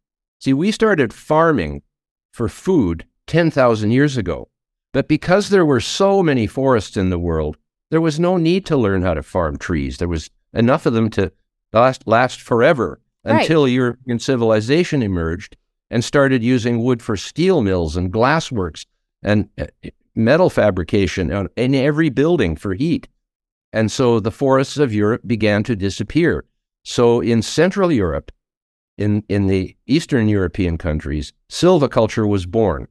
See, 0.40 0.52
we 0.52 0.72
started 0.72 1.12
farming 1.12 1.83
for 2.38 2.48
food 2.48 3.05
10,000 3.27 3.90
years 3.90 4.16
ago. 4.16 4.48
But 4.92 5.09
because 5.09 5.48
there 5.48 5.66
were 5.66 5.81
so 5.81 6.22
many 6.22 6.46
forests 6.46 6.96
in 6.96 7.11
the 7.11 7.18
world, 7.18 7.57
there 7.90 8.01
was 8.01 8.20
no 8.20 8.37
need 8.37 8.64
to 8.66 8.77
learn 8.77 9.03
how 9.03 9.14
to 9.14 9.24
farm 9.24 9.59
trees. 9.59 9.98
There 9.98 10.07
was 10.07 10.31
enough 10.55 10.87
of 10.87 10.92
them 10.92 11.11
to 11.11 11.33
last, 11.72 12.07
last 12.07 12.40
forever 12.40 13.01
right. 13.24 13.40
until 13.40 13.66
European 13.66 14.20
civilization 14.20 15.03
emerged 15.03 15.57
and 15.90 16.05
started 16.05 16.44
using 16.44 16.85
wood 16.85 17.03
for 17.03 17.16
steel 17.16 17.61
mills 17.61 17.96
and 17.96 18.12
glassworks 18.12 18.87
and 19.20 19.48
uh, 19.59 19.66
metal 20.14 20.48
fabrication 20.48 21.48
in 21.57 21.74
every 21.74 22.09
building 22.09 22.55
for 22.55 22.72
heat. 22.74 23.09
And 23.72 23.90
so 23.90 24.20
the 24.20 24.31
forests 24.31 24.77
of 24.77 24.94
Europe 24.94 25.22
began 25.27 25.64
to 25.64 25.74
disappear. 25.74 26.44
So 26.85 27.20
in 27.20 27.42
Central 27.42 27.90
Europe, 27.90 28.31
in, 28.99 29.23
in 29.29 29.47
the 29.47 29.77
Eastern 29.87 30.29
European 30.29 30.77
countries, 30.77 31.33
silviculture 31.49 32.29
was 32.29 32.45
born. 32.45 32.89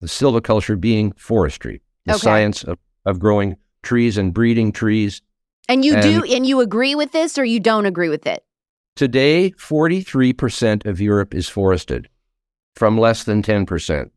The 0.00 0.08
silviculture 0.08 0.80
being 0.80 1.12
forestry, 1.12 1.82
the 2.06 2.14
okay. 2.14 2.20
science 2.20 2.64
of, 2.64 2.78
of 3.04 3.20
growing 3.20 3.56
trees 3.82 4.16
and 4.16 4.34
breeding 4.34 4.72
trees. 4.72 5.22
And 5.68 5.84
you 5.84 5.94
and 5.94 6.02
do, 6.02 6.34
and 6.34 6.46
you 6.46 6.60
agree 6.60 6.94
with 6.94 7.12
this 7.12 7.38
or 7.38 7.44
you 7.44 7.60
don't 7.60 7.86
agree 7.86 8.08
with 8.08 8.26
it? 8.26 8.42
Today, 8.96 9.52
43% 9.52 10.86
of 10.86 11.00
Europe 11.00 11.34
is 11.34 11.48
forested 11.48 12.08
from 12.74 12.98
less 12.98 13.24
than 13.24 13.42
10%. 13.42 14.10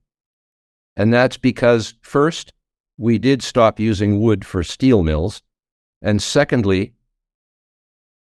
And 0.97 1.13
that's 1.13 1.37
because, 1.37 1.93
first, 2.01 2.53
we 2.97 3.17
did 3.17 3.43
stop 3.43 3.79
using 3.79 4.19
wood 4.19 4.45
for 4.45 4.63
steel 4.63 5.03
mills. 5.03 5.41
And 6.01 6.21
secondly, 6.21 6.93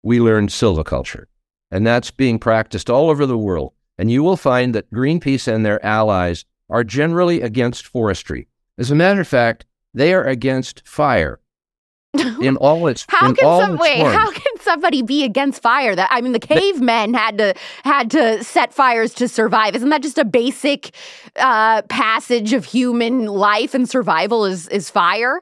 we 0.02 0.20
learned 0.20 0.50
silviculture 0.50 1.26
and 1.72 1.86
that's 1.86 2.10
being 2.10 2.38
practiced 2.38 2.90
all 2.90 3.10
over 3.10 3.24
the 3.26 3.38
world. 3.38 3.72
And 3.98 4.10
you 4.10 4.22
will 4.22 4.36
find 4.36 4.74
that 4.74 4.92
Greenpeace 4.92 5.52
and 5.52 5.64
their 5.64 5.84
allies 5.84 6.44
are 6.68 6.84
generally 6.84 7.40
against 7.40 7.86
forestry. 7.86 8.46
As 8.78 8.90
a 8.90 8.94
matter 8.94 9.22
of 9.22 9.28
fact, 9.28 9.64
they 9.94 10.12
are 10.12 10.24
against 10.24 10.86
fire 10.86 11.40
in 12.42 12.56
all 12.58 12.86
its 12.88 13.06
how 13.08 13.30
in 13.30 13.34
can 13.34 13.46
all 13.46 13.60
some, 13.60 13.76
wait, 13.78 13.98
forms. 13.98 14.14
how 14.14 14.30
can 14.30 14.58
somebody 14.60 15.02
be 15.02 15.24
against 15.24 15.62
fire? 15.62 15.94
That 15.96 16.08
I 16.10 16.20
mean, 16.20 16.32
the 16.32 16.38
cavemen 16.38 17.14
had 17.14 17.38
to 17.38 17.54
had 17.84 18.10
to 18.10 18.44
set 18.44 18.74
fires 18.74 19.14
to 19.14 19.28
survive. 19.28 19.74
Isn't 19.74 19.88
that 19.88 20.02
just 20.02 20.18
a 20.18 20.24
basic 20.24 20.94
uh, 21.36 21.82
passage 21.82 22.52
of 22.52 22.66
human 22.66 23.26
life 23.26 23.72
and 23.74 23.88
survival? 23.88 24.44
Is 24.44 24.68
is 24.68 24.90
fire? 24.90 25.40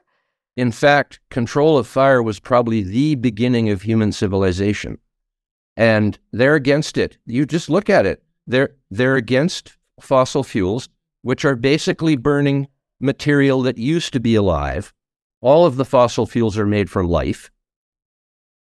In 0.55 0.71
fact, 0.71 1.19
control 1.29 1.77
of 1.77 1.87
fire 1.87 2.21
was 2.21 2.39
probably 2.39 2.83
the 2.83 3.15
beginning 3.15 3.69
of 3.69 3.81
human 3.81 4.11
civilization 4.11 4.97
and 5.77 6.17
they're 6.31 6.55
against 6.55 6.97
it. 6.97 7.17
You 7.25 7.45
just 7.45 7.69
look 7.69 7.89
at 7.89 8.05
it. 8.05 8.23
They're 8.47 8.75
they're 8.89 9.15
against 9.15 9.77
fossil 9.99 10.43
fuels, 10.43 10.89
which 11.21 11.45
are 11.45 11.55
basically 11.55 12.15
burning 12.15 12.67
material 12.99 13.61
that 13.63 13.77
used 13.77 14.13
to 14.13 14.19
be 14.19 14.35
alive. 14.35 14.93
All 15.41 15.65
of 15.65 15.77
the 15.77 15.85
fossil 15.85 16.25
fuels 16.25 16.57
are 16.57 16.65
made 16.65 16.89
from 16.89 17.07
life. 17.07 17.51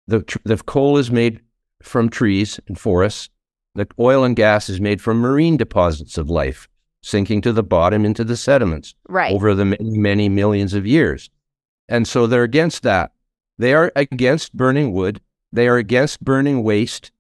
The 0.08 0.24
the 0.44 0.58
coal 0.58 0.98
is 0.98 1.12
made 1.12 1.42
from 1.82 2.10
trees 2.10 2.60
and 2.68 2.78
forests. 2.78 3.30
The 3.76 3.88
oil 3.98 4.24
and 4.24 4.36
gas 4.36 4.70
is 4.70 4.82
made 4.82 5.02
from 5.02 5.20
marine 5.20 5.56
deposits 5.56 6.18
of 6.18 6.30
life, 6.30 6.68
sinking 7.02 7.42
to 7.42 7.54
the 7.54 7.64
bottom 7.64 8.06
into 8.06 8.26
the 8.26 8.36
sediments 8.36 8.96
right. 9.08 9.34
over 9.34 9.56
the 9.56 9.66
many, 9.66 9.98
many 9.98 10.30
millions 10.30 10.74
of 10.74 10.86
years. 10.86 11.30
And 11.88 12.06
so 12.06 12.28
they're 12.28 12.44
against 12.44 12.84
that. 12.84 13.14
They 13.58 13.74
are 13.74 13.92
against 13.96 14.54
burning 14.54 14.92
wood 14.92 15.22
they 15.52 15.68
are 15.68 15.78
against 15.78 16.24
burning 16.24 16.64
waste. 16.64 17.12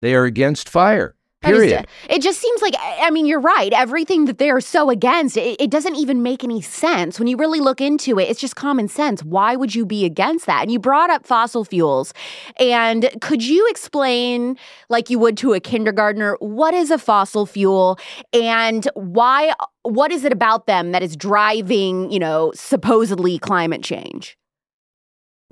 They 0.00 0.14
are 0.14 0.24
against 0.24 0.68
fire. 0.68 1.14
Period. 1.42 1.88
it 2.08 2.22
just 2.22 2.40
seems 2.40 2.62
like, 2.62 2.74
I 2.78 3.10
mean, 3.10 3.26
you're 3.26 3.40
right. 3.40 3.72
Everything 3.72 4.26
that 4.26 4.38
they're 4.38 4.60
so 4.60 4.90
against, 4.90 5.36
it, 5.36 5.60
it, 5.60 5.70
doesn't 5.70 5.96
even 5.96 6.22
make 6.22 6.44
any 6.44 6.60
sense. 6.60 7.18
When 7.18 7.26
you 7.26 7.36
really 7.36 7.58
look 7.58 7.80
into 7.80 8.18
it, 8.20 8.28
it's 8.30 8.40
just 8.40 8.54
common 8.54 8.86
sense. 8.86 9.24
Why 9.24 9.56
would 9.56 9.74
you 9.74 9.84
be 9.84 10.04
against 10.04 10.46
that? 10.46 10.62
And 10.62 10.70
you 10.70 10.78
brought 10.78 11.10
up 11.10 11.26
fossil 11.26 11.64
fuels. 11.64 12.14
And 12.60 13.10
could 13.20 13.44
you 13.44 13.66
explain, 13.70 14.56
like 14.88 15.10
you 15.10 15.18
would 15.18 15.36
to 15.38 15.52
a 15.54 15.60
kindergartner, 15.60 16.36
what 16.38 16.74
is 16.74 16.92
a 16.92 16.98
fossil 16.98 17.44
fuel 17.44 17.98
and 18.32 18.88
why, 18.94 19.52
what 19.82 20.12
is 20.12 20.24
it 20.24 20.32
about 20.32 20.66
them 20.66 20.92
that 20.92 21.02
is 21.02 21.16
driving, 21.16 22.10
you 22.12 22.20
know, 22.20 22.52
supposedly 22.54 23.38
climate 23.38 23.82
change? 23.82 24.36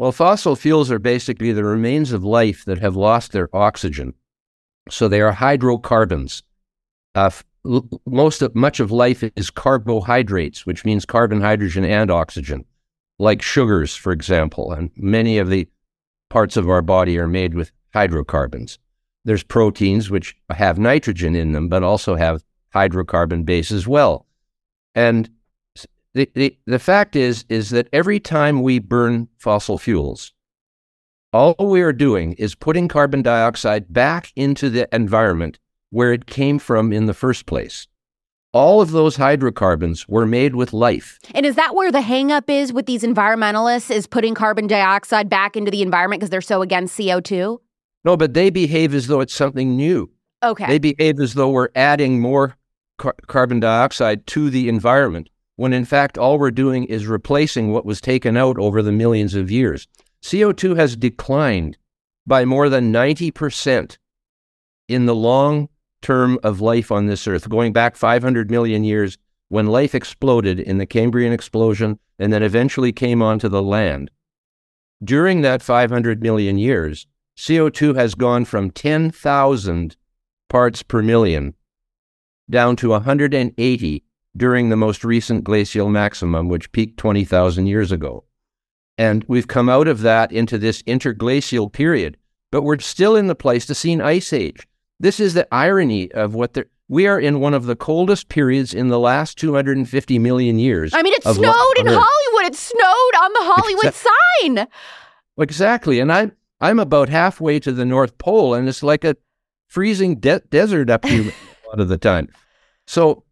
Well, 0.01 0.13
fossil 0.13 0.57
fuels 0.57 0.91
are 0.91 0.99
basically 0.99 1.53
the 1.53 1.63
remains 1.63 2.13
of 2.13 2.25
life 2.25 2.65
that 2.65 2.79
have 2.79 2.97
lost 2.97 3.33
their 3.33 3.55
oxygen. 3.55 4.15
So 4.89 5.09
they 5.09 5.21
are 5.21 5.33
hydrocarbons. 5.33 6.43
Uh, 7.15 7.29
most 8.07 8.41
of 8.41 8.55
much 8.55 8.81
of 8.81 8.91
life 8.91 9.23
is 9.37 9.51
carbohydrates, 9.51 10.65
which 10.65 10.87
means 10.87 11.05
carbon, 11.05 11.43
hydrogen, 11.43 11.85
and 11.85 12.11
oxygen, 12.11 12.65
like 13.19 13.43
sugars, 13.43 13.95
for 13.95 14.11
example. 14.11 14.73
And 14.73 14.91
many 14.97 15.37
of 15.37 15.51
the 15.51 15.69
parts 16.31 16.57
of 16.57 16.71
our 16.71 16.81
body 16.81 17.19
are 17.19 17.29
made 17.29 17.53
with 17.53 17.71
hydrocarbons. 17.93 18.79
There's 19.27 19.43
proteins 19.43 20.09
which 20.09 20.35
have 20.49 20.79
nitrogen 20.79 21.37
in 21.37 21.53
them, 21.53 21.69
but 21.69 21.83
also 21.83 22.15
have 22.15 22.43
hydrocarbon 22.75 23.45
base 23.45 23.71
as 23.71 23.87
well. 23.87 24.25
And 24.95 25.29
the, 26.15 26.31
the, 26.35 26.59
the 26.67 26.79
fact 26.79 27.15
is 27.15 27.45
is 27.49 27.71
that 27.71 27.89
every 27.93 28.21
time 28.21 28.63
we 28.63 28.79
burn 28.79 29.29
fossil 29.39 29.79
fuels, 29.79 30.33
all 31.33 31.55
we 31.59 31.81
are 31.83 31.93
doing 31.93 32.33
is 32.33 32.55
putting 32.55 32.89
carbon 32.89 33.23
dioxide 33.23 33.93
back 33.93 34.33
into 34.35 34.69
the 34.69 34.93
environment 34.95 35.59
where 35.91 36.13
it 36.13 36.27
came 36.27 36.59
from 36.59 36.93
in 36.93 37.07
the 37.07 37.15
first 37.15 37.47
place. 37.47 37.87
All 38.53 38.81
of 38.81 38.91
those 38.91 39.15
hydrocarbons 39.15 40.09
were 40.09 40.27
made 40.27 40.57
with 40.57 40.73
life. 40.73 41.21
And 41.35 41.47
is 41.47 41.55
that 41.55 41.77
where 41.77 41.93
the 41.93 42.01
hangup 42.01 42.51
is 42.51 42.73
with 42.73 42.87
these 42.87 43.05
environmentalists 43.05 43.93
is 43.93 44.09
putting 44.09 44.35
carbon 44.35 44.67
dioxide 44.67 45.29
back 45.29 45.57
into 45.57 45.71
the 45.71 45.83
environment 45.83 46.21
because 46.21 46.31
they're 46.31 46.41
so 46.41 46.61
against 46.61 46.99
CO2? 46.99 47.59
No, 48.05 48.17
but 48.17 48.35
they 48.35 48.51
behave 48.51 48.93
as 48.93 49.07
though 49.07 49.21
it's 49.21 49.35
something 49.35 49.77
new. 49.77 50.11
Okay. 50.43 50.67
They 50.67 50.79
behave 50.79 51.21
as 51.21 51.35
though 51.35 51.51
we're 51.51 51.69
adding 51.77 52.19
more 52.19 52.57
car- 52.99 53.15
carbon 53.29 53.61
dioxide 53.61 54.27
to 54.29 54.51
the 54.51 54.69
environment 54.69 55.29
when 55.61 55.75
in 55.75 55.85
fact 55.85 56.17
all 56.17 56.39
we're 56.39 56.51
doing 56.51 56.85
is 56.85 57.07
replacing 57.07 57.71
what 57.71 57.85
was 57.85 58.01
taken 58.01 58.35
out 58.35 58.57
over 58.57 58.81
the 58.81 58.91
millions 58.91 59.35
of 59.35 59.51
years. 59.51 59.87
CO2 60.23 60.75
has 60.77 60.97
declined 60.97 61.77
by 62.27 62.47
more 62.47 62.71
than 62.71 62.91
90% 62.91 63.99
in 64.89 65.05
the 65.05 65.15
long 65.15 65.69
term 66.01 66.39
of 66.43 66.63
life 66.63 66.91
on 66.91 67.05
this 67.05 67.27
earth, 67.27 67.47
going 67.51 67.75
back 67.75 67.95
500 67.95 68.51
million 68.51 68.85
years 68.85 69.19
when 69.49 69.67
life 69.67 69.95
exploded 69.95 70.59
in 70.59 70.79
the 70.79 70.87
Cambrian 70.87 71.31
explosion 71.31 71.99
and 72.19 72.33
then 72.33 72.43
eventually 72.43 72.91
came 72.91 73.21
onto 73.21 73.51
the 73.51 73.63
land. 73.63 74.11
During 75.05 75.43
that 75.43 75.61
500 75.61 76.23
million 76.23 76.57
years, 76.57 77.07
CO2 77.37 77.97
has 77.97 78.15
gone 78.15 78.47
from 78.47 78.71
10,000 78.71 79.97
parts 80.49 80.83
per 80.83 81.03
million 81.03 81.53
down 82.49 82.77
to 82.77 82.89
180 82.89 84.05
during 84.37 84.69
the 84.69 84.77
most 84.77 85.05
recent 85.05 85.45
glacial 85.45 85.89
maximum, 85.89 86.49
which 86.49 86.73
peaked 86.73 86.99
20,000 86.99 87.67
years 87.67 87.93
ago. 87.93 88.25
And 88.97 89.25
we've 89.29 89.49
come 89.49 89.69
out 89.69 89.89
of 89.89 90.01
that 90.01 90.31
into 90.31 90.59
this 90.59 90.83
interglacial 90.83 91.71
period, 91.71 92.17
but 92.51 92.63
we're 92.63 92.79
still 92.79 93.17
in 93.17 93.27
the 93.27 93.35
Pleistocene 93.35 94.01
ice 94.01 94.33
age. 94.33 94.67
This 94.99 95.19
is 95.19 95.35
the 95.35 95.49
irony 95.53 96.13
of 96.13 96.35
what 96.35 96.53
the 96.55 96.67
we 96.91 97.07
are 97.07 97.21
in 97.21 97.39
one 97.39 97.55
of 97.55 97.67
the 97.67 97.77
coldest 97.77 98.29
periods 98.29 98.75
in 98.75 98.89
the 98.89 98.99
last 98.99 99.39
250 99.39 100.19
million 100.19 100.59
years. 100.59 100.93
I 100.93 101.03
mean, 101.03 101.13
it 101.13 101.23
snowed 101.23 101.79
in 101.79 101.87
Hollywood. 101.87 102.53
It 102.53 102.57
snowed 102.57 103.15
on 103.23 103.33
the 103.33 103.39
Hollywood 103.43 103.95
sign. 103.95 104.67
Exactly. 105.39 106.01
And 106.01 106.13
I'm, 106.13 106.33
I'm 106.61 106.81
about 106.81 107.09
halfway 107.09 107.61
to 107.61 107.71
the 107.71 107.85
North 107.85 108.19
Pole, 108.19 108.55
and 108.55 108.69
it's 108.69 108.83
like 108.83 109.05
a 109.05 109.17
freezing 109.69 110.17
de- 110.17 110.41
desert 110.51 110.91
up 110.91 111.05
here 111.05 111.33
a 111.65 111.69
lot 111.69 111.79
of 111.79 111.89
the 111.89 111.97
time. 111.97 112.29
So 112.89 113.23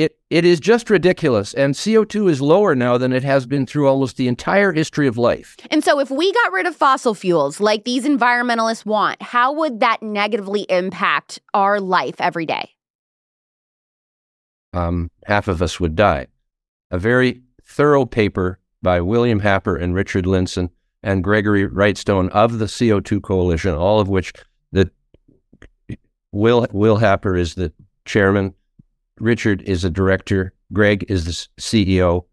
it, 0.00 0.16
it 0.30 0.46
is 0.46 0.60
just 0.60 0.88
ridiculous. 0.88 1.52
And 1.52 1.74
CO2 1.74 2.30
is 2.30 2.40
lower 2.40 2.74
now 2.74 2.96
than 2.96 3.12
it 3.12 3.22
has 3.22 3.44
been 3.44 3.66
through 3.66 3.86
almost 3.86 4.16
the 4.16 4.28
entire 4.28 4.72
history 4.72 5.06
of 5.06 5.18
life. 5.18 5.58
And 5.70 5.84
so, 5.84 6.00
if 6.00 6.10
we 6.10 6.32
got 6.32 6.52
rid 6.52 6.64
of 6.64 6.74
fossil 6.74 7.14
fuels 7.14 7.60
like 7.60 7.84
these 7.84 8.06
environmentalists 8.06 8.86
want, 8.86 9.20
how 9.20 9.52
would 9.52 9.80
that 9.80 10.02
negatively 10.02 10.62
impact 10.70 11.38
our 11.52 11.80
life 11.80 12.14
every 12.18 12.46
day? 12.46 12.70
Um, 14.72 15.10
half 15.26 15.48
of 15.48 15.60
us 15.60 15.78
would 15.78 15.96
die. 15.96 16.28
A 16.90 16.98
very 16.98 17.42
thorough 17.62 18.06
paper 18.06 18.58
by 18.80 19.02
William 19.02 19.40
Happer 19.40 19.76
and 19.76 19.94
Richard 19.94 20.24
Lindzen 20.24 20.70
and 21.02 21.22
Gregory 21.22 21.68
Wrightstone 21.68 22.30
of 22.30 22.58
the 22.58 22.64
CO2 22.64 23.20
Coalition, 23.20 23.74
all 23.74 24.00
of 24.00 24.08
which 24.08 24.32
the 24.72 24.90
Will 26.32 26.66
Will 26.72 26.96
Happer 26.96 27.36
is 27.36 27.54
the 27.54 27.70
chairman 28.06 28.54
Richard 29.20 29.62
is 29.62 29.84
a 29.84 29.90
director. 29.90 30.52
Greg 30.72 31.04
is 31.08 31.24
the 31.24 31.46
CEO. 31.60 32.24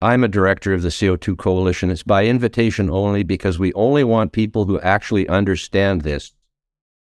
I'm 0.00 0.24
a 0.24 0.28
director 0.28 0.72
of 0.72 0.82
the 0.82 0.88
CO2 0.88 1.36
Coalition. 1.36 1.90
It's 1.90 2.02
by 2.02 2.24
invitation 2.24 2.88
only 2.88 3.22
because 3.22 3.58
we 3.58 3.72
only 3.74 4.04
want 4.04 4.32
people 4.32 4.64
who 4.64 4.80
actually 4.80 5.28
understand 5.28 6.02
this 6.02 6.32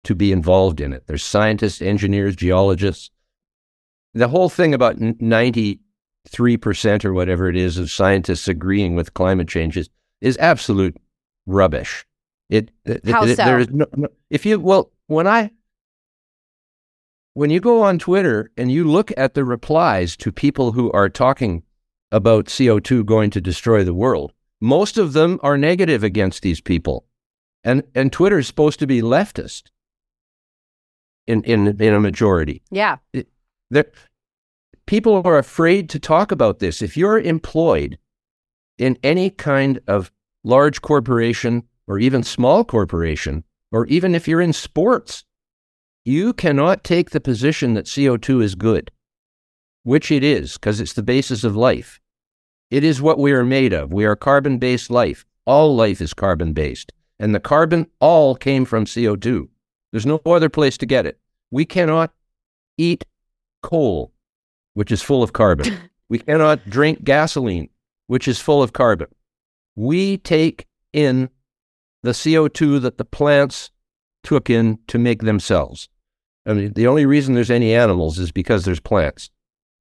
to 0.04 0.14
be 0.14 0.30
involved 0.30 0.80
in 0.80 0.92
it. 0.92 1.06
There's 1.06 1.24
scientists, 1.24 1.82
engineers, 1.82 2.36
geologists. 2.36 3.10
The 4.12 4.28
whole 4.28 4.48
thing 4.48 4.74
about 4.74 4.98
93% 4.98 5.78
or 7.04 7.12
whatever 7.12 7.48
it 7.48 7.56
is 7.56 7.78
of 7.78 7.90
scientists 7.90 8.46
agreeing 8.46 8.94
with 8.94 9.14
climate 9.14 9.48
change 9.48 9.76
is 9.76 9.88
is 10.20 10.38
absolute 10.38 10.96
rubbish. 11.46 12.06
It, 12.48 12.70
How 12.86 13.24
it, 13.24 13.36
so? 13.36 13.44
There 13.44 13.58
is 13.58 13.68
no, 13.70 13.86
no, 13.94 14.08
if 14.30 14.46
you, 14.46 14.58
well, 14.58 14.90
when 15.06 15.26
I, 15.26 15.50
when 17.34 17.50
you 17.50 17.60
go 17.60 17.82
on 17.82 17.98
Twitter 17.98 18.50
and 18.56 18.70
you 18.70 18.84
look 18.84 19.12
at 19.16 19.34
the 19.34 19.44
replies 19.44 20.16
to 20.16 20.32
people 20.32 20.72
who 20.72 20.90
are 20.92 21.08
talking 21.08 21.64
about 22.10 22.46
CO2 22.46 23.04
going 23.04 23.30
to 23.30 23.40
destroy 23.40 23.82
the 23.84 23.92
world, 23.92 24.32
most 24.60 24.96
of 24.96 25.12
them 25.12 25.38
are 25.42 25.58
negative 25.58 26.02
against 26.02 26.42
these 26.42 26.60
people. 26.60 27.04
And 27.64 27.82
and 27.94 28.12
Twitter 28.12 28.38
is 28.38 28.46
supposed 28.46 28.78
to 28.78 28.86
be 28.86 29.02
leftist 29.02 29.64
in 31.26 31.42
in 31.42 31.80
in 31.80 31.94
a 31.94 32.00
majority. 32.00 32.62
Yeah. 32.70 32.98
There, 33.70 33.90
people 34.86 35.22
are 35.24 35.38
afraid 35.38 35.90
to 35.90 35.98
talk 35.98 36.30
about 36.30 36.60
this. 36.60 36.82
If 36.82 36.96
you're 36.96 37.18
employed 37.18 37.98
in 38.78 38.98
any 39.02 39.30
kind 39.30 39.80
of 39.88 40.12
large 40.44 40.82
corporation 40.82 41.64
or 41.86 41.98
even 41.98 42.22
small 42.22 42.64
corporation, 42.64 43.44
or 43.72 43.86
even 43.86 44.14
if 44.14 44.28
you're 44.28 44.40
in 44.40 44.52
sports, 44.52 45.24
you 46.04 46.32
cannot 46.34 46.84
take 46.84 47.10
the 47.10 47.20
position 47.20 47.74
that 47.74 47.86
CO2 47.86 48.42
is 48.42 48.54
good, 48.54 48.90
which 49.82 50.10
it 50.10 50.22
is, 50.22 50.54
because 50.54 50.80
it's 50.80 50.92
the 50.92 51.02
basis 51.02 51.44
of 51.44 51.56
life. 51.56 52.00
It 52.70 52.84
is 52.84 53.00
what 53.00 53.18
we 53.18 53.32
are 53.32 53.44
made 53.44 53.72
of. 53.72 53.92
We 53.92 54.04
are 54.04 54.16
carbon 54.16 54.58
based 54.58 54.90
life. 54.90 55.24
All 55.46 55.74
life 55.74 56.00
is 56.00 56.14
carbon 56.14 56.52
based. 56.52 56.92
And 57.18 57.34
the 57.34 57.40
carbon 57.40 57.86
all 58.00 58.34
came 58.34 58.64
from 58.64 58.84
CO2. 58.84 59.48
There's 59.92 60.06
no 60.06 60.20
other 60.26 60.48
place 60.48 60.76
to 60.78 60.86
get 60.86 61.06
it. 61.06 61.18
We 61.50 61.64
cannot 61.64 62.12
eat 62.76 63.04
coal, 63.62 64.12
which 64.74 64.90
is 64.90 65.02
full 65.02 65.22
of 65.22 65.32
carbon. 65.32 65.78
we 66.08 66.18
cannot 66.18 66.68
drink 66.68 67.04
gasoline, 67.04 67.68
which 68.08 68.26
is 68.26 68.40
full 68.40 68.62
of 68.62 68.72
carbon. 68.72 69.08
We 69.76 70.18
take 70.18 70.66
in 70.92 71.30
the 72.02 72.10
CO2 72.10 72.82
that 72.82 72.98
the 72.98 73.04
plants 73.04 73.70
took 74.22 74.50
in 74.50 74.78
to 74.88 74.98
make 74.98 75.22
themselves. 75.22 75.88
I 76.46 76.52
mean, 76.52 76.72
the 76.74 76.86
only 76.86 77.06
reason 77.06 77.34
there's 77.34 77.50
any 77.50 77.74
animals 77.74 78.18
is 78.18 78.30
because 78.30 78.64
there's 78.64 78.80
plants. 78.80 79.30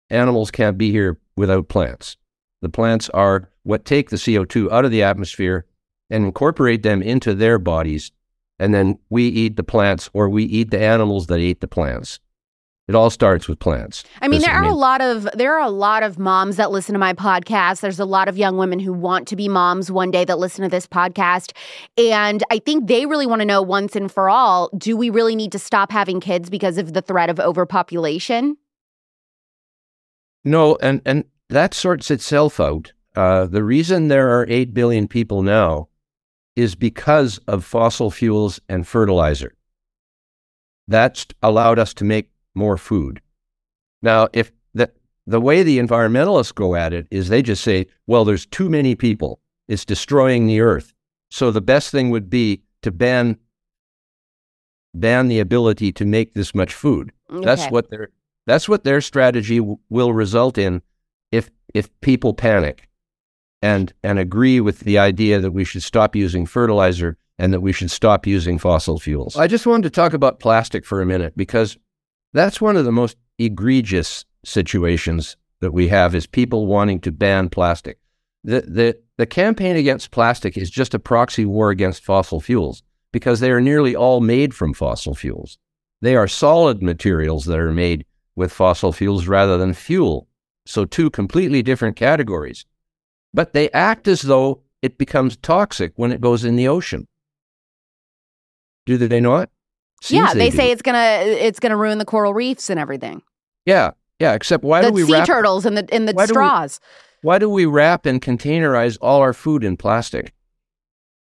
Animals 0.10 0.52
can't 0.52 0.78
be 0.78 0.92
here 0.92 1.20
without 1.36 1.68
plants. 1.68 2.18
The 2.62 2.70
plants 2.70 3.10
are 3.10 3.50
what 3.64 3.86
take 3.86 4.10
the 4.10 4.16
CO2 4.16 4.72
out 4.72 4.86
of 4.86 4.92
the 4.92 5.04
atmosphere 5.04 5.66
and 6.10 6.26
incorporate 6.26 6.84
them 6.84 7.02
into 7.02 7.34
their 7.34 7.60
bodies. 7.60 8.12
And 8.60 8.74
then 8.74 9.00
we 9.10 9.28
eat 9.28 9.56
the 9.56 9.64
plants 9.64 10.10
or 10.14 10.30
we 10.30 10.44
eat 10.44 10.72
the 10.72 10.82
animals 10.82 11.28
that 11.28 11.40
eat 11.40 11.60
the 11.60 11.68
plants. 11.68 12.20
It 12.90 12.96
all 12.96 13.10
starts 13.10 13.48
with 13.48 13.60
plants. 13.60 14.04
I 14.22 14.28
mean, 14.28 14.42
there 14.42 14.52
are 14.52 14.66
a 14.66 14.74
lot 14.74 15.00
of 15.00 15.30
there 15.34 15.54
are 15.54 15.66
a 15.66 15.70
lot 15.70 16.04
of 16.04 16.20
moms 16.20 16.58
that 16.58 16.70
listen 16.70 16.92
to 16.92 17.00
my 17.00 17.14
podcast. 17.14 17.80
There's 17.80 18.00
a 18.00 18.06
lot 18.06 18.28
of 18.28 18.38
young 18.38 18.58
women 18.58 18.78
who 18.80 18.92
want 18.92 19.26
to 19.30 19.38
be 19.38 19.48
moms 19.48 19.90
one 19.90 20.12
day 20.12 20.26
that 20.26 20.38
listen 20.38 20.64
to 20.64 20.70
this 20.70 20.86
podcast, 20.86 21.54
and 21.98 22.44
I 22.52 22.60
think 22.60 22.88
they 22.88 23.06
really 23.06 23.26
want 23.26 23.40
to 23.40 23.46
know 23.46 23.62
once 23.62 23.96
and 23.96 24.12
for 24.12 24.30
all: 24.30 24.70
Do 24.78 24.98
we 24.98 25.10
really 25.10 25.34
need 25.36 25.54
to 25.54 25.60
stop 25.60 25.94
having 25.94 26.20
kids 26.20 26.50
because 26.50 26.78
of 26.78 26.92
the 26.92 27.02
threat 27.02 27.30
of 27.30 27.40
overpopulation? 27.40 28.58
No, 30.44 30.76
and 30.82 31.02
and 31.06 31.24
that 31.50 31.74
sorts 31.74 32.12
itself 32.12 32.60
out. 32.60 32.92
Uh, 33.16 33.46
the 33.46 33.64
reason 33.64 34.10
there 34.10 34.38
are 34.38 34.46
eight 34.50 34.74
billion 34.74 35.08
people 35.08 35.42
now 35.42 35.88
is 36.58 36.76
because 36.76 37.38
of 37.48 37.64
fossil 37.64 38.12
fuels 38.12 38.60
and 38.68 38.86
fertilizer. 38.86 39.54
That's 40.88 41.26
allowed 41.42 41.80
us 41.80 41.94
to 41.96 42.04
make 42.04 42.33
more 42.56 42.78
food. 42.78 43.22
Now, 44.02 44.28
if 44.34 44.52
the 44.74 44.92
the 45.26 45.42
way 45.42 45.64
the 45.64 45.80
environmentalists 45.80 46.54
go 46.54 46.76
at 46.76 46.94
it 46.94 47.08
is 47.10 47.30
they 47.30 47.42
just 47.42 47.64
say, 47.64 47.88
well, 48.08 48.26
there's 48.26 48.46
too 48.46 48.70
many 48.70 48.96
people. 48.96 49.40
It's 49.68 49.86
destroying 49.86 50.46
the 50.46 50.60
earth. 50.60 50.94
So 51.32 51.50
the 51.52 51.62
best 51.62 51.92
thing 51.92 52.10
would 52.10 52.30
be 52.30 52.62
to 52.82 52.92
ban 52.92 53.38
ban 54.94 55.28
the 55.28 55.40
ability 55.40 55.92
to 55.94 56.06
make 56.06 56.34
this 56.34 56.54
much 56.54 56.74
food. 56.74 57.12
That's 57.30 57.64
what 57.72 57.90
their 57.90 58.10
that's 58.46 58.68
what 58.70 58.84
their 58.84 59.02
strategy 59.02 59.58
w- 59.58 59.78
will 59.90 60.14
result 60.14 60.58
in 60.58 60.82
if 61.32 61.50
if 61.74 61.90
people 62.02 62.34
panic 62.34 62.90
and 63.62 63.94
and 64.04 64.20
agree 64.20 64.60
with 64.60 64.82
the 64.82 64.98
idea 65.00 65.40
that 65.40 65.52
we 65.52 65.64
should 65.64 65.82
stop 65.84 66.16
using 66.16 66.46
fertilizer 66.46 67.18
and 67.40 67.52
that 67.54 67.62
we 67.62 67.72
should 67.72 67.90
stop 67.90 68.28
using 68.28 68.60
fossil 68.60 69.00
fuels. 69.00 69.36
I 69.36 69.48
just 69.48 69.66
wanted 69.66 69.84
to 69.84 69.90
talk 69.90 70.14
about 70.14 70.40
plastic 70.40 70.86
for 70.86 71.02
a 71.02 71.06
minute 71.06 71.36
because 71.36 71.78
that's 72.34 72.60
one 72.60 72.76
of 72.76 72.86
the 72.86 72.92
most 72.92 73.18
egregious 73.38 74.26
situations 74.44 75.38
that 75.62 75.72
we 75.72 75.88
have 75.88 76.14
is 76.14 76.28
people 76.28 76.68
wanting 76.68 77.00
to 77.02 77.12
ban 77.12 77.50
plastic. 77.50 78.00
The, 78.44 78.62
the, 78.62 79.00
the 79.18 79.26
campaign 79.26 79.78
against 79.78 80.12
plastic 80.12 80.58
is 80.58 80.70
just 80.70 80.94
a 80.94 81.00
proxy 81.00 81.46
war 81.46 81.70
against 81.70 82.04
fossil 82.04 82.42
fuels 82.42 82.84
because 83.12 83.40
they 83.40 83.52
are 83.52 83.62
nearly 83.62 83.96
all 83.96 84.20
made 84.20 84.54
from 84.54 84.74
fossil 84.74 85.16
fuels. 85.16 85.58
They 86.02 86.16
are 86.16 86.28
solid 86.28 86.84
materials 86.84 87.46
that 87.46 87.60
are 87.60 87.72
made 87.72 88.06
with 88.36 88.52
fossil 88.52 88.92
fuels 88.92 89.28
rather 89.28 89.58
than 89.58 89.74
fuel. 89.74 90.28
So, 90.66 90.86
two 90.86 91.10
completely 91.10 91.62
different 91.62 91.96
categories. 91.96 92.66
But 93.34 93.54
they 93.54 93.70
act 93.72 94.08
as 94.08 94.22
though 94.22 94.64
it 94.82 94.98
becomes 94.98 95.38
toxic 95.38 95.94
when 95.96 96.12
it 96.12 96.22
goes 96.22 96.44
in 96.44 96.56
the 96.56 96.68
ocean. 96.68 97.08
Do 98.86 98.98
they 98.98 99.22
not? 99.22 99.50
Seems 100.04 100.18
yeah, 100.18 100.34
they, 100.34 100.50
they 100.50 100.58
say 100.58 100.72
it's 100.72 100.82
gonna 100.82 101.22
it's 101.24 101.62
gonna 101.62 101.78
ruin 101.78 101.98
the 101.98 102.04
coral 102.04 102.34
reefs 102.34 102.70
and 102.70 102.78
everything. 102.78 103.22
Yeah, 103.66 103.92
yeah. 104.20 104.34
Except 104.34 104.62
why 104.62 104.82
the 104.82 104.88
do 104.88 104.94
we 104.94 105.06
sea 105.06 105.14
wrap, 105.14 105.28
turtles 105.28 105.66
and 105.66 105.78
the 105.78 105.96
in 105.96 106.08
the 106.08 106.28
straws? 106.28 106.82
We, 107.24 107.28
why 107.30 107.40
do 107.40 107.50
we 107.50 107.66
wrap 107.66 108.06
and 108.06 108.22
containerize 108.22 108.98
all 109.02 109.22
our 109.22 109.32
food 109.32 109.64
in 109.64 109.78
plastic? 109.78 110.34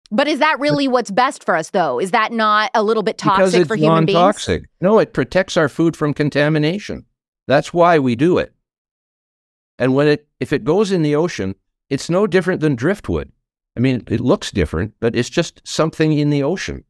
But 0.10 0.28
is 0.28 0.40
that 0.40 0.60
really 0.60 0.88
what's 0.88 1.12
best 1.12 1.44
for 1.44 1.56
us, 1.56 1.70
though? 1.70 2.00
Is 2.00 2.10
that 2.10 2.32
not 2.32 2.72
a 2.74 2.82
little 2.82 3.04
bit 3.04 3.20
toxic 3.20 3.68
for 3.68 3.76
human 3.76 4.06
beings? 4.06 4.16
non-toxic. 4.16 4.64
No, 4.82 4.98
it 4.98 5.14
protects 5.14 5.58
our 5.58 5.70
food 5.70 5.96
from 5.96 6.16
contamination. 6.16 7.06
That's 7.48 7.72
why 7.72 8.00
we 8.00 8.16
do 8.16 8.40
it. 8.40 8.52
And 9.78 9.94
when 9.94 10.08
it, 10.08 10.28
if 10.40 10.52
it 10.52 10.64
goes 10.64 10.92
in 10.92 11.04
the 11.04 11.16
ocean, 11.16 11.54
it's 11.92 12.10
no 12.10 12.26
different 12.26 12.62
than 12.62 12.76
driftwood. 12.76 13.32
I 13.78 13.80
mean, 13.80 14.04
it 14.08 14.20
looks 14.20 14.52
different, 14.52 14.96
but 15.00 15.16
it's 15.16 15.30
just 15.30 15.62
something 15.64 16.12
in 16.12 16.32
the 16.32 16.42
ocean. 16.42 16.84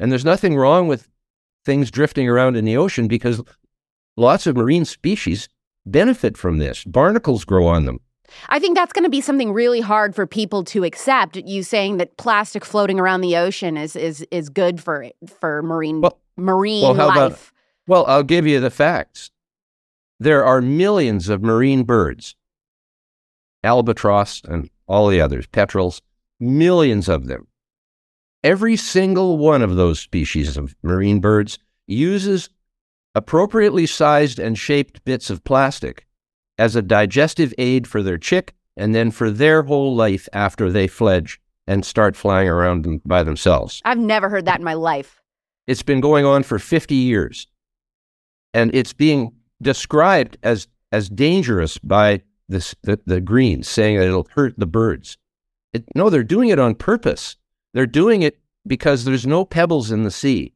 And 0.00 0.10
there's 0.10 0.24
nothing 0.24 0.56
wrong 0.56 0.88
with 0.88 1.08
things 1.68 1.90
drifting 1.90 2.26
around 2.26 2.56
in 2.56 2.64
the 2.64 2.78
ocean 2.78 3.08
because 3.08 3.42
lots 4.16 4.46
of 4.46 4.56
marine 4.56 4.86
species 4.86 5.50
benefit 5.84 6.38
from 6.38 6.56
this. 6.56 6.82
Barnacles 6.82 7.44
grow 7.44 7.66
on 7.66 7.84
them. 7.84 8.00
I 8.48 8.58
think 8.58 8.74
that's 8.74 8.92
going 8.92 9.04
to 9.04 9.10
be 9.10 9.20
something 9.20 9.52
really 9.52 9.82
hard 9.82 10.14
for 10.14 10.26
people 10.26 10.64
to 10.64 10.82
accept. 10.84 11.36
You 11.36 11.62
saying 11.62 11.98
that 11.98 12.16
plastic 12.16 12.64
floating 12.64 12.98
around 12.98 13.20
the 13.20 13.36
ocean 13.36 13.76
is 13.76 13.96
is 13.96 14.26
is 14.30 14.48
good 14.48 14.82
for 14.82 15.10
for 15.40 15.62
marine 15.62 16.00
well, 16.00 16.18
marine 16.36 16.96
well, 16.96 17.08
life. 17.08 17.16
About, 17.16 17.38
well, 17.86 18.06
I'll 18.06 18.22
give 18.22 18.46
you 18.46 18.60
the 18.60 18.70
facts. 18.70 19.30
There 20.18 20.44
are 20.44 20.62
millions 20.62 21.28
of 21.28 21.42
marine 21.42 21.84
birds, 21.84 22.34
albatross 23.62 24.40
and 24.42 24.70
all 24.86 25.08
the 25.08 25.20
others, 25.20 25.46
petrels, 25.46 26.00
millions 26.40 27.10
of 27.10 27.26
them. 27.26 27.47
Every 28.44 28.76
single 28.76 29.36
one 29.38 29.62
of 29.62 29.76
those 29.76 29.98
species 29.98 30.56
of 30.56 30.76
marine 30.82 31.20
birds 31.20 31.58
uses 31.86 32.50
appropriately 33.14 33.86
sized 33.86 34.38
and 34.38 34.56
shaped 34.56 35.04
bits 35.04 35.28
of 35.28 35.42
plastic 35.42 36.06
as 36.56 36.76
a 36.76 36.82
digestive 36.82 37.52
aid 37.58 37.86
for 37.86 38.02
their 38.02 38.18
chick 38.18 38.54
and 38.76 38.94
then 38.94 39.10
for 39.10 39.30
their 39.30 39.62
whole 39.62 39.94
life 39.94 40.28
after 40.32 40.70
they 40.70 40.86
fledge 40.86 41.40
and 41.66 41.84
start 41.84 42.16
flying 42.16 42.48
around 42.48 42.84
them 42.84 43.02
by 43.04 43.22
themselves. 43.22 43.82
I've 43.84 43.98
never 43.98 44.28
heard 44.28 44.44
that 44.46 44.60
in 44.60 44.64
my 44.64 44.74
life. 44.74 45.20
It's 45.66 45.82
been 45.82 46.00
going 46.00 46.24
on 46.24 46.44
for 46.44 46.58
50 46.58 46.94
years. 46.94 47.46
And 48.54 48.74
it's 48.74 48.92
being 48.92 49.32
described 49.60 50.38
as, 50.42 50.68
as 50.92 51.10
dangerous 51.10 51.76
by 51.76 52.22
this, 52.48 52.74
the, 52.82 52.98
the 53.04 53.20
Greens, 53.20 53.68
saying 53.68 53.98
that 53.98 54.06
it'll 54.06 54.28
hurt 54.30 54.54
the 54.56 54.66
birds. 54.66 55.18
It, 55.72 55.84
no, 55.94 56.08
they're 56.08 56.22
doing 56.22 56.48
it 56.48 56.58
on 56.58 56.74
purpose. 56.74 57.36
They're 57.78 57.86
doing 57.86 58.22
it 58.22 58.40
because 58.66 59.04
there's 59.04 59.24
no 59.24 59.44
pebbles 59.44 59.92
in 59.92 60.02
the 60.02 60.10
sea. 60.10 60.52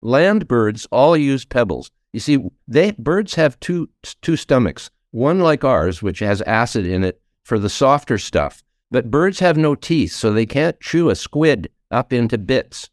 Land 0.00 0.48
birds 0.48 0.86
all 0.90 1.14
use 1.14 1.44
pebbles. 1.44 1.90
You 2.14 2.20
see, 2.20 2.38
they 2.66 2.92
birds 2.92 3.34
have 3.34 3.60
two 3.60 3.90
two 4.22 4.38
stomachs 4.38 4.88
one 5.10 5.40
like 5.40 5.62
ours, 5.62 6.02
which 6.02 6.20
has 6.20 6.40
acid 6.40 6.86
in 6.86 7.04
it 7.04 7.20
for 7.42 7.58
the 7.58 7.68
softer 7.68 8.16
stuff. 8.16 8.62
But 8.90 9.10
birds 9.10 9.40
have 9.40 9.58
no 9.58 9.74
teeth, 9.74 10.12
so 10.12 10.32
they 10.32 10.46
can't 10.46 10.80
chew 10.80 11.10
a 11.10 11.16
squid 11.16 11.68
up 11.90 12.14
into 12.14 12.38
bits. 12.38 12.88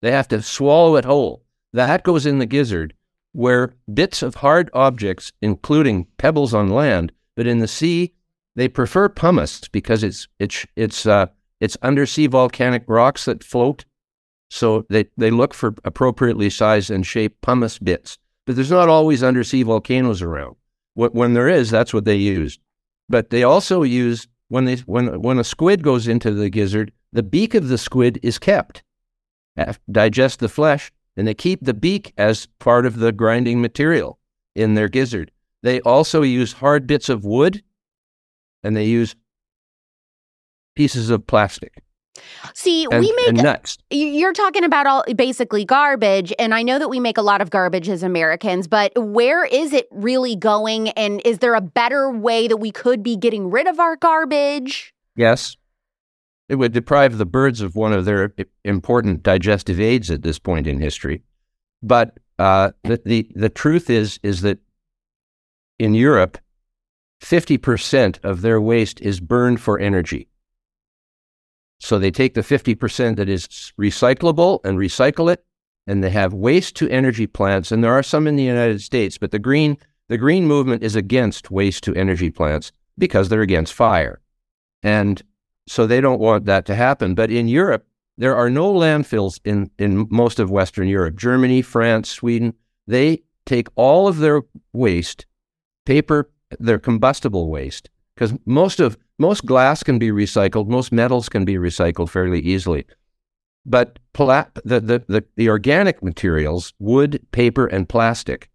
They 0.00 0.10
have 0.10 0.26
to 0.26 0.42
swallow 0.42 0.96
it 0.96 1.04
whole. 1.04 1.44
That 1.72 2.02
goes 2.02 2.26
in 2.26 2.40
the 2.40 2.46
gizzard, 2.46 2.92
where 3.30 3.76
bits 3.94 4.24
of 4.24 4.34
hard 4.34 4.68
objects, 4.74 5.32
including 5.40 6.08
pebbles 6.16 6.54
on 6.54 6.70
land, 6.70 7.12
but 7.36 7.46
in 7.46 7.60
the 7.60 7.68
sea, 7.68 8.14
they 8.56 8.66
prefer 8.66 9.08
pumice 9.08 9.68
because 9.68 10.02
it's 10.02 10.26
it's 10.40 10.66
it's 10.74 11.06
uh, 11.06 11.26
it's 11.62 11.76
undersea 11.80 12.26
volcanic 12.26 12.82
rocks 12.88 13.26
that 13.26 13.44
float. 13.44 13.84
So 14.50 14.84
they, 14.90 15.04
they 15.16 15.30
look 15.30 15.54
for 15.54 15.76
appropriately 15.84 16.50
sized 16.50 16.90
and 16.90 17.06
shaped 17.06 17.40
pumice 17.40 17.78
bits. 17.78 18.18
But 18.44 18.56
there's 18.56 18.72
not 18.72 18.88
always 18.88 19.22
undersea 19.22 19.62
volcanoes 19.62 20.22
around. 20.22 20.56
When 20.94 21.34
there 21.34 21.48
is, 21.48 21.70
that's 21.70 21.94
what 21.94 22.04
they 22.04 22.16
use. 22.16 22.58
But 23.08 23.30
they 23.30 23.44
also 23.44 23.84
use 23.84 24.26
when 24.48 24.64
they 24.64 24.74
when 24.86 25.22
when 25.22 25.38
a 25.38 25.44
squid 25.44 25.84
goes 25.84 26.08
into 26.08 26.32
the 26.32 26.50
gizzard, 26.50 26.90
the 27.12 27.22
beak 27.22 27.54
of 27.54 27.68
the 27.68 27.78
squid 27.78 28.18
is 28.24 28.40
kept, 28.40 28.82
digest 29.88 30.40
the 30.40 30.48
flesh, 30.48 30.90
and 31.16 31.28
they 31.28 31.34
keep 31.34 31.60
the 31.62 31.74
beak 31.74 32.12
as 32.18 32.48
part 32.58 32.86
of 32.86 32.98
the 32.98 33.12
grinding 33.12 33.62
material 33.62 34.18
in 34.56 34.74
their 34.74 34.88
gizzard. 34.88 35.30
They 35.62 35.80
also 35.82 36.22
use 36.22 36.54
hard 36.54 36.88
bits 36.88 37.08
of 37.08 37.24
wood, 37.24 37.62
and 38.64 38.76
they 38.76 38.86
use 38.86 39.14
pieces 40.74 41.10
of 41.10 41.26
plastic. 41.26 41.82
See, 42.54 42.86
and, 42.90 43.00
we 43.00 43.12
make 43.12 43.42
nuts. 43.42 43.78
You're 43.90 44.32
talking 44.32 44.64
about 44.64 44.86
all 44.86 45.04
basically 45.16 45.64
garbage, 45.64 46.32
and 46.38 46.54
I 46.54 46.62
know 46.62 46.78
that 46.78 46.88
we 46.88 47.00
make 47.00 47.16
a 47.16 47.22
lot 47.22 47.40
of 47.40 47.50
garbage 47.50 47.88
as 47.88 48.02
Americans, 48.02 48.68
but 48.68 48.92
where 48.96 49.44
is 49.44 49.72
it 49.72 49.88
really 49.90 50.36
going? 50.36 50.90
And 50.90 51.22
is 51.24 51.38
there 51.38 51.54
a 51.54 51.60
better 51.60 52.10
way 52.10 52.48
that 52.48 52.58
we 52.58 52.70
could 52.70 53.02
be 53.02 53.16
getting 53.16 53.50
rid 53.50 53.66
of 53.66 53.80
our 53.80 53.96
garbage? 53.96 54.94
Yes. 55.16 55.56
It 56.48 56.56
would 56.56 56.72
deprive 56.72 57.16
the 57.16 57.24
birds 57.24 57.62
of 57.62 57.76
one 57.76 57.94
of 57.94 58.04
their 58.04 58.34
important 58.64 59.22
digestive 59.22 59.80
aids 59.80 60.10
at 60.10 60.22
this 60.22 60.38
point 60.38 60.66
in 60.66 60.80
history. 60.80 61.22
But 61.82 62.18
uh, 62.38 62.72
the, 62.84 63.00
the, 63.04 63.30
the 63.34 63.48
truth 63.48 63.88
is 63.88 64.18
is 64.22 64.42
that 64.42 64.58
in 65.78 65.94
Europe, 65.94 66.38
50% 67.22 68.18
of 68.22 68.42
their 68.42 68.60
waste 68.60 69.00
is 69.00 69.20
burned 69.20 69.60
for 69.60 69.78
energy. 69.78 70.28
So 71.82 71.98
they 71.98 72.12
take 72.12 72.34
the 72.34 72.42
50% 72.42 73.16
that 73.16 73.28
is 73.28 73.48
recyclable 73.76 74.60
and 74.64 74.78
recycle 74.78 75.32
it, 75.32 75.44
and 75.84 76.02
they 76.02 76.10
have 76.10 76.32
waste 76.32 76.76
to 76.76 76.88
energy 76.88 77.26
plants. 77.26 77.72
And 77.72 77.82
there 77.82 77.92
are 77.92 78.04
some 78.04 78.28
in 78.28 78.36
the 78.36 78.44
United 78.44 78.80
States, 78.80 79.18
but 79.18 79.32
the 79.32 79.40
green, 79.40 79.76
the 80.08 80.16
green 80.16 80.46
movement 80.46 80.84
is 80.84 80.94
against 80.94 81.50
waste 81.50 81.82
to 81.84 81.94
energy 81.96 82.30
plants 82.30 82.70
because 82.98 83.28
they're 83.28 83.42
against 83.42 83.72
fire. 83.72 84.20
And 84.84 85.20
so 85.66 85.84
they 85.84 86.00
don't 86.00 86.20
want 86.20 86.44
that 86.44 86.66
to 86.66 86.76
happen. 86.76 87.16
But 87.16 87.32
in 87.32 87.48
Europe, 87.48 87.84
there 88.16 88.36
are 88.36 88.48
no 88.48 88.72
landfills 88.72 89.40
in, 89.44 89.68
in 89.76 90.06
most 90.08 90.38
of 90.38 90.52
Western 90.52 90.86
Europe. 90.86 91.16
Germany, 91.16 91.62
France, 91.62 92.10
Sweden, 92.10 92.54
they 92.86 93.24
take 93.44 93.66
all 93.74 94.06
of 94.06 94.18
their 94.18 94.42
waste, 94.72 95.26
paper, 95.84 96.30
their 96.60 96.78
combustible 96.78 97.50
waste, 97.50 97.90
because 98.14 98.34
most 98.46 98.78
of 98.78 98.96
most 99.22 99.46
glass 99.46 99.82
can 99.84 99.98
be 99.98 100.10
recycled, 100.10 100.66
most 100.66 100.90
metals 100.90 101.28
can 101.28 101.44
be 101.44 101.54
recycled 101.54 102.10
fairly 102.10 102.40
easily. 102.40 102.84
But 103.64 104.00
pla- 104.12 104.50
the, 104.64 104.80
the, 104.80 105.04
the, 105.06 105.24
the 105.36 105.48
organic 105.48 106.02
materials, 106.02 106.74
wood, 106.80 107.24
paper, 107.30 107.66
and 107.66 107.88
plastic, 107.88 108.50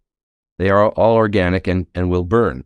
they 0.58 0.68
are 0.68 0.90
all 0.90 1.16
organic 1.16 1.66
and, 1.66 1.86
and 1.94 2.10
will 2.10 2.24
burn. 2.24 2.64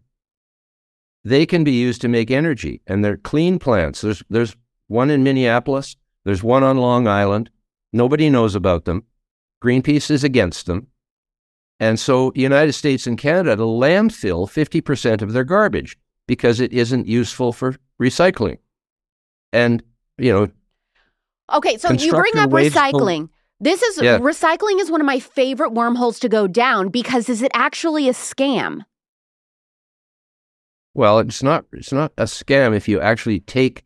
They 1.24 1.46
can 1.46 1.62
be 1.62 1.70
used 1.72 2.00
to 2.00 2.08
make 2.08 2.32
energy, 2.32 2.82
and 2.88 3.04
they're 3.04 3.16
clean 3.16 3.60
plants. 3.60 4.00
There's, 4.00 4.24
there's 4.28 4.56
one 4.88 5.08
in 5.08 5.22
Minneapolis, 5.22 5.96
there's 6.24 6.42
one 6.42 6.64
on 6.64 6.78
Long 6.78 7.06
Island. 7.06 7.50
Nobody 7.92 8.28
knows 8.28 8.56
about 8.56 8.84
them. 8.84 9.04
Greenpeace 9.62 10.10
is 10.10 10.24
against 10.24 10.66
them. 10.66 10.88
And 11.78 12.00
so, 12.00 12.32
the 12.34 12.40
United 12.40 12.72
States 12.72 13.06
and 13.06 13.16
Canada 13.16 13.62
landfill 13.62 14.48
50% 14.48 15.22
of 15.22 15.32
their 15.32 15.44
garbage 15.44 15.96
because 16.26 16.60
it 16.60 16.72
isn't 16.72 17.06
useful 17.06 17.52
for 17.52 17.76
recycling. 18.02 18.58
And, 19.52 19.82
you 20.18 20.32
know, 20.32 20.50
okay, 21.52 21.78
so 21.78 21.92
you 21.92 22.10
bring 22.10 22.36
up 22.36 22.50
recycling. 22.50 23.28
this 23.60 23.82
is 23.82 24.02
yeah. 24.02 24.18
recycling 24.18 24.80
is 24.80 24.90
one 24.90 25.00
of 25.00 25.06
my 25.06 25.20
favorite 25.20 25.72
wormholes 25.72 26.18
to 26.20 26.28
go 26.28 26.46
down 26.46 26.88
because 26.88 27.28
is 27.28 27.42
it 27.42 27.52
actually 27.54 28.08
a 28.08 28.12
scam? 28.12 28.80
Well, 30.94 31.18
it's 31.20 31.42
not 31.42 31.64
it's 31.72 31.92
not 31.92 32.12
a 32.18 32.24
scam 32.24 32.76
if 32.76 32.88
you 32.88 33.00
actually 33.00 33.40
take 33.40 33.84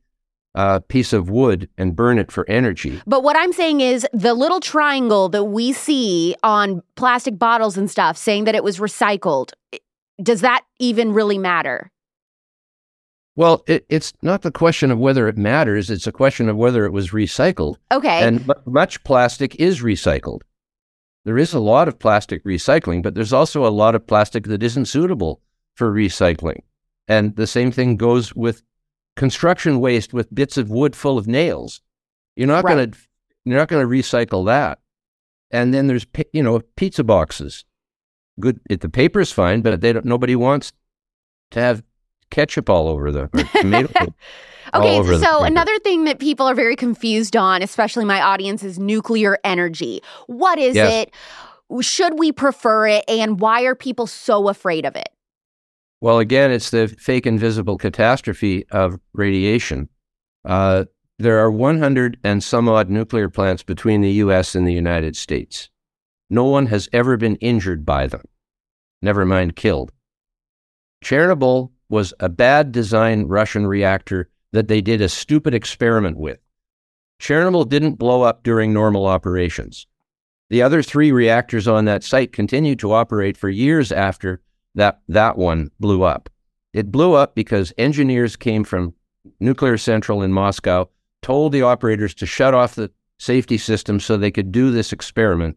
a 0.57 0.81
piece 0.81 1.13
of 1.13 1.29
wood 1.29 1.69
and 1.77 1.95
burn 1.95 2.19
it 2.19 2.33
for 2.33 2.49
energy. 2.49 3.01
But 3.07 3.23
what 3.23 3.37
I'm 3.37 3.53
saying 3.53 3.81
is 3.81 4.07
the 4.13 4.35
little 4.35 4.59
triangle 4.59 5.29
that 5.29 5.45
we 5.45 5.73
see 5.73 6.35
on 6.43 6.83
plastic 6.97 7.39
bottles 7.39 7.77
and 7.77 7.91
stuff 7.91 8.17
saying 8.17 8.45
that 8.45 8.55
it 8.55 8.65
was 8.65 8.79
recycled, 8.79 9.53
does 10.23 10.41
that 10.41 10.65
even 10.81 11.13
really 11.13 11.39
matter? 11.39 11.91
Well, 13.37 13.63
it, 13.67 13.85
it's 13.89 14.13
not 14.23 14.43
the 14.43 14.51
question 14.51 14.91
of 14.91 14.99
whether 14.99 15.29
it 15.29 15.37
matters. 15.37 15.91
It's 15.91 16.07
a 16.07 16.13
question 16.13 16.49
of 16.49 16.57
whether 16.57 16.85
it 16.87 16.93
was 16.93 17.11
recycled. 17.11 17.77
Okay. 17.93 18.23
And 18.27 18.49
m- 18.51 18.57
much 18.65 19.03
plastic 19.05 19.55
is 19.57 19.83
recycled. 19.83 20.41
there 21.25 21.37
is 21.39 21.53
a 21.53 21.61
lot 21.61 21.87
of 21.89 21.99
plastic 21.99 22.43
recycling, 22.45 23.03
but 23.03 23.15
there's 23.15 23.33
also 23.33 23.67
a 23.67 23.69
lot 23.83 23.95
of 23.95 24.07
plastic 24.07 24.45
that 24.45 24.63
isn't 24.63 24.87
suitable 24.87 25.41
for 25.75 25.93
recycling. 25.93 26.61
And 27.09 27.37
the 27.37 27.47
same 27.47 27.71
thing 27.73 27.97
goes 27.97 28.35
with 28.35 28.63
construction 29.17 29.81
waste 29.81 30.15
with 30.15 30.35
bits 30.35 30.57
of 30.57 30.71
wood 30.71 30.95
full 30.97 31.19
of 31.19 31.27
nails. 31.27 31.81
You're 32.37 32.47
not 32.49 32.65
Right. 32.65 32.75
going 32.77 32.91
to 32.93 32.99
you're 33.45 33.59
not 33.59 33.69
going 33.69 33.83
to 33.87 33.89
recycle 33.89 34.47
that. 34.47 34.79
And 35.51 35.73
then 35.75 35.87
there's 35.89 36.07
you 36.33 36.43
know 36.43 36.61
pizza 36.77 37.05
boxes. 37.05 37.65
Good, 38.41 38.61
the 38.69 38.89
paper's 38.89 39.31
fine, 39.33 39.63
but 39.63 39.81
they 39.81 39.93
don't. 39.93 40.05
Nobody 40.05 40.37
wants 40.37 40.73
to 41.53 41.61
have 41.61 41.83
ketchup 42.31 42.69
all 42.71 42.89
over 42.89 43.11
the 43.13 43.29
tomato. 43.61 44.15
Okay, 44.75 44.99
over 44.99 45.17
the 45.17 45.25
so 45.25 45.45
another 45.45 45.79
thing 45.79 46.05
that 46.05 46.19
people 46.19 46.45
are 46.47 46.55
very 46.55 46.75
confused 46.75 47.37
on, 47.37 47.63
especially 47.63 48.05
my 48.05 48.21
audience, 48.21 48.65
is 48.65 48.81
nuclear 48.81 49.39
energy. 49.45 50.03
What 50.27 50.59
is 50.59 50.75
Yes. 50.75 51.07
it? 51.71 51.85
Should 51.85 52.19
we 52.19 52.33
prefer 52.33 52.89
it? 52.89 53.05
And 53.09 53.39
why 53.39 53.63
are 53.63 53.77
people 53.77 54.09
so 54.09 54.49
afraid 54.49 54.85
of 54.85 54.97
it? 54.97 55.09
Well, 56.01 56.19
again, 56.19 56.51
it's 56.51 56.71
the 56.71 56.89
fake 56.89 57.27
invisible 57.27 57.79
catastrophe 57.79 58.67
of 58.71 58.99
radiation. 59.15 59.89
Uh, 60.45 60.87
there 61.19 61.39
are 61.39 61.51
100 61.51 62.19
and 62.25 62.43
some 62.43 62.69
odd 62.69 62.91
nuclear 62.91 63.31
plants 63.31 63.63
between 63.63 64.01
the 64.01 64.11
U.S. 64.15 64.57
and 64.57 64.67
the 64.67 64.75
United 64.75 65.17
States. 65.17 65.71
No 66.29 66.45
one 66.45 66.67
has 66.67 66.89
ever 66.93 67.17
been 67.17 67.37
injured 67.37 67.87
by 67.87 68.09
them, 68.09 68.23
never 69.01 69.25
mind 69.25 69.55
killed. 69.55 69.93
Chernobyl 71.05 71.71
was 71.89 72.13
a 72.21 72.29
bad 72.29 72.73
design 72.73 73.27
Russian 73.27 73.67
reactor 73.67 74.29
that 74.53 74.69
they 74.69 74.81
did 74.81 75.01
a 75.01 75.09
stupid 75.09 75.55
experiment 75.55 76.17
with. 76.17 76.39
Chernobyl 77.21 77.69
didn't 77.69 77.95
blow 77.95 78.23
up 78.23 78.43
during 78.43 78.73
normal 78.73 79.07
operations. 79.07 79.87
The 80.51 80.63
other 80.63 80.83
three 80.83 81.13
reactors 81.13 81.67
on 81.67 81.87
that 81.87 82.05
site 82.05 82.33
continued 82.33 82.79
to 82.81 82.93
operate 82.93 83.37
for 83.37 83.49
years 83.49 83.91
after 83.91 84.41
that 84.75 85.01
that 85.09 85.37
one 85.37 85.71
blew 85.81 86.03
up. 86.03 86.29
It 86.73 86.93
blew 86.93 87.15
up 87.15 87.35
because 87.35 87.73
engineers 87.79 88.37
came 88.37 88.63
from 88.63 88.95
Nuclear 89.41 89.79
Central 89.79 90.23
in 90.23 90.33
Moscow, 90.33 90.89
told 91.23 91.53
the 91.53 91.63
operators 91.63 92.15
to 92.15 92.27
shut 92.27 92.55
off 92.55 92.75
the 92.75 92.91
safety 93.19 93.59
system 93.59 93.99
so 93.99 94.17
they 94.17 94.31
could 94.31 94.53
do 94.53 94.71
this 94.71 94.93
experiment, 94.93 95.57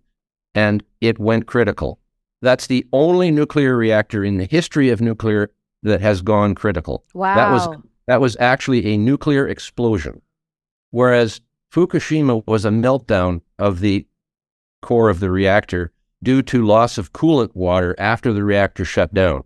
and 0.56 0.84
it 1.02 1.20
went 1.20 1.46
critical. 1.46 2.00
That's 2.42 2.68
the 2.68 2.88
only 2.94 3.32
nuclear 3.32 3.76
reactor 3.76 4.24
in 4.24 4.38
the 4.38 4.46
history 4.46 4.90
of 4.90 5.02
nuclear 5.02 5.52
that 5.84 6.02
has 6.02 6.22
gone 6.22 6.56
critical. 6.56 7.06
Wow. 7.14 7.36
That 7.36 7.52
was 7.52 7.78
that 8.08 8.22
was 8.22 8.38
actually 8.40 8.86
a 8.88 8.98
nuclear 8.98 9.48
explosion. 9.48 10.22
Whereas 10.92 11.42
Fukushima 11.72 12.46
was 12.48 12.66
a 12.66 12.70
meltdown 12.70 13.42
of 13.60 13.80
the 13.80 14.08
core 14.82 15.10
of 15.10 15.20
the 15.20 15.30
reactor 15.30 15.92
due 16.24 16.42
to 16.42 16.66
loss 16.66 16.98
of 16.98 17.14
coolant 17.14 17.56
water 17.56 17.96
after 18.00 18.34
the 18.34 18.44
reactor 18.44 18.84
shut 18.84 19.14
down. 19.14 19.44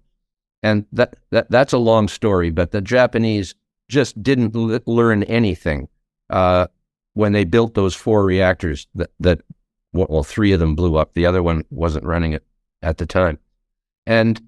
And 0.62 0.86
that, 0.94 1.18
that 1.32 1.52
that's 1.52 1.74
a 1.74 1.78
long 1.78 2.08
story, 2.08 2.50
but 2.50 2.72
the 2.72 2.82
Japanese 2.82 3.54
just 3.90 4.24
didn't 4.24 4.56
l- 4.56 4.80
learn 4.86 5.24
anything 5.24 5.90
uh, 6.30 6.68
when 7.16 7.34
they 7.34 7.44
built 7.44 7.74
those 7.74 7.94
four 7.94 8.24
reactors 8.24 8.88
that, 8.96 9.12
that 9.20 9.42
well, 9.92 10.24
three 10.24 10.54
of 10.54 10.60
them 10.60 10.76
blew 10.76 10.96
up. 10.96 11.14
The 11.14 11.26
other 11.26 11.44
one 11.44 11.66
wasn't 11.70 12.06
running 12.06 12.32
it 12.32 12.46
at 12.82 12.98
the 12.98 13.06
time. 13.06 13.40
And 14.08 14.42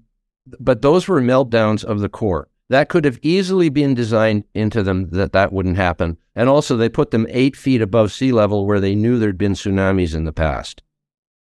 but 0.60 0.82
those 0.82 1.08
were 1.08 1.20
meltdowns 1.20 1.84
of 1.84 2.00
the 2.00 2.08
core. 2.08 2.48
That 2.68 2.88
could 2.88 3.04
have 3.04 3.18
easily 3.22 3.68
been 3.68 3.94
designed 3.94 4.44
into 4.54 4.82
them 4.82 5.10
that 5.10 5.32
that 5.32 5.52
wouldn't 5.52 5.76
happen. 5.76 6.16
And 6.34 6.48
also, 6.48 6.76
they 6.76 6.88
put 6.88 7.12
them 7.12 7.26
eight 7.30 7.56
feet 7.56 7.80
above 7.80 8.12
sea 8.12 8.32
level 8.32 8.66
where 8.66 8.80
they 8.80 8.94
knew 8.94 9.18
there'd 9.18 9.38
been 9.38 9.54
tsunamis 9.54 10.14
in 10.14 10.24
the 10.24 10.32
past. 10.32 10.82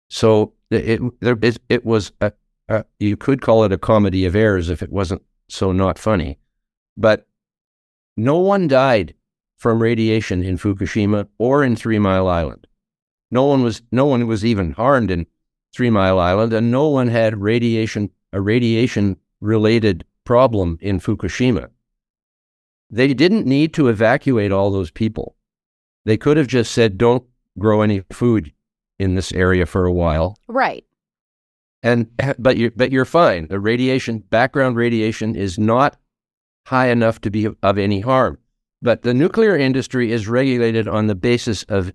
So 0.09 0.53
it 0.69 1.01
it, 1.21 1.59
it 1.67 1.85
was 1.85 2.11
a, 2.21 2.31
a 2.69 2.85
you 2.99 3.17
could 3.17 3.41
call 3.41 3.63
it 3.63 3.71
a 3.71 3.77
comedy 3.77 4.25
of 4.25 4.35
errors 4.35 4.69
if 4.69 4.83
it 4.83 4.91
wasn't 4.91 5.23
so 5.49 5.71
not 5.71 5.99
funny, 5.99 6.37
but 6.95 7.27
no 8.15 8.37
one 8.37 8.67
died 8.67 9.13
from 9.57 9.81
radiation 9.81 10.43
in 10.43 10.57
Fukushima 10.57 11.27
or 11.37 11.63
in 11.63 11.75
Three 11.75 11.99
Mile 11.99 12.27
Island. 12.27 12.67
No 13.31 13.45
one 13.45 13.63
was 13.63 13.81
no 13.91 14.05
one 14.05 14.27
was 14.27 14.45
even 14.45 14.71
harmed 14.71 15.11
in 15.11 15.25
Three 15.73 15.89
Mile 15.89 16.19
Island, 16.19 16.53
and 16.53 16.71
no 16.71 16.87
one 16.87 17.07
had 17.07 17.41
radiation 17.41 18.11
a 18.35 18.41
radiation 18.41 19.15
related 19.39 20.03
problem 20.25 20.77
in 20.81 20.99
Fukushima. 20.99 21.69
They 22.91 23.13
didn't 23.13 23.47
need 23.47 23.73
to 23.75 23.87
evacuate 23.87 24.51
all 24.51 24.71
those 24.71 24.91
people. 24.91 25.35
They 26.03 26.17
could 26.17 26.37
have 26.37 26.47
just 26.47 26.71
said, 26.71 26.97
"Don't 26.97 27.23
grow 27.57 27.81
any 27.81 28.01
food 28.11 28.51
in 28.99 29.15
this 29.15 29.31
area 29.31 29.65
for 29.65 29.85
a 29.85 29.93
while." 29.93 30.37
right. 30.47 30.83
And 31.81 32.09
but 32.37 32.57
you 32.57 32.71
but 32.75 32.91
you're 32.91 33.05
fine. 33.05 33.47
The 33.47 33.59
radiation 33.59 34.19
background 34.19 34.75
radiation 34.75 35.35
is 35.35 35.57
not 35.57 35.97
high 36.65 36.87
enough 36.87 37.21
to 37.21 37.29
be 37.29 37.47
of, 37.61 37.77
any 37.77 38.01
harm. 38.01 38.39
But 38.81 39.03
the 39.03 39.13
nuclear 39.13 39.55
industry 39.55 40.11
is 40.11 40.27
regulated 40.27 40.87
on 40.87 41.07
the 41.07 41.15
basis 41.15 41.63
of, 41.63 41.93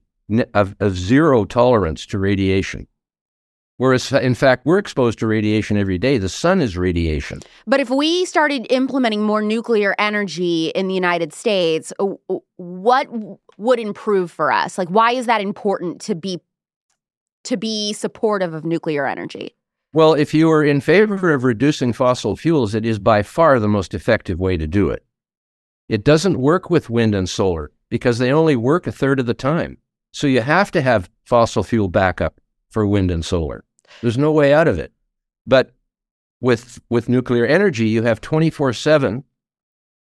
of 0.54 0.76
of 0.80 0.96
zero 0.96 1.44
tolerance 1.44 2.06
to 2.06 2.18
radiation. 2.18 2.86
Whereas 3.80 4.12
in 4.12 4.34
fact 4.34 4.66
we're 4.66 4.76
exposed 4.76 5.18
to 5.20 5.26
radiation 5.26 5.78
every 5.78 5.96
day. 5.96 6.18
The 6.18 6.28
sun 6.28 6.60
is 6.60 6.76
radiation. 6.76 7.40
But 7.66 7.80
if 7.80 7.88
we 7.88 8.26
started 8.26 8.66
implementing 8.68 9.22
more 9.22 9.40
nuclear 9.40 9.94
energy 9.98 10.66
in 10.74 10.86
the 10.86 10.92
United 10.92 11.32
States, 11.32 11.90
uh, 11.98 12.04
w- 12.04 12.42
what 12.56 13.08
would 13.56 13.80
improve 13.80 14.30
for 14.30 14.52
us? 14.52 14.76
Like, 14.76 14.90
why 14.90 15.12
is 15.12 15.24
that 15.24 15.40
important 15.40 15.98
to 16.02 16.14
be 16.14 16.40
to 17.44 17.56
be 17.56 17.94
supportive 17.94 18.52
of 18.52 18.66
nuclear 18.66 19.06
energy? 19.06 19.54
Well, 19.94 20.12
if 20.12 20.34
you 20.34 20.50
are 20.50 20.62
in 20.62 20.82
favor 20.82 21.32
of 21.32 21.42
reducing 21.42 21.94
fossil 21.94 22.36
fuels, 22.36 22.74
it 22.74 22.84
is 22.84 22.98
by 22.98 23.22
far 23.22 23.58
the 23.58 23.66
most 23.66 23.94
effective 23.94 24.38
way 24.38 24.58
to 24.58 24.66
do 24.66 24.90
it. 24.90 25.06
It 25.88 26.04
doesn't 26.04 26.38
work 26.38 26.68
with 26.68 26.90
wind 26.90 27.14
and 27.14 27.26
solar 27.26 27.70
because 27.88 28.18
they 28.18 28.30
only 28.30 28.56
work 28.56 28.86
a 28.86 28.92
third 28.92 29.18
of 29.18 29.24
the 29.24 29.32
time. 29.32 29.78
So 30.12 30.26
you 30.26 30.42
have 30.42 30.70
to 30.72 30.82
have 30.82 31.08
fossil 31.24 31.62
fuel 31.62 31.88
backup 31.88 32.42
for 32.68 32.86
wind 32.86 33.10
and 33.10 33.24
solar. 33.24 33.64
There's 34.02 34.18
no 34.18 34.32
way 34.32 34.52
out 34.52 34.68
of 34.68 34.78
it. 34.78 34.92
But 35.46 35.74
with 36.40 36.80
with 36.88 37.08
nuclear 37.08 37.46
energy, 37.46 37.88
you 37.88 38.02
have 38.02 38.20
24/7 38.20 39.24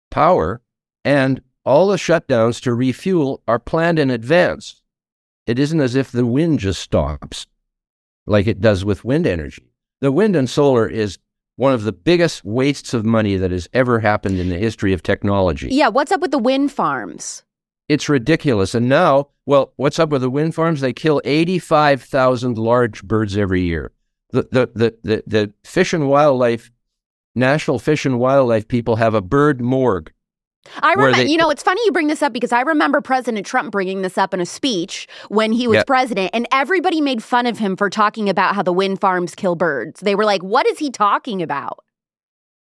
power 0.10 0.62
and 1.04 1.42
all 1.66 1.88
the 1.88 1.98
shutdowns 1.98 2.62
to 2.62 2.74
refuel 2.74 3.42
are 3.48 3.60
planned 3.60 4.00
in 4.00 4.10
advance. 4.10 4.82
It 5.46 5.60
isn't 5.60 5.82
as 5.82 5.96
if 5.96 6.12
the 6.12 6.26
wind 6.26 6.60
just 6.60 6.82
stops 6.82 7.48
like 8.26 8.48
it 8.48 8.62
does 8.62 8.84
with 8.84 9.06
wind 9.06 9.26
energy. 9.28 9.72
The 10.02 10.12
wind 10.12 10.36
and 10.36 10.50
solar 10.50 10.88
is 10.88 11.18
one 11.56 11.74
of 11.74 11.84
the 11.84 11.92
biggest 11.92 12.46
wastes 12.46 12.94
of 12.94 13.06
money 13.06 13.36
that 13.36 13.52
has 13.52 13.68
ever 13.74 14.00
happened 14.00 14.38
in 14.40 14.50
the 14.50 14.58
history 14.58 14.94
of 14.94 15.02
technology. 15.02 15.70
Yeah, 15.72 15.88
what's 15.88 16.12
up 16.12 16.22
with 16.22 16.32
the 16.32 16.38
wind 16.38 16.72
farms? 16.72 17.44
It's 17.90 18.10
ridiculous. 18.10 18.76
And 18.76 18.90
now, 18.90 19.30
well, 19.46 19.74
what's 19.78 19.98
up 20.00 20.10
with 20.10 20.22
the 20.22 20.30
wind 20.30 20.54
farms? 20.56 20.82
They 20.82 20.94
kill 20.94 21.22
85,000 21.24 22.58
large 22.58 23.04
birds 23.04 23.38
every 23.38 23.62
year. 23.62 23.92
The, 24.32 24.44
the, 24.52 24.70
the, 24.76 24.96
the, 25.04 25.24
the 25.26 25.54
Fish 25.64 25.94
and 25.94 26.10
Wildlife, 26.10 26.70
National 27.36 27.80
Fish 27.80 28.06
and 28.06 28.20
Wildlife 28.20 28.68
people 28.68 28.98
have 28.98 29.14
a 29.14 29.22
bird 29.22 29.62
morgue. 29.62 30.12
I 30.84 30.92
remember, 30.96 31.16
they- 31.24 31.30
you 31.32 31.38
know, 31.38 31.50
it's 31.50 31.64
funny 31.64 31.80
you 31.86 31.94
bring 31.94 32.08
this 32.08 32.22
up 32.22 32.34
because 32.34 32.52
I 32.52 32.60
remember 32.60 33.00
President 33.00 33.46
Trump 33.46 33.72
bringing 33.72 34.02
this 34.02 34.18
up 34.18 34.34
in 34.34 34.42
a 34.42 34.46
speech 34.46 35.08
when 35.30 35.54
he 35.54 35.66
was 35.66 35.76
Yeah. 35.78 35.84
president, 35.88 36.32
and 36.34 36.46
everybody 36.52 37.00
made 37.00 37.24
fun 37.24 37.46
of 37.46 37.58
him 37.58 37.78
for 37.78 37.90
talking 37.90 38.28
about 38.28 38.54
how 38.54 38.64
the 38.64 38.74
wind 38.74 39.00
farms 39.00 39.34
kill 39.34 39.56
birds. 39.56 40.02
They 40.02 40.14
were 40.14 40.26
like, 40.26 40.44
what 40.44 40.68
is 40.68 40.78
he 40.78 40.92
talking 40.92 41.42
about? 41.42 41.86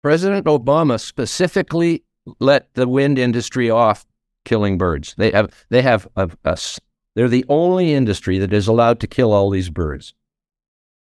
President 0.03 0.45
Obama 0.45 0.97
specifically 1.01 2.05
let 2.39 2.73
the 2.75 2.87
wind 2.87 3.19
industry 3.19 3.69
off 3.69 4.05
killing 4.47 4.77
birds. 4.77 5.13
They 5.17 5.31
have 5.31 5.53
they 5.69 5.81
have 5.83 6.07
a, 6.15 6.31
a 6.45 6.57
they're 7.15 7.27
the 7.27 7.45
only 7.49 7.93
industry 7.93 8.39
that 8.39 8.53
is 8.53 8.67
allowed 8.67 8.99
to 9.01 9.07
kill 9.07 9.33
all 9.33 9.49
these 9.49 9.69
birds. 9.69 10.13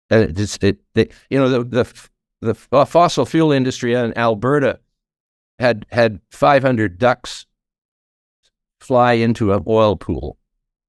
And 0.09 0.37
it's 0.39 0.57
it, 0.61 0.79
they, 0.93 1.09
you 1.29 1.39
know 1.39 1.49
the 1.49 1.63
the 1.63 2.09
the 2.41 2.55
uh, 2.71 2.85
fossil 2.85 3.25
fuel 3.25 3.51
industry 3.51 3.93
in 3.93 4.17
Alberta 4.17 4.79
had 5.59 5.85
had 5.91 6.19
500 6.31 6.97
ducks 6.97 7.45
fly 8.79 9.13
into 9.13 9.53
an 9.53 9.63
oil 9.67 9.95
pool. 9.95 10.37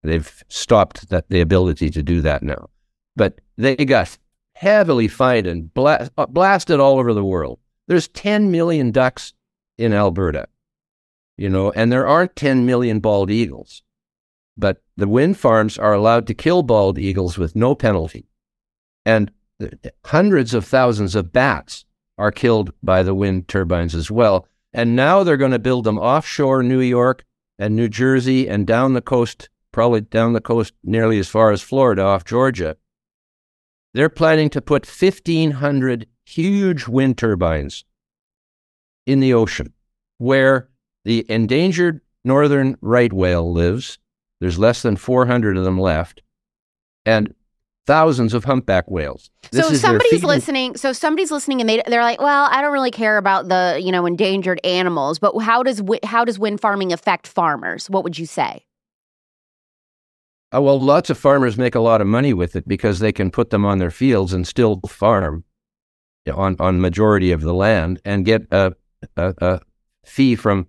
They've 0.02 0.44
stopped 0.48 1.08
that 1.10 1.28
the 1.28 1.40
ability 1.40 1.90
to 1.90 2.02
do 2.02 2.20
that 2.22 2.42
now, 2.42 2.68
but 3.16 3.40
they 3.56 3.76
got 3.76 4.18
heavily 4.54 5.08
fined 5.08 5.46
and 5.46 5.72
bla- 5.72 6.08
uh, 6.18 6.26
blasted 6.26 6.80
all 6.80 6.98
over 6.98 7.14
the 7.14 7.24
world. 7.24 7.58
There's 7.86 8.08
10 8.08 8.50
million 8.50 8.90
ducks 8.90 9.34
in 9.78 9.92
Alberta, 9.92 10.48
you 11.36 11.48
know, 11.48 11.70
and 11.72 11.90
there 11.90 12.06
aren't 12.06 12.36
10 12.36 12.66
million 12.66 13.00
bald 13.00 13.30
eagles. 13.30 13.82
But 14.56 14.82
the 14.96 15.08
wind 15.08 15.38
farms 15.38 15.78
are 15.78 15.94
allowed 15.94 16.26
to 16.26 16.34
kill 16.34 16.62
bald 16.62 16.98
eagles 16.98 17.38
with 17.38 17.56
no 17.56 17.74
penalty. 17.74 18.28
And 19.04 19.32
hundreds 20.06 20.54
of 20.54 20.64
thousands 20.64 21.14
of 21.14 21.32
bats 21.32 21.84
are 22.18 22.30
killed 22.30 22.72
by 22.82 23.02
the 23.02 23.14
wind 23.14 23.48
turbines 23.48 23.94
as 23.94 24.10
well. 24.10 24.46
And 24.72 24.94
now 24.96 25.22
they're 25.22 25.36
going 25.36 25.52
to 25.52 25.58
build 25.58 25.84
them 25.84 25.98
offshore 25.98 26.62
New 26.62 26.80
York 26.80 27.24
and 27.58 27.76
New 27.76 27.88
Jersey 27.88 28.48
and 28.48 28.66
down 28.66 28.94
the 28.94 29.02
coast, 29.02 29.48
probably 29.70 30.02
down 30.02 30.32
the 30.32 30.40
coast 30.40 30.74
nearly 30.82 31.18
as 31.18 31.28
far 31.28 31.50
as 31.50 31.62
Florida 31.62 32.02
off 32.02 32.24
Georgia. 32.24 32.76
They're 33.94 34.08
planning 34.08 34.50
to 34.50 34.62
put 34.62 34.86
1,500 34.86 36.06
huge 36.24 36.88
wind 36.88 37.18
turbines 37.18 37.84
in 39.06 39.20
the 39.20 39.34
ocean 39.34 39.72
where 40.18 40.68
the 41.04 41.26
endangered 41.28 42.00
northern 42.24 42.76
right 42.80 43.12
whale 43.12 43.52
lives. 43.52 43.98
There's 44.40 44.58
less 44.58 44.82
than 44.82 44.96
400 44.96 45.56
of 45.56 45.64
them 45.64 45.78
left, 45.78 46.22
and 47.06 47.34
thousands 47.86 48.34
of 48.34 48.44
humpback 48.44 48.90
whales. 48.90 49.30
This 49.50 49.66
so 49.66 49.74
somebody's 49.74 50.24
listening. 50.24 50.76
So 50.76 50.92
somebody's 50.92 51.30
listening, 51.30 51.60
and 51.60 51.68
they 51.68 51.82
they're 51.86 52.02
like, 52.02 52.20
"Well, 52.20 52.48
I 52.50 52.60
don't 52.60 52.72
really 52.72 52.90
care 52.90 53.18
about 53.18 53.48
the 53.48 53.80
you 53.82 53.92
know 53.92 54.06
endangered 54.06 54.60
animals, 54.64 55.18
but 55.18 55.38
how 55.38 55.62
does 55.62 55.82
how 56.04 56.24
does 56.24 56.38
wind 56.38 56.60
farming 56.60 56.92
affect 56.92 57.26
farmers? 57.26 57.88
What 57.88 58.04
would 58.04 58.18
you 58.18 58.26
say?" 58.26 58.64
Uh, 60.54 60.60
well, 60.60 60.78
lots 60.78 61.08
of 61.08 61.18
farmers 61.18 61.56
make 61.56 61.74
a 61.74 61.80
lot 61.80 62.00
of 62.00 62.06
money 62.06 62.34
with 62.34 62.56
it 62.56 62.68
because 62.68 62.98
they 62.98 63.12
can 63.12 63.30
put 63.30 63.50
them 63.50 63.64
on 63.64 63.78
their 63.78 63.90
fields 63.90 64.32
and 64.32 64.46
still 64.46 64.80
farm 64.86 65.44
on 66.32 66.56
on 66.58 66.80
majority 66.80 67.32
of 67.32 67.40
the 67.40 67.54
land 67.54 68.00
and 68.04 68.24
get 68.24 68.42
a, 68.50 68.74
a, 69.16 69.34
a 69.38 69.60
fee 70.04 70.34
from 70.36 70.68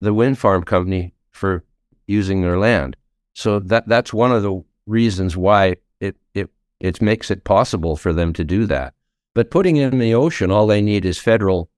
the 0.00 0.14
wind 0.14 0.38
farm 0.38 0.62
company 0.62 1.14
for 1.30 1.64
using 2.06 2.42
their 2.42 2.58
land. 2.58 2.96
So 3.34 3.58
that 3.60 3.88
that's 3.88 4.12
one 4.12 4.32
of 4.32 4.42
the 4.42 4.62
reasons 4.86 5.36
why 5.36 5.76
it 6.00 6.16
it 6.34 6.50
it 6.80 7.02
makes 7.02 7.30
it 7.30 7.44
possible 7.44 7.96
for 7.96 8.12
them 8.12 8.32
to 8.34 8.44
do 8.44 8.66
that. 8.66 8.94
But 9.34 9.50
putting 9.50 9.76
it 9.76 9.92
in 9.92 9.98
the 9.98 10.14
ocean, 10.14 10.50
all 10.50 10.66
they 10.66 10.80
need 10.80 11.04
is 11.04 11.18
federal 11.18 11.68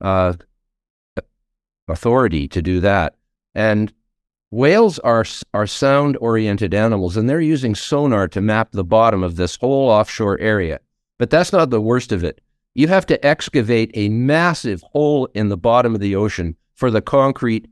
uh, 0.00 0.34
authority 1.88 2.46
to 2.48 2.62
do 2.62 2.80
that. 2.80 3.16
And 3.54 3.92
whales 4.50 4.98
are 5.00 5.24
are 5.52 5.66
sound 5.66 6.16
oriented 6.20 6.74
animals, 6.74 7.16
and 7.16 7.28
they're 7.28 7.40
using 7.40 7.74
sonar 7.74 8.28
to 8.28 8.40
map 8.40 8.70
the 8.72 8.84
bottom 8.84 9.22
of 9.22 9.36
this 9.36 9.56
whole 9.56 9.88
offshore 9.88 10.38
area. 10.38 10.80
But 11.18 11.30
that's 11.30 11.52
not 11.52 11.70
the 11.70 11.80
worst 11.80 12.12
of 12.12 12.24
it. 12.24 12.40
You 12.74 12.88
have 12.88 13.06
to 13.06 13.26
excavate 13.26 13.90
a 13.94 14.08
massive 14.08 14.82
hole 14.92 15.26
in 15.34 15.48
the 15.48 15.56
bottom 15.56 15.94
of 15.94 16.00
the 16.00 16.16
ocean 16.16 16.56
for 16.82 16.90
the 16.90 17.00
concrete. 17.00 17.68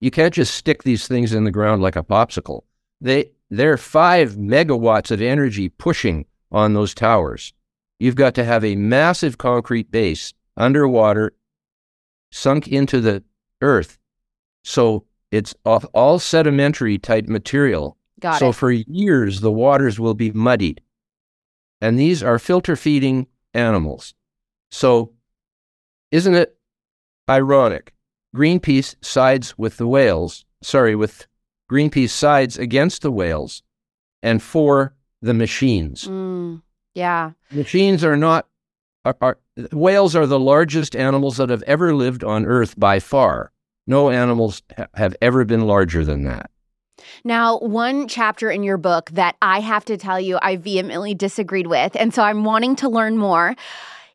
You 0.00 0.10
can't 0.10 0.32
just 0.32 0.54
stick 0.54 0.84
these 0.84 1.06
things 1.06 1.34
in 1.34 1.44
the 1.44 1.50
ground 1.50 1.82
like 1.82 1.96
a 1.96 2.02
popsicle. 2.02 2.62
They 2.98 3.32
they're 3.50 3.76
five 3.76 4.36
megawatts 4.36 5.10
of 5.10 5.20
energy 5.20 5.68
pushing 5.68 6.24
on 6.50 6.72
those 6.72 6.94
towers. 6.94 7.52
You've 7.98 8.16
got 8.16 8.34
to 8.36 8.44
have 8.44 8.64
a 8.64 8.74
massive 8.74 9.36
concrete 9.36 9.90
base 9.90 10.32
underwater, 10.56 11.34
sunk 12.32 12.66
into 12.66 13.02
the 13.02 13.22
earth. 13.60 13.98
So 14.62 15.04
it's 15.30 15.54
all 15.64 16.18
sedimentary 16.18 16.96
type 16.96 17.26
material. 17.28 17.98
Got 18.18 18.38
so 18.38 18.48
it. 18.48 18.54
for 18.54 18.70
years, 18.70 19.42
the 19.42 19.52
waters 19.52 20.00
will 20.00 20.14
be 20.14 20.30
muddied. 20.30 20.80
And 21.82 21.98
these 21.98 22.22
are 22.22 22.38
filter 22.38 22.76
feeding 22.76 23.26
animals. 23.52 24.14
So 24.70 25.12
isn't 26.10 26.34
it 26.34 26.56
ironic? 27.28 27.93
Greenpeace 28.34 28.96
sides 29.00 29.56
with 29.56 29.76
the 29.76 29.86
whales, 29.86 30.44
sorry, 30.62 30.96
with 30.96 31.26
Greenpeace 31.70 32.10
sides 32.10 32.58
against 32.58 33.02
the 33.02 33.12
whales 33.12 33.62
and 34.22 34.42
for 34.42 34.94
the 35.22 35.34
machines. 35.34 36.04
Mm, 36.04 36.62
yeah. 36.94 37.32
Machines 37.52 38.04
are 38.04 38.16
not, 38.16 38.48
are, 39.04 39.16
are, 39.20 39.38
whales 39.72 40.16
are 40.16 40.26
the 40.26 40.40
largest 40.40 40.96
animals 40.96 41.36
that 41.36 41.48
have 41.48 41.62
ever 41.62 41.94
lived 41.94 42.24
on 42.24 42.44
Earth 42.44 42.78
by 42.78 42.98
far. 42.98 43.52
No 43.86 44.10
animals 44.10 44.62
ha- 44.76 44.86
have 44.94 45.14
ever 45.22 45.44
been 45.44 45.66
larger 45.66 46.04
than 46.04 46.24
that. 46.24 46.50
Now, 47.22 47.58
one 47.58 48.08
chapter 48.08 48.50
in 48.50 48.62
your 48.62 48.78
book 48.78 49.10
that 49.10 49.36
I 49.42 49.60
have 49.60 49.84
to 49.86 49.96
tell 49.96 50.18
you 50.18 50.38
I 50.42 50.56
vehemently 50.56 51.14
disagreed 51.14 51.66
with, 51.66 51.94
and 51.96 52.12
so 52.14 52.22
I'm 52.22 52.44
wanting 52.44 52.76
to 52.76 52.88
learn 52.88 53.16
more, 53.16 53.54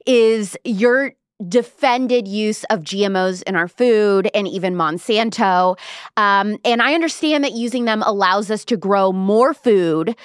is 0.06 0.58
your 0.64 1.14
defended 1.48 2.28
use 2.28 2.64
of 2.66 2.82
GMOs 2.82 3.44
in 3.44 3.56
our 3.56 3.68
food 3.68 4.30
and 4.34 4.48
even 4.48 4.76
Monsanto. 4.76 5.78
Um, 6.18 6.58
and 6.66 6.82
I 6.82 6.94
understand 6.94 7.44
that 7.44 7.54
using 7.54 7.86
them 7.86 8.04
allows 8.04 8.52
us 8.52 8.66
to 8.66 8.78
grow 8.78 9.12
more 9.12 9.54
food 9.54 10.16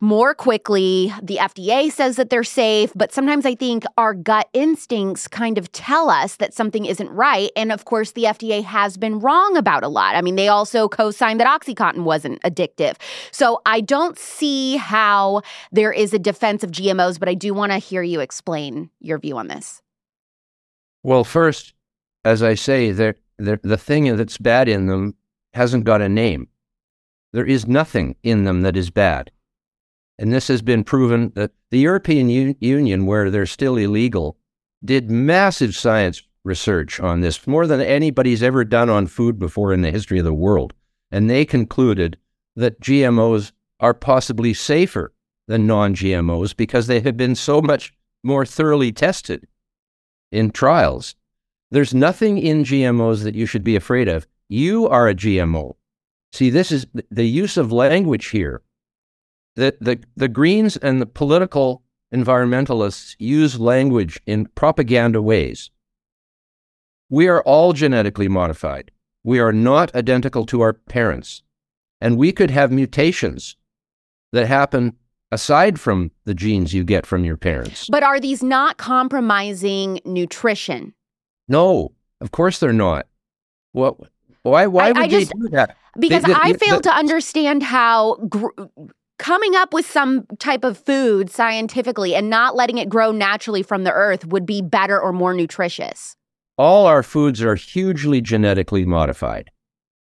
more 0.00 0.34
quickly. 0.34 1.12
The 1.22 1.36
FDA 1.36 1.92
says 1.92 2.16
that 2.16 2.30
they're 2.30 2.42
safe, 2.42 2.90
but 2.94 3.12
sometimes 3.12 3.44
I 3.44 3.54
think 3.54 3.84
our 3.98 4.14
gut 4.14 4.48
instincts 4.54 5.28
kind 5.28 5.58
of 5.58 5.70
tell 5.72 6.08
us 6.08 6.36
that 6.36 6.54
something 6.54 6.86
isn't 6.86 7.10
right. 7.10 7.50
And 7.54 7.70
of 7.70 7.84
course, 7.84 8.12
the 8.12 8.24
FDA 8.24 8.64
has 8.64 8.96
been 8.96 9.20
wrong 9.20 9.56
about 9.56 9.84
a 9.84 9.88
lot. 9.88 10.16
I 10.16 10.22
mean, 10.22 10.36
they 10.36 10.48
also 10.48 10.88
co 10.88 11.10
signed 11.10 11.40
that 11.40 11.46
Oxycontin 11.46 12.04
wasn't 12.04 12.40
addictive. 12.42 12.96
So 13.30 13.60
I 13.66 13.82
don't 13.82 14.18
see 14.18 14.76
how 14.76 15.42
there 15.70 15.92
is 15.92 16.14
a 16.14 16.18
defense 16.18 16.64
of 16.64 16.70
GMOs, 16.70 17.18
but 17.18 17.28
I 17.28 17.34
do 17.34 17.52
want 17.52 17.72
to 17.72 17.78
hear 17.78 18.02
you 18.02 18.20
explain 18.20 18.90
your 19.00 19.18
view 19.18 19.36
on 19.36 19.48
this. 19.48 19.82
Well, 21.02 21.24
first, 21.24 21.74
as 22.24 22.42
I 22.42 22.54
say, 22.54 22.92
the 22.92 23.14
thing 23.78 24.16
that's 24.16 24.38
bad 24.38 24.68
in 24.68 24.86
them 24.86 25.14
hasn't 25.54 25.84
got 25.84 26.02
a 26.02 26.08
name. 26.08 26.48
There 27.32 27.46
is 27.46 27.66
nothing 27.66 28.16
in 28.22 28.44
them 28.44 28.62
that 28.62 28.76
is 28.76 28.90
bad. 28.90 29.30
And 30.18 30.32
this 30.32 30.48
has 30.48 30.60
been 30.60 30.84
proven 30.84 31.32
that 31.34 31.52
the 31.70 31.78
European 31.78 32.28
U- 32.28 32.54
Union, 32.60 33.06
where 33.06 33.30
they're 33.30 33.46
still 33.46 33.76
illegal, 33.76 34.36
did 34.84 35.10
massive 35.10 35.74
science 35.74 36.22
research 36.44 37.00
on 37.00 37.20
this, 37.20 37.46
more 37.46 37.66
than 37.66 37.80
anybody's 37.80 38.42
ever 38.42 38.64
done 38.64 38.90
on 38.90 39.06
food 39.06 39.38
before 39.38 39.72
in 39.72 39.80
the 39.80 39.90
history 39.90 40.18
of 40.18 40.24
the 40.24 40.34
world. 40.34 40.74
And 41.10 41.30
they 41.30 41.44
concluded 41.44 42.18
that 42.56 42.80
GMOs 42.80 43.52
are 43.78 43.94
possibly 43.94 44.52
safer 44.52 45.12
than 45.48 45.66
non 45.66 45.94
GMOs 45.94 46.54
because 46.54 46.86
they 46.86 47.00
have 47.00 47.16
been 47.16 47.34
so 47.34 47.62
much 47.62 47.94
more 48.22 48.44
thoroughly 48.44 48.92
tested 48.92 49.46
in 50.30 50.50
trials. 50.50 51.14
There's 51.70 51.94
nothing 51.94 52.38
in 52.38 52.64
GMOs 52.64 53.22
that 53.22 53.34
you 53.34 53.46
should 53.46 53.64
be 53.64 53.76
afraid 53.76 54.08
of. 54.08 54.26
You 54.48 54.88
are 54.88 55.08
a 55.08 55.14
GMO. 55.14 55.74
See, 56.32 56.50
this 56.50 56.72
is 56.72 56.86
the 57.10 57.28
use 57.28 57.56
of 57.56 57.72
language 57.72 58.28
here. 58.28 58.62
The, 59.56 59.76
the, 59.80 60.00
the 60.16 60.28
Greens 60.28 60.76
and 60.76 61.00
the 61.00 61.06
political 61.06 61.82
environmentalists 62.14 63.14
use 63.18 63.58
language 63.58 64.20
in 64.26 64.46
propaganda 64.46 65.22
ways. 65.22 65.70
We 67.08 67.28
are 67.28 67.42
all 67.42 67.72
genetically 67.72 68.28
modified. 68.28 68.90
We 69.24 69.38
are 69.40 69.52
not 69.52 69.94
identical 69.94 70.46
to 70.46 70.60
our 70.60 70.72
parents. 70.72 71.42
And 72.00 72.16
we 72.16 72.32
could 72.32 72.50
have 72.50 72.72
mutations 72.72 73.56
that 74.32 74.46
happen 74.46 74.96
aside 75.32 75.78
from 75.78 76.10
the 76.24 76.34
genes 76.34 76.74
you 76.74 76.84
get 76.84 77.06
from 77.06 77.24
your 77.24 77.36
parents. 77.36 77.88
But 77.90 78.02
are 78.02 78.20
these 78.20 78.42
not 78.42 78.78
compromising 78.78 80.00
nutrition? 80.04 80.94
No, 81.48 81.92
of 82.20 82.30
course 82.30 82.58
they're 82.58 82.72
not. 82.72 83.06
What? 83.72 83.96
Why? 84.42 84.66
Why 84.66 84.86
I, 84.86 84.88
would 84.88 84.96
I 84.98 85.08
they 85.08 85.20
just, 85.20 85.32
do 85.32 85.48
that? 85.50 85.76
Because 85.98 86.22
they, 86.22 86.32
they, 86.32 86.38
I 86.38 86.52
fail 86.54 86.80
to 86.80 86.90
understand 86.92 87.62
how 87.62 88.16
gr- 88.28 88.48
coming 89.18 89.54
up 89.54 89.74
with 89.74 89.88
some 89.88 90.26
type 90.38 90.64
of 90.64 90.78
food 90.78 91.30
scientifically 91.30 92.14
and 92.14 92.30
not 92.30 92.56
letting 92.56 92.78
it 92.78 92.88
grow 92.88 93.12
naturally 93.12 93.62
from 93.62 93.84
the 93.84 93.92
earth 93.92 94.26
would 94.26 94.46
be 94.46 94.62
better 94.62 94.98
or 94.98 95.12
more 95.12 95.34
nutritious. 95.34 96.16
All 96.56 96.86
our 96.86 97.02
foods 97.02 97.42
are 97.42 97.54
hugely 97.54 98.20
genetically 98.20 98.84
modified. 98.84 99.50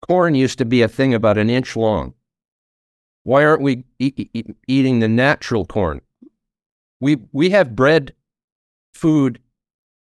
Corn 0.06 0.34
used 0.34 0.58
to 0.58 0.64
be 0.64 0.82
a 0.82 0.88
thing 0.88 1.14
about 1.14 1.38
an 1.38 1.50
inch 1.50 1.76
long. 1.76 2.14
Why 3.22 3.44
aren't 3.44 3.62
we 3.62 3.84
e- 3.98 4.28
e- 4.32 4.44
eating 4.66 5.00
the 5.00 5.08
natural 5.08 5.66
corn? 5.66 6.00
We, 7.00 7.18
we 7.32 7.50
have 7.50 7.76
bred 7.76 8.14
food, 8.92 9.40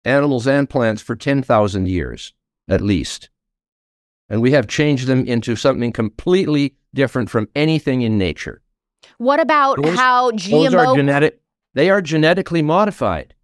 animals 0.04 0.46
and 0.46 0.68
plants 0.68 1.02
for 1.02 1.16
10,000 1.16 1.88
years 1.88 2.32
at 2.68 2.80
least. 2.80 3.28
And 4.28 4.42
we 4.42 4.52
have 4.52 4.66
changed 4.66 5.06
them 5.06 5.24
into 5.26 5.54
something 5.54 5.92
completely 5.92 6.74
different 6.94 7.30
from 7.30 7.48
anything 7.54 8.02
in 8.02 8.18
nature. 8.18 8.60
What 9.18 9.38
about 9.38 9.80
those, 9.82 9.96
how 9.96 10.32
GMO? 10.32 10.50
Those 10.50 10.74
are 10.74 10.96
genetic, 10.96 11.40
they 11.74 11.90
are 11.90 12.02
genetically 12.02 12.62
modified. 12.62 13.34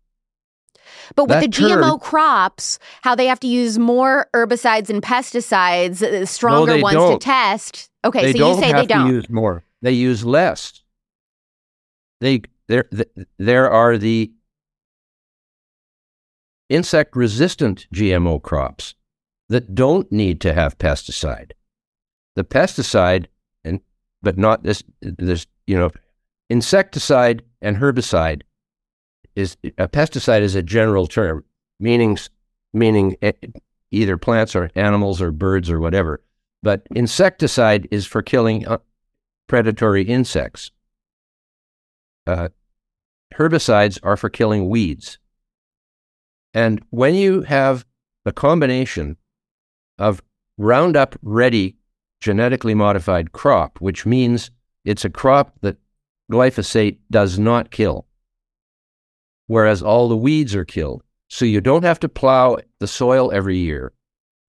But 1.17 1.25
with 1.25 1.41
that 1.41 1.43
the 1.43 1.49
GMO 1.49 2.01
crops, 2.01 2.79
how 3.03 3.15
they 3.15 3.27
have 3.27 3.41
to 3.41 3.47
use 3.47 3.79
more 3.79 4.29
herbicides 4.35 4.91
and 4.91 5.03
pesticides, 5.03 6.03
uh, 6.03 6.27
stronger 6.27 6.77
no, 6.77 6.83
ones 6.83 6.95
don't. 6.95 7.21
to 7.21 7.25
test. 7.25 7.91
Okay, 8.05 8.33
they 8.33 8.39
so 8.39 8.55
you 8.55 8.61
say 8.61 8.73
they 8.73 8.87
don't 8.87 9.09
use 9.09 9.29
more. 9.29 9.65
They 9.81 9.93
use 9.93 10.25
less. 10.25 10.83
They 12.21 12.43
there 12.69 12.89
there 13.39 13.71
are 13.71 13.99
the 13.99 14.33
insect 16.69 17.17
resistant 17.17 17.87
GMO 17.95 18.41
crops 18.41 18.95
that 19.49 19.75
don't 19.75 20.11
need 20.11 20.41
to 20.41 20.55
have 20.55 20.79
pesticide. 20.79 21.53
The 22.37 22.45
pesticide 22.45 23.27
and 23.65 23.81
but 24.23 24.39
not 24.39 24.63
this 24.63 24.83
this 25.01 25.47
you 25.67 25.79
know 25.79 25.91
insecticide 26.49 27.43
and 27.61 27.77
herbicide 27.77 28.43
is 29.35 29.57
a 29.79 29.89
pesticide 29.89 30.41
is 30.43 30.55
a 30.55 30.63
general 30.63 31.07
term 31.07 31.45
meaning 31.81 32.17
meaning 32.73 33.17
either 33.91 34.17
plants 34.17 34.55
or 34.55 34.71
animals 34.75 35.21
or 35.21 35.31
birds 35.31 35.71
or 35.71 35.81
whatever 35.81 36.21
but 36.63 36.87
insecticide 36.95 37.89
is 37.91 38.07
for 38.07 38.23
killing 38.23 38.67
uh, 38.67 38.79
predatory 39.49 40.05
insects. 40.05 40.71
Uh, 42.27 42.49
herbicides 43.35 43.99
are 44.03 44.17
for 44.17 44.31
killing 44.31 44.69
weeds. 44.69 45.19
And 46.55 46.83
when 46.91 47.15
you 47.15 47.43
have 47.43 47.85
a 48.25 48.33
combination 48.33 49.17
of 49.99 50.23
Roundup 50.59 51.17
ready 51.23 51.77
genetically 52.21 52.75
modified 52.75 53.33
crop, 53.33 53.81
which 53.81 54.07
means 54.07 54.51
it's 54.85 55.05
a 55.05 55.11
crop 55.11 55.55
that 55.63 55.77
glyphosate 56.31 56.99
does 57.11 57.39
not 57.39 57.71
kill, 57.71 58.07
whereas 59.47 59.83
all 59.83 60.09
the 60.09 60.17
weeds 60.17 60.55
are 60.55 60.65
killed. 60.65 61.03
So 61.29 61.45
you 61.45 61.61
don't 61.61 61.85
have 61.85 62.01
to 62.01 62.09
plow 62.09 62.59
the 62.79 62.87
soil 62.87 63.33
every 63.33 63.57
year. 63.57 63.93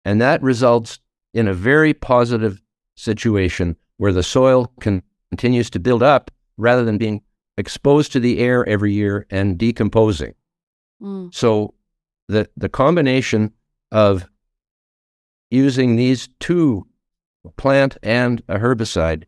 And 0.05 0.21
that 0.21 0.43
results 0.43 1.01
in 1.35 1.49
a 1.49 1.55
very 1.55 1.93
positive 1.93 2.63
situation 2.97 3.77
where 3.97 4.13
the 4.13 4.23
soil 4.23 4.73
can, 4.81 5.03
continues 5.31 5.71
to 5.71 5.81
build 5.81 6.03
up 6.03 6.31
rather 6.57 6.85
than 6.85 6.99
being 6.99 7.23
exposed 7.57 8.13
to 8.13 8.21
the 8.21 8.39
air 8.39 8.67
every 8.69 8.93
year 8.93 9.27
and 9.31 9.59
decomposing. 9.59 10.35
Mm. 11.03 11.35
So 11.35 11.75
the, 12.29 12.49
the 12.57 12.69
combination 12.69 13.53
of 13.91 14.29
using 15.51 15.97
these 15.97 16.29
two, 16.41 16.87
plant 17.57 17.97
and 18.03 18.43
a 18.49 18.59
herbicide, 18.59 19.25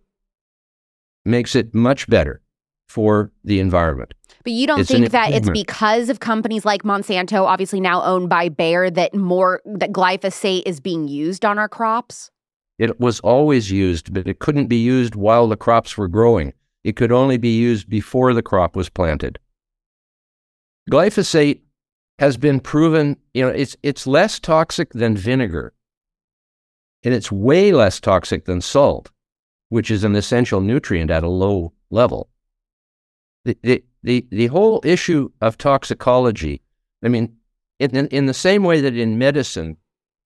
makes 1.25 1.55
it 1.55 1.75
much 1.75 2.09
better 2.09 2.41
for 2.89 3.33
the 3.45 3.61
environment. 3.61 4.15
But 4.43 4.53
you 4.53 4.67
don't 4.67 4.81
it's 4.81 4.91
think 4.91 5.11
that 5.11 5.33
it's 5.33 5.51
because 5.51 6.09
of 6.09 6.21
companies 6.21 6.65
like 6.65 6.83
Monsanto, 6.83 7.45
obviously 7.45 7.81
now 7.81 8.03
owned 8.03 8.29
by 8.29 8.49
Bayer, 8.49 8.91
that 8.91 9.15
more 9.15 9.61
that 9.67 9.93
glyphosate 9.93 10.63
is 10.65 10.81
being 10.81 11.09
used 11.09 11.45
on 11.45 11.59
our 11.59 11.69
crops? 11.69 12.31
It 12.79 12.99
was 12.99 13.21
always 13.21 13.71
used, 13.71 14.15
but 14.15 14.27
it 14.27 14.39
couldn't 14.39 14.69
be 14.69 14.83
used 14.83 15.15
while 15.15 15.47
the 15.47 15.57
crops 15.57 15.99
were 15.99 16.09
growing. 16.09 16.55
It 16.83 16.97
could 16.97 17.13
only 17.13 17.37
be 17.37 17.55
used 17.55 17.91
before 17.91 18.33
the 18.33 18.43
crop 18.43 18.75
was 18.75 18.89
planted. 18.89 19.39
Glyphosate 20.91 21.61
has 22.19 22.39
been 22.39 22.61
proven, 22.61 23.19
you 23.35 23.43
know, 23.43 23.51
it's 23.51 23.77
it's 23.83 24.07
less 24.07 24.39
toxic 24.39 24.93
than 24.95 25.17
vinegar. 25.17 25.75
And 27.03 27.15
it's 27.15 27.31
way 27.31 27.73
less 27.73 28.01
toxic 28.01 28.47
than 28.47 28.61
salt, 28.61 29.11
which 29.69 29.91
is 29.91 30.05
an 30.05 30.17
essential 30.17 30.61
nutrient 30.61 31.11
at 31.11 31.23
a 31.23 31.29
low 31.29 31.73
level. 31.91 32.29
The, 33.45 33.57
the, 33.63 33.85
the, 34.03 34.27
the 34.31 34.47
whole 34.49 34.81
issue 34.85 35.31
of 35.41 35.59
toxicology, 35.59 36.63
I 37.05 37.09
mean, 37.09 37.37
in, 37.79 38.07
in 38.09 38.27
the 38.27 38.35
same 38.35 38.63
way 38.63 38.81
that 38.81 38.97
in 38.97 39.19
medicine, 39.19 39.77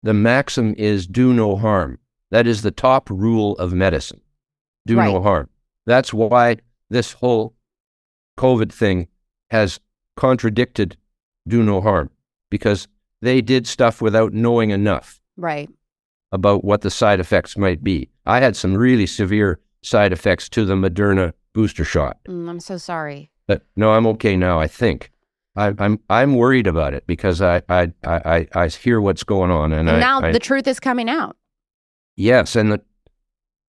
the 0.03 0.15
maxim 0.15 0.75
is 0.77 1.07
do 1.07 1.33
no 1.33 1.57
harm. 1.57 1.99
That 2.31 2.47
is 2.47 2.63
the 2.63 2.71
top 2.71 3.09
rule 3.11 3.57
of 3.57 3.73
medicine 3.73 4.21
do 4.87 4.97
right. 4.99 5.13
no 5.13 5.23
harm. 5.23 5.49
That's 5.87 6.13
why 6.13 6.57
this 6.91 7.13
whole 7.13 7.55
COVID 8.39 8.73
thing 8.73 9.09
has 9.51 9.81
contradicted 10.17 10.97
do 11.47 11.63
no 11.63 11.81
harm 11.81 12.11
because 12.51 12.89
they 13.21 13.41
did 13.41 13.67
stuff 13.67 14.01
without 14.01 14.33
knowing 14.33 14.71
enough. 14.71 15.21
Right. 15.37 15.69
About 16.33 16.65
what 16.65 16.81
the 16.83 16.91
side 16.91 17.21
effects 17.21 17.57
might 17.57 17.83
be. 17.83 18.11
I 18.27 18.41
had 18.41 18.57
some 18.57 18.75
really 18.75 19.07
severe 19.07 19.61
side 19.83 20.13
effects 20.13 20.49
to 20.51 20.65
the 20.65 20.75
Moderna 20.75 21.33
booster 21.53 21.85
shot. 21.85 22.19
Mm, 22.29 22.49
I'm 22.49 22.61
so 22.61 22.77
sorry. 22.77 23.31
But 23.47 23.63
no, 23.77 23.93
I'm 23.93 24.07
okay 24.09 24.37
now. 24.37 24.59
I 24.59 24.67
think 24.67 25.11
I, 25.57 25.69
am 25.69 25.77
I'm, 25.79 26.01
I'm 26.09 26.37
worried 26.37 26.67
about 26.67 26.95
it 26.95 27.07
because 27.07 27.43
I 27.43 27.63
I 27.69 27.93
I, 28.05 28.49
I 28.55 28.69
hear 28.69 29.01
what's 29.01 29.25
going 29.25 29.51
on, 29.51 29.73
and, 29.73 29.89
and 29.89 29.99
I, 29.99 30.01
now 30.01 30.21
I, 30.23 30.33
the 30.33 30.39
truth 30.39 30.67
is 30.67 30.81
coming 30.81 31.09
out. 31.09 31.37
Yes, 32.17 32.57
and 32.57 32.73
the 32.73 32.81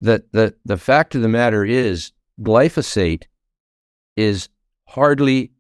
the 0.01 0.25
the 0.33 0.55
the 0.65 0.79
fact 0.79 1.15
of 1.15 1.23
the 1.23 1.29
matter 1.29 1.65
is, 1.65 2.13
glyphosate 2.41 3.25
is 4.17 4.49
hardly 4.87 5.51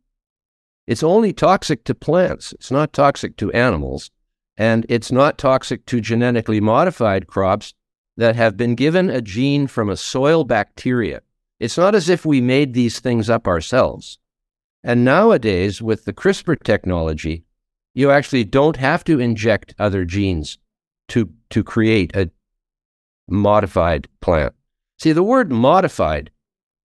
it's 0.87 1.03
only 1.03 1.33
toxic 1.33 1.85
to 1.85 1.95
plants. 1.95 2.53
It's 2.53 2.71
not 2.71 2.93
toxic 2.93 3.37
to 3.39 3.53
animals. 3.53 4.11
And 4.57 4.87
it's 4.89 5.11
not 5.11 5.39
toxic 5.39 5.85
to 5.87 6.01
genetically 6.01 6.61
modified 6.61 7.27
crops 7.27 7.75
that 8.17 8.37
have 8.37 8.57
been 8.57 8.75
given 8.75 9.11
a 9.11 9.21
gene 9.21 9.67
from 9.67 9.91
a 9.91 9.97
soil 9.97 10.45
bacteria. 10.45 11.23
It's 11.61 11.79
not 11.79 11.95
as 11.95 12.09
if 12.09 12.27
we 12.27 12.41
made 12.41 12.75
these 12.75 13.01
things 13.01 13.31
up 13.31 13.47
ourselves. 13.47 14.19
And 14.83 15.05
nowadays, 15.05 15.81
with 15.81 16.05
the 16.05 16.13
CRISPR 16.13 16.63
technology, 16.63 17.45
you 17.95 18.11
actually 18.11 18.45
don't 18.45 18.77
have 18.77 19.05
to 19.05 19.21
inject 19.21 19.75
other 19.79 20.05
genes 20.05 20.59
to, 21.09 21.31
to 21.51 21.63
create 21.63 22.15
a 22.15 22.31
modified 23.29 24.09
plant. 24.21 24.53
See, 24.99 25.13
the 25.13 25.23
word 25.23 25.51
modified, 25.51 26.31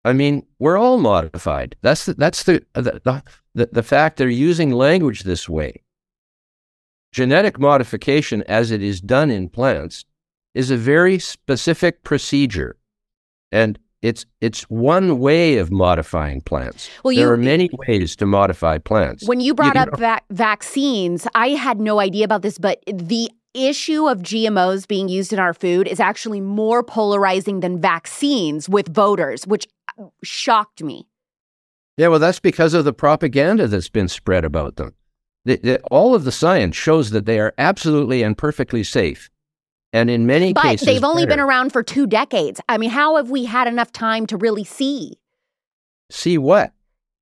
I 0.06 0.14
mean, 0.14 0.46
we're 0.60 0.78
all 0.78 0.98
modified. 0.98 1.76
That's 1.82 2.06
the, 2.06 2.14
that's 2.14 2.44
the, 2.44 2.64
the, 2.74 3.02
the 3.04 3.24
the, 3.56 3.70
the 3.72 3.84
fact 3.84 4.18
they're 4.18 4.30
using 4.30 4.72
language 4.72 5.24
this 5.24 5.50
way. 5.50 5.84
Genetic 7.12 7.60
modification, 7.60 8.44
as 8.44 8.72
it 8.72 8.82
is 8.82 9.02
done 9.02 9.32
in 9.32 9.50
plants, 9.50 10.06
is 10.54 10.72
a 10.72 10.78
very 10.78 11.20
specific 11.20 12.04
procedure. 12.04 12.78
And 13.52 13.80
it's 14.02 14.26
it's 14.40 14.64
one 14.64 15.20
way 15.20 15.58
of 15.58 15.72
modifying 15.72 16.42
plants. 16.42 16.90
Well, 17.04 17.12
you, 17.12 17.20
there 17.20 17.32
are 17.32 17.38
many 17.38 17.70
ways 17.88 18.16
to 18.18 18.26
modify 18.26 18.78
plants. 18.78 19.28
When 19.28 19.42
you 19.42 19.54
brought 19.54 19.76
you, 19.76 19.82
up 19.82 20.00
va- 20.00 20.22
vaccines, 20.30 21.28
I 21.36 21.50
had 21.50 21.80
no 21.80 22.00
idea 22.00 22.26
about 22.26 22.42
this, 22.42 22.58
but 22.58 22.82
the 22.88 23.30
issue 23.54 24.08
of 24.08 24.20
GMOs 24.20 24.88
being 24.88 25.10
used 25.10 25.34
in 25.34 25.40
our 25.40 25.54
food 25.54 25.88
is 25.88 26.00
actually 26.00 26.40
more 26.40 26.84
polarizing 26.84 27.60
than 27.60 27.82
vaccines 27.82 28.70
with 28.70 28.94
voters, 28.94 29.46
which 29.48 29.68
uh, 30.00 30.06
shocked 30.24 30.84
me. 30.84 31.08
Yeah, 31.98 32.08
well, 32.08 32.20
that's 32.20 32.40
because 32.40 32.74
of 32.74 32.86
the 32.86 32.94
propaganda 32.94 33.68
that's 33.68 33.90
been 33.90 34.08
spread 34.08 34.46
about 34.46 34.78
them. 34.78 34.94
The, 35.44 35.58
the, 35.58 35.82
all 35.92 36.16
of 36.16 36.24
the 36.24 36.32
science 36.32 36.76
shows 36.76 37.10
that 37.10 37.26
they 37.26 37.40
are 37.40 37.54
absolutely 37.58 38.24
and 38.24 38.38
perfectly 38.38 38.84
safe. 38.84 39.30
And 39.92 40.10
in 40.10 40.26
many 40.28 40.54
but 40.54 40.64
cases, 40.64 40.86
but 40.86 40.94
they've 40.94 41.04
only 41.04 41.24
better. 41.24 41.38
been 41.38 41.40
around 41.40 41.74
for 41.74 41.82
two 41.82 42.06
decades. 42.06 42.62
I 42.70 42.78
mean, 42.78 42.92
how 42.92 43.16
have 43.16 43.30
we 43.30 43.46
had 43.46 43.68
enough 43.68 43.92
time 43.92 44.28
to 44.28 44.38
really 44.38 44.64
see? 44.64 45.20
See 46.12 46.38
what? 46.38 46.74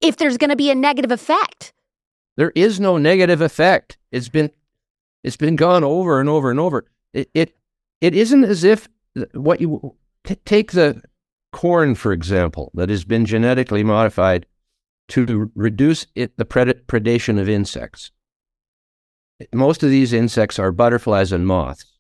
If 0.01 0.18
there's 0.18 0.38
going 0.38 0.49
to 0.49 0.55
be 0.55 0.70
a 0.70 0.76
negative 0.76 1.11
effect. 1.11 1.74
There 2.36 2.51
is 2.55 2.80
no 2.80 2.97
negative 2.97 3.41
effect. 3.41 3.97
It's 4.11 4.30
been, 4.30 4.51
it's 5.24 5.38
been 5.38 5.55
gone 5.55 5.84
over 5.84 6.20
and 6.20 6.30
over 6.30 6.51
and 6.51 6.59
over. 6.59 6.86
It, 7.13 7.30
it, 7.34 7.55
it 8.01 8.13
isn't 8.13 8.43
as 8.43 8.63
if 8.63 8.89
what 9.34 9.61
you 9.61 9.95
take 10.45 10.74
the 10.74 11.01
corn, 11.53 11.95
for 11.95 12.11
example, 12.11 12.72
that 12.76 12.89
has 12.89 13.05
been 13.05 13.26
genetically 13.26 13.84
modified 13.84 14.45
to 15.09 15.51
reduce 15.55 16.05
it, 16.15 16.38
the 16.38 16.45
pred- 16.45 16.84
predation 16.86 17.39
of 17.39 17.47
insects. 17.47 18.11
Most 19.53 19.84
of 19.84 19.89
these 19.89 20.11
insects 20.11 20.59
are 20.59 20.72
butterflies 20.72 21.32
and 21.32 21.47
moths 21.47 21.97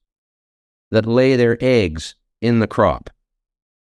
that 0.91 1.05
lay 1.05 1.35
their 1.35 1.57
eggs 1.61 2.15
in 2.41 2.59
the 2.59 2.67
crop. 2.67 3.09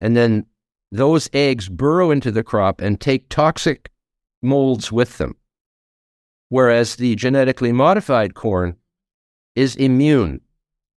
And 0.02 0.16
then 0.16 0.46
those 0.92 1.30
eggs 1.34 1.70
burrow 1.70 2.12
into 2.12 2.32
the 2.32 2.44
crop 2.44 2.82
and 2.82 3.00
take 3.00 3.30
toxic 3.30 3.92
molds 4.42 4.92
with 4.92 5.18
them. 5.18 5.36
Whereas 6.50 6.96
the 6.96 7.16
genetically 7.16 7.72
modified 7.72 8.34
corn 8.34 8.76
is 9.56 9.76
immune 9.76 10.42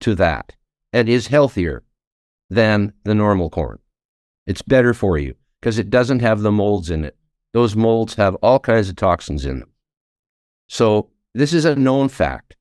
to 0.00 0.14
that 0.14 0.56
and 0.92 1.08
is 1.08 1.26
healthier 1.26 1.82
than 2.48 2.92
the 3.04 3.14
normal 3.14 3.50
corn. 3.50 3.78
It's 4.46 4.62
better 4.62 4.94
for 4.94 5.18
you 5.18 5.34
because 5.60 5.78
it 5.78 5.90
doesn't 5.90 6.20
have 6.20 6.40
the 6.40 6.52
molds 6.52 6.90
in 6.90 7.04
it 7.04 7.16
those 7.52 7.76
molds 7.76 8.14
have 8.14 8.34
all 8.36 8.58
kinds 8.58 8.88
of 8.88 8.96
toxins 8.96 9.44
in 9.44 9.60
them. 9.60 9.70
So 10.68 11.10
this 11.34 11.52
is 11.52 11.64
a 11.64 11.76
known 11.76 12.08
fact. 12.08 12.56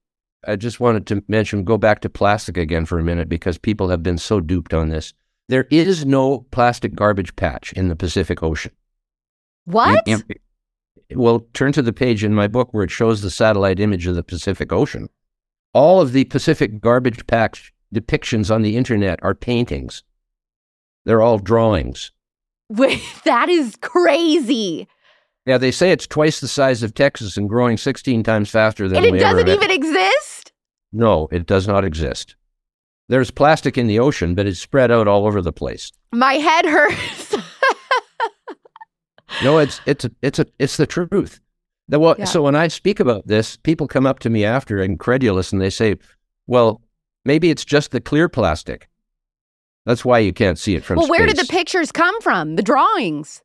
I 0.47 0.55
just 0.55 0.79
wanted 0.79 1.05
to 1.07 1.23
mention, 1.27 1.63
go 1.63 1.77
back 1.77 2.01
to 2.01 2.09
plastic 2.09 2.57
again 2.57 2.85
for 2.85 2.97
a 2.97 3.03
minute 3.03 3.29
because 3.29 3.57
people 3.57 3.89
have 3.89 4.01
been 4.01 4.17
so 4.17 4.39
duped 4.39 4.73
on 4.73 4.89
this. 4.89 5.13
There 5.49 5.67
is 5.69 6.05
no 6.05 6.45
plastic 6.51 6.95
garbage 6.95 7.35
patch 7.35 7.73
in 7.73 7.89
the 7.89 7.95
Pacific 7.95 8.41
Ocean. 8.41 8.71
What? 9.65 10.07
In, 10.07 10.23
in, 11.09 11.19
well, 11.19 11.45
turn 11.53 11.73
to 11.73 11.81
the 11.81 11.93
page 11.93 12.23
in 12.23 12.33
my 12.33 12.47
book 12.47 12.73
where 12.73 12.83
it 12.83 12.91
shows 12.91 13.21
the 13.21 13.29
satellite 13.29 13.79
image 13.79 14.07
of 14.07 14.15
the 14.15 14.23
Pacific 14.23 14.71
Ocean. 14.71 15.09
All 15.73 16.01
of 16.01 16.13
the 16.13 16.25
Pacific 16.25 16.81
garbage 16.81 17.27
patch 17.27 17.73
depictions 17.93 18.53
on 18.53 18.61
the 18.61 18.77
internet 18.77 19.19
are 19.21 19.35
paintings. 19.35 20.03
They're 21.05 21.21
all 21.21 21.37
drawings. 21.37 22.11
Wait, 22.69 23.03
that 23.25 23.49
is 23.49 23.75
crazy. 23.81 24.87
Yeah, 25.45 25.57
they 25.57 25.71
say 25.71 25.91
it's 25.91 26.07
twice 26.07 26.39
the 26.39 26.47
size 26.47 26.83
of 26.83 26.93
Texas 26.93 27.35
and 27.35 27.49
growing 27.49 27.75
16 27.77 28.23
times 28.23 28.49
faster 28.49 28.87
than 28.87 29.03
and 29.03 29.15
it 29.15 29.19
doesn't 29.19 29.47
even 29.47 29.71
exist? 29.71 30.30
No, 30.91 31.27
it 31.31 31.45
does 31.45 31.67
not 31.67 31.85
exist. 31.85 32.35
There's 33.07 33.31
plastic 33.31 33.77
in 33.77 33.87
the 33.87 33.99
ocean, 33.99 34.35
but 34.35 34.45
it's 34.45 34.59
spread 34.59 34.91
out 34.91 35.07
all 35.07 35.25
over 35.25 35.41
the 35.41 35.51
place. 35.51 35.91
My 36.11 36.35
head 36.35 36.65
hurts. 36.65 37.35
no, 39.43 39.57
it's 39.57 39.81
it's 39.85 40.05
it's 40.21 40.39
a 40.39 40.45
it's 40.59 40.77
the 40.77 40.87
truth. 40.87 41.39
The, 41.87 41.99
well, 41.99 42.15
yeah. 42.17 42.25
So 42.25 42.41
when 42.41 42.55
I 42.55 42.67
speak 42.69 42.99
about 42.99 43.27
this, 43.27 43.57
people 43.57 43.87
come 43.87 44.05
up 44.05 44.19
to 44.19 44.29
me 44.29 44.45
after 44.45 44.81
incredulous 44.81 45.51
and 45.51 45.61
they 45.61 45.69
say, 45.69 45.97
"Well, 46.47 46.81
maybe 47.25 47.49
it's 47.49 47.65
just 47.65 47.91
the 47.91 48.01
clear 48.01 48.29
plastic." 48.29 48.87
That's 49.85 50.05
why 50.05 50.19
you 50.19 50.31
can't 50.31 50.59
see 50.59 50.75
it 50.75 50.83
from 50.83 50.97
well, 50.97 51.07
space. 51.07 51.19
where 51.19 51.27
did 51.27 51.37
the 51.37 51.47
pictures 51.51 51.91
come 51.91 52.19
from? 52.21 52.55
The 52.55 52.63
drawings. 52.63 53.41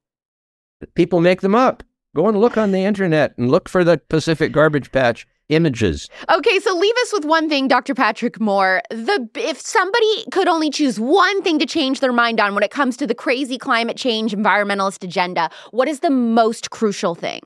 People 0.95 1.21
make 1.21 1.41
them 1.41 1.55
up. 1.55 1.83
Go 2.15 2.29
and 2.29 2.39
look 2.39 2.57
on 2.57 2.73
the 2.73 2.85
internet 2.85 3.35
and 3.39 3.51
look 3.51 3.69
for 3.69 3.85
the 3.85 3.99
Pacific 3.99 4.53
garbage 4.53 4.93
patch 4.93 5.27
images. 5.49 6.09
Okay, 6.31 6.59
so 6.61 6.75
leave 6.77 6.95
us 7.03 7.13
with 7.13 7.25
one 7.25 7.49
thing, 7.49 7.69
Dr. 7.69 7.95
Patrick 7.95 8.41
Moore. 8.41 8.83
The 8.91 9.29
if 9.35 9.61
somebody 9.61 10.25
could 10.33 10.49
only 10.49 10.71
choose 10.71 10.99
one 10.99 11.43
thing 11.43 11.59
to 11.59 11.67
change 11.67 12.01
their 12.01 12.13
mind 12.13 12.41
on 12.41 12.55
when 12.55 12.63
it 12.63 12.71
comes 12.71 12.97
to 12.99 13.07
the 13.07 13.15
crazy 13.15 13.59
climate 13.59 13.97
change 13.97 14.33
environmentalist 14.33 15.05
agenda, 15.05 15.51
what 15.71 15.89
is 15.89 16.01
the 16.01 16.11
most 16.11 16.71
crucial 16.71 17.15
thing? 17.15 17.41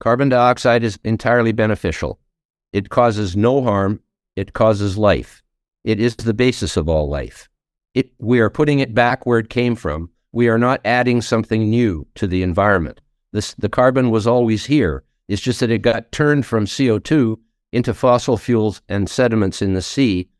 Carbon 0.00 0.28
dioxide 0.28 0.84
is 0.84 0.98
entirely 1.02 1.52
beneficial. 1.52 2.20
It 2.72 2.90
causes 2.90 3.36
no 3.36 3.62
harm. 3.62 4.00
It 4.36 4.52
causes 4.52 4.96
life. 4.96 5.42
It 5.84 5.98
is 5.98 6.14
the 6.16 6.34
basis 6.34 6.76
of 6.76 6.88
all 6.88 7.08
life. 7.08 7.48
It, 7.94 8.12
we 8.18 8.38
are 8.40 8.50
putting 8.50 8.78
it 8.78 8.94
back 8.94 9.26
where 9.26 9.38
it 9.38 9.50
came 9.50 9.74
from. 9.74 10.10
We 10.30 10.48
are 10.48 10.58
not 10.58 10.80
adding 10.84 11.22
something 11.22 11.70
new 11.70 12.06
to 12.14 12.26
the 12.26 12.42
environment. 12.42 13.00
This, 13.32 13.54
the 13.54 13.68
carbon 13.68 14.10
was 14.10 14.26
always 14.26 14.66
here. 14.66 15.02
It's 15.28 15.42
just 15.42 15.60
that 15.60 15.70
it 15.70 15.82
got 15.82 16.10
turned 16.10 16.46
from 16.46 16.64
CO2 16.64 17.38
into 17.72 17.92
fossil 17.92 18.36
fuels 18.38 18.80
and 18.88 19.08
sediments 19.08 19.60
in 19.60 19.74
the 19.74 19.82
sea. 19.82 20.30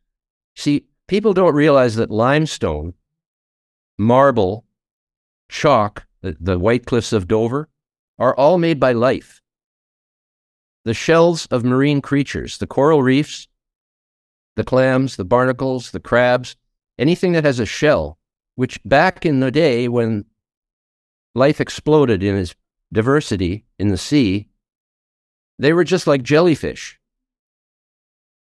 See, 0.55 0.87
people 1.07 1.33
don't 1.33 1.53
realize 1.53 1.95
that 1.95 2.09
limestone, 2.09 2.95
marble, 3.97 4.65
chalk, 5.47 6.07
the, 6.21 6.35
the 6.39 6.57
White 6.57 6.85
Cliffs 6.85 7.13
of 7.13 7.27
Dover, 7.27 7.69
are 8.17 8.35
all 8.35 8.57
made 8.57 8.79
by 8.79 8.91
life. 8.91 9.41
The 10.85 10.93
shells 10.93 11.45
of 11.47 11.63
marine 11.63 12.01
creatures, 12.01 12.57
the 12.57 12.67
coral 12.67 13.03
reefs, 13.03 13.47
the 14.55 14.63
clams, 14.63 15.15
the 15.15 15.25
barnacles, 15.25 15.91
the 15.91 15.99
crabs, 15.99 16.55
anything 16.97 17.33
that 17.33 17.45
has 17.45 17.59
a 17.59 17.65
shell, 17.65 18.17
which 18.55 18.83
back 18.83 19.25
in 19.25 19.39
the 19.39 19.51
day 19.51 19.87
when 19.87 20.25
life 21.35 21.61
exploded 21.61 22.23
in 22.23 22.35
its 22.35 22.55
diversity 22.91 23.65
in 23.77 23.89
the 23.89 23.97
sea, 23.97 24.48
they 25.59 25.73
were 25.73 25.83
just 25.83 26.07
like 26.07 26.23
jellyfish. 26.23 26.97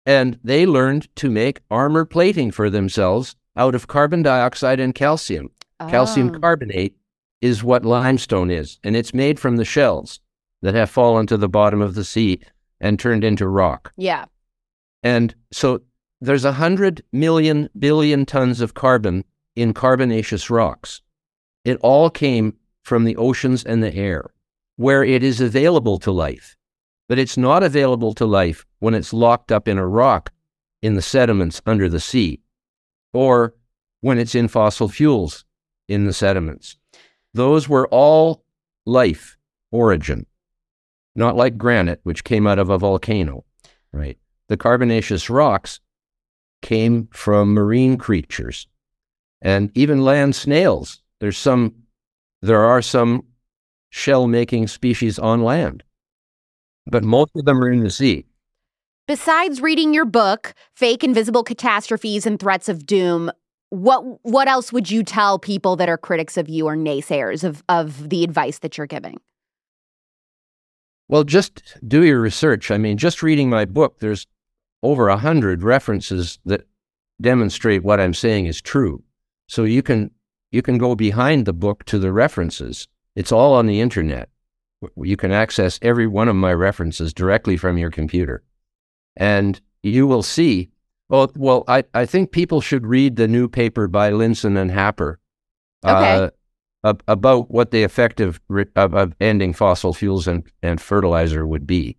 And 0.06 0.38
they 0.42 0.64
learned 0.64 1.14
to 1.16 1.28
make 1.28 1.60
armor 1.70 2.04
plating 2.06 2.52
for 2.52 2.70
themselves 2.70 3.36
out 3.56 3.74
of 3.74 3.88
carbon 3.88 4.22
dioxide 4.22 4.80
and 4.80 4.94
calcium. 4.94 5.50
Oh. 5.80 5.88
Calcium 5.88 6.40
carbonate 6.40 6.96
is 7.42 7.64
what 7.64 7.84
limestone 7.84 8.50
is, 8.50 8.78
and 8.84 8.96
it's 8.96 9.12
made 9.12 9.38
from 9.38 9.56
the 9.56 9.64
shells 9.64 10.20
that 10.62 10.74
have 10.74 10.90
fallen 10.90 11.26
to 11.26 11.36
the 11.36 11.48
bottom 11.48 11.82
of 11.82 11.94
the 11.94 12.04
sea 12.04 12.40
and 12.80 12.98
turned 12.98 13.24
into 13.24 13.48
rock. 13.48 13.92
Yeah. 13.96 14.26
And 15.02 15.34
so 15.52 15.82
there's 16.20 16.44
a 16.44 16.52
hundred 16.52 17.02
million 17.12 17.68
billion 17.78 18.24
tons 18.24 18.60
of 18.60 18.74
carbon 18.74 19.24
in 19.56 19.74
carbonaceous 19.74 20.48
rocks. 20.48 21.00
It 21.64 21.78
all 21.82 22.08
came 22.08 22.56
from 22.84 23.04
the 23.04 23.16
oceans 23.16 23.64
and 23.64 23.82
the 23.82 23.94
air, 23.94 24.30
where 24.76 25.02
it 25.02 25.22
is 25.22 25.40
available 25.40 25.98
to 26.00 26.12
life 26.12 26.56
but 27.10 27.18
it's 27.18 27.36
not 27.36 27.64
available 27.64 28.14
to 28.14 28.24
life 28.24 28.64
when 28.78 28.94
it's 28.94 29.12
locked 29.12 29.50
up 29.50 29.66
in 29.66 29.78
a 29.78 29.86
rock 29.86 30.30
in 30.80 30.94
the 30.94 31.02
sediments 31.02 31.60
under 31.66 31.88
the 31.88 31.98
sea, 31.98 32.40
or 33.12 33.52
when 34.00 34.16
it's 34.16 34.36
in 34.36 34.46
fossil 34.46 34.88
fuels 34.88 35.44
in 35.88 36.04
the 36.04 36.12
sediments. 36.12 36.76
Those 37.34 37.68
were 37.68 37.88
all 37.88 38.44
life 38.86 39.36
origin, 39.72 40.24
not 41.16 41.34
like 41.34 41.58
granite, 41.58 41.98
which 42.04 42.22
came 42.22 42.46
out 42.46 42.60
of 42.60 42.70
a 42.70 42.78
volcano, 42.78 43.44
right? 43.90 44.16
The 44.46 44.56
carbonaceous 44.56 45.28
rocks 45.28 45.80
came 46.62 47.08
from 47.10 47.54
marine 47.54 47.96
creatures 47.96 48.68
and 49.42 49.76
even 49.76 50.04
land 50.04 50.36
snails. 50.36 51.02
There's 51.18 51.38
some, 51.38 51.74
there 52.40 52.62
are 52.62 52.80
some 52.80 53.24
shell 53.88 54.28
making 54.28 54.68
species 54.68 55.18
on 55.18 55.42
land 55.42 55.82
but 56.86 57.04
most 57.04 57.30
of 57.36 57.44
them 57.44 57.62
are 57.62 57.70
in 57.70 57.80
the 57.80 57.90
sea. 57.90 58.26
Besides 59.06 59.60
reading 59.60 59.92
your 59.92 60.04
book, 60.04 60.54
Fake 60.74 61.02
Invisible 61.02 61.42
Catastrophes 61.42 62.26
and 62.26 62.38
Threats 62.38 62.68
of 62.68 62.86
Doom, 62.86 63.30
what 63.70 64.24
what 64.24 64.48
else 64.48 64.72
would 64.72 64.90
you 64.90 65.02
tell 65.02 65.38
people 65.38 65.76
that 65.76 65.88
are 65.88 65.98
critics 65.98 66.36
of 66.36 66.48
you 66.48 66.66
or 66.66 66.76
naysayers 66.76 67.44
of, 67.44 67.62
of 67.68 68.08
the 68.10 68.24
advice 68.24 68.58
that 68.58 68.76
you're 68.76 68.86
giving? 68.86 69.20
Well, 71.08 71.24
just 71.24 71.76
do 71.86 72.04
your 72.04 72.20
research. 72.20 72.70
I 72.70 72.78
mean, 72.78 72.96
just 72.96 73.22
reading 73.22 73.50
my 73.50 73.64
book, 73.64 73.98
there's 73.98 74.26
over 74.82 75.08
a 75.08 75.16
hundred 75.16 75.62
references 75.62 76.38
that 76.44 76.66
demonstrate 77.20 77.82
what 77.82 78.00
I'm 78.00 78.14
saying 78.14 78.46
is 78.46 78.60
true. 78.60 79.02
So 79.48 79.64
you 79.64 79.82
can 79.82 80.12
you 80.52 80.62
can 80.62 80.78
go 80.78 80.94
behind 80.94 81.46
the 81.46 81.52
book 81.52 81.84
to 81.86 81.98
the 81.98 82.12
references. 82.12 82.88
It's 83.16 83.32
all 83.32 83.54
on 83.54 83.66
the 83.66 83.80
internet. 83.80 84.28
You 84.96 85.16
can 85.16 85.32
access 85.32 85.78
every 85.82 86.06
one 86.06 86.28
of 86.28 86.36
my 86.36 86.52
references 86.52 87.12
directly 87.12 87.56
from 87.56 87.78
your 87.78 87.90
computer. 87.90 88.42
And 89.16 89.60
you 89.82 90.06
will 90.06 90.22
see, 90.22 90.70
well, 91.08 91.30
well 91.36 91.64
I, 91.68 91.84
I 91.94 92.06
think 92.06 92.32
people 92.32 92.60
should 92.60 92.86
read 92.86 93.16
the 93.16 93.28
new 93.28 93.48
paper 93.48 93.88
by 93.88 94.10
Lindzen 94.10 94.56
and 94.56 94.70
Happer 94.70 95.18
okay. 95.84 96.30
uh, 96.84 96.94
about 97.06 97.50
what 97.50 97.70
the 97.70 97.82
effect 97.82 98.20
of, 98.20 98.40
of, 98.76 99.14
ending 99.20 99.52
fossil 99.52 99.92
fuels 99.92 100.26
and, 100.26 100.44
and 100.62 100.80
fertilizer 100.80 101.46
would 101.46 101.66
be. 101.66 101.96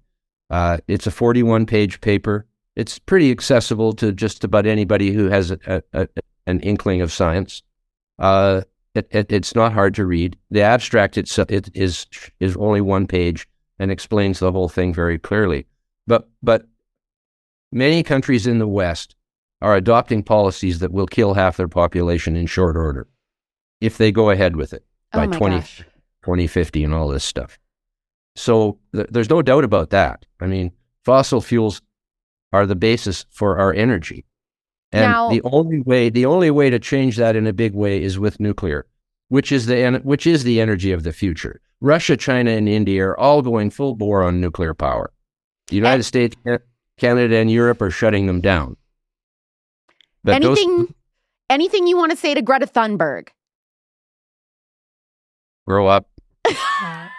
Uh, 0.50 0.78
it's 0.88 1.08
a 1.08 1.12
41 1.12 1.66
page 1.66 2.02
paper. 2.02 2.46
It's 2.76 3.00
pretty 3.00 3.32
accessible 3.32 3.94
to 3.94 4.12
just 4.12 4.44
about 4.44 4.66
anybody 4.66 5.12
who 5.12 5.30
has 5.30 5.52
a, 5.52 5.84
a, 5.94 6.08
an 6.48 6.60
inkling 6.62 7.02
of 7.02 7.12
science. 7.12 7.62
Uh, 8.18 8.62
it, 8.94 9.08
it, 9.12 9.32
it's 9.32 9.56
not 9.56 9.74
hard 9.74 9.96
to 9.96 10.06
read. 10.06 10.38
The 10.50 10.62
abstract 10.62 11.18
itself 11.18 11.52
it 11.52 11.70
is 11.74 12.08
is 12.40 12.56
only 12.58 12.82
one 12.82 13.08
page 13.08 13.48
and 13.80 13.92
explains 13.92 14.40
the 14.40 14.52
whole 14.52 14.70
thing 14.70 14.94
very 14.94 15.18
clearly. 15.18 15.66
But 16.08 16.30
but 16.44 16.66
many 17.72 18.04
countries 18.04 18.48
in 18.48 18.60
the 18.60 18.68
West 18.68 19.16
are 19.62 19.76
adopting 19.76 20.24
policies 20.24 20.80
that 20.80 20.92
will 20.92 21.08
kill 21.08 21.34
half 21.34 21.58
their 21.58 21.68
population 21.68 22.36
in 22.36 22.48
short 22.48 22.76
order 22.76 23.08
if 23.80 23.98
they 23.98 24.12
go 24.12 24.30
ahead 24.30 24.56
with 24.56 24.74
it 24.74 24.84
oh 25.14 25.20
by 25.20 25.26
oh 25.26 25.38
20, 25.38 25.62
2050 26.24 26.84
and 26.84 26.94
all 26.94 27.08
this 27.08 27.24
stuff. 27.24 27.60
So 28.36 28.80
th- 28.94 29.08
there's 29.10 29.30
no 29.30 29.42
doubt 29.42 29.64
about 29.64 29.90
that. 29.92 30.26
I 30.40 30.48
mean, 30.48 30.72
fossil 31.04 31.42
fuels 31.42 31.82
are 32.54 32.66
the 32.66 32.76
basis 32.76 33.26
for 33.30 33.58
our 33.58 33.74
energy. 33.74 34.26
And 34.92 35.10
now, 35.10 35.30
the 35.30 35.42
only 35.44 35.82
way, 35.82 36.10
the 36.10 36.26
only 36.26 36.52
way 36.52 36.70
to 36.70 36.80
change 36.80 37.18
that 37.18 37.36
in 37.36 37.48
a 37.48 37.54
big 37.54 37.74
way 37.74 38.04
is 38.04 38.20
with 38.20 38.40
nuclear, 38.40 38.86
which 39.30 39.52
is 39.52 39.66
the 39.66 40.02
which 40.04 40.28
is 40.28 40.44
the 40.44 40.60
energy 40.60 40.92
of 40.92 41.04
the 41.04 41.14
future. 41.14 41.62
Russia, 41.80 42.18
China, 42.18 42.52
and 42.52 42.68
India 42.68 43.06
are 43.06 43.20
all 43.20 43.42
going 43.42 43.70
full 43.70 43.96
bore 43.96 44.24
on 44.24 44.42
nuclear 44.42 44.74
power. 44.74 45.12
The 45.68 45.78
United 45.78 45.96
and, 45.96 46.06
States, 46.06 46.36
Canada, 46.98 47.38
and 47.38 47.50
Europe 47.50 47.82
are 47.82 47.90
shutting 47.90 48.28
them 48.28 48.42
down. 48.42 48.76
But 50.24 50.36
anything, 50.36 50.78
those, 50.78 50.94
anything 51.50 51.88
you 51.88 51.98
want 51.98 52.12
to 52.12 52.18
say 52.18 52.34
to 52.34 52.42
Greta 52.42 52.68
Thunberg? 52.68 53.30
Grow 55.66 55.88
up. 55.88 56.08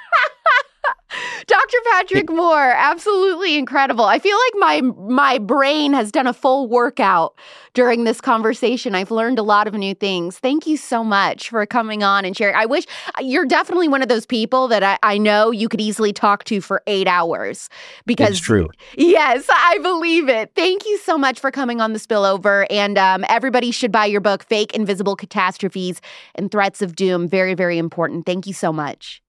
Dr. 1.47 1.77
Patrick 1.91 2.31
Moore, 2.31 2.73
absolutely 2.77 3.57
incredible. 3.57 4.05
I 4.05 4.19
feel 4.19 4.37
like 4.37 4.61
my 4.61 4.81
my 4.81 5.39
brain 5.39 5.93
has 5.93 6.13
done 6.13 6.27
a 6.27 6.33
full 6.33 6.69
workout 6.69 7.35
during 7.75 8.05
this 8.05 8.21
conversation. 8.21 8.95
I've 8.95 9.11
learned 9.11 9.39
a 9.39 9.43
lot 9.43 9.67
of 9.67 9.75
new 9.75 9.95
things. 9.95 10.39
Thank 10.39 10.67
you 10.67 10.77
so 10.77 11.03
much 11.03 11.49
for 11.49 11.65
coming 11.67 12.03
on 12.03 12.25
and 12.25 12.37
sharing. 12.37 12.55
I 12.55 12.67
wish 12.67 12.85
you're 13.21 13.47
definitely 13.47 13.89
one 13.89 14.03
of 14.03 14.09
those 14.09 14.27
people 14.27 14.69
that 14.69 14.83
I, 14.83 14.99
I 15.03 15.19
know 15.19 15.51
you 15.51 15.69
could 15.69 15.81
easily 15.81 16.13
talk 16.13 16.45
to 16.45 16.61
for 16.61 16.83
eight 16.87 17.09
hours 17.09 17.69
because 18.07 18.31
it's 18.31 18.41
true. 18.41 18.69
Yes, 18.97 19.47
I 19.49 19.79
believe 19.83 20.29
it. 20.29 20.53
Thank 20.55 20.87
you 20.87 20.99
so 20.99 21.17
much 21.17 21.41
for 21.41 21.51
coming 21.51 21.81
on 21.81 21.93
the 21.93 21.99
spillover. 21.99 22.67
And 22.71 22.99
um, 22.99 23.25
everybody 23.29 23.71
should 23.71 23.93
buy 23.93 24.07
your 24.07 24.21
book, 24.21 24.45
Fake 24.45 24.75
Invisible 24.75 25.17
Catastrophes 25.17 26.01
and 26.35 26.51
Threats 26.51 26.83
of 26.83 26.97
Doom. 26.97 27.29
Very, 27.29 27.55
very 27.55 27.79
important. 27.79 28.27
Thank 28.27 28.47
you 28.47 28.53
so 28.53 28.73
much. 28.73 29.23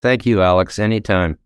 Thank 0.00 0.26
you, 0.26 0.42
Alex. 0.42 0.78
Anytime. 0.78 1.38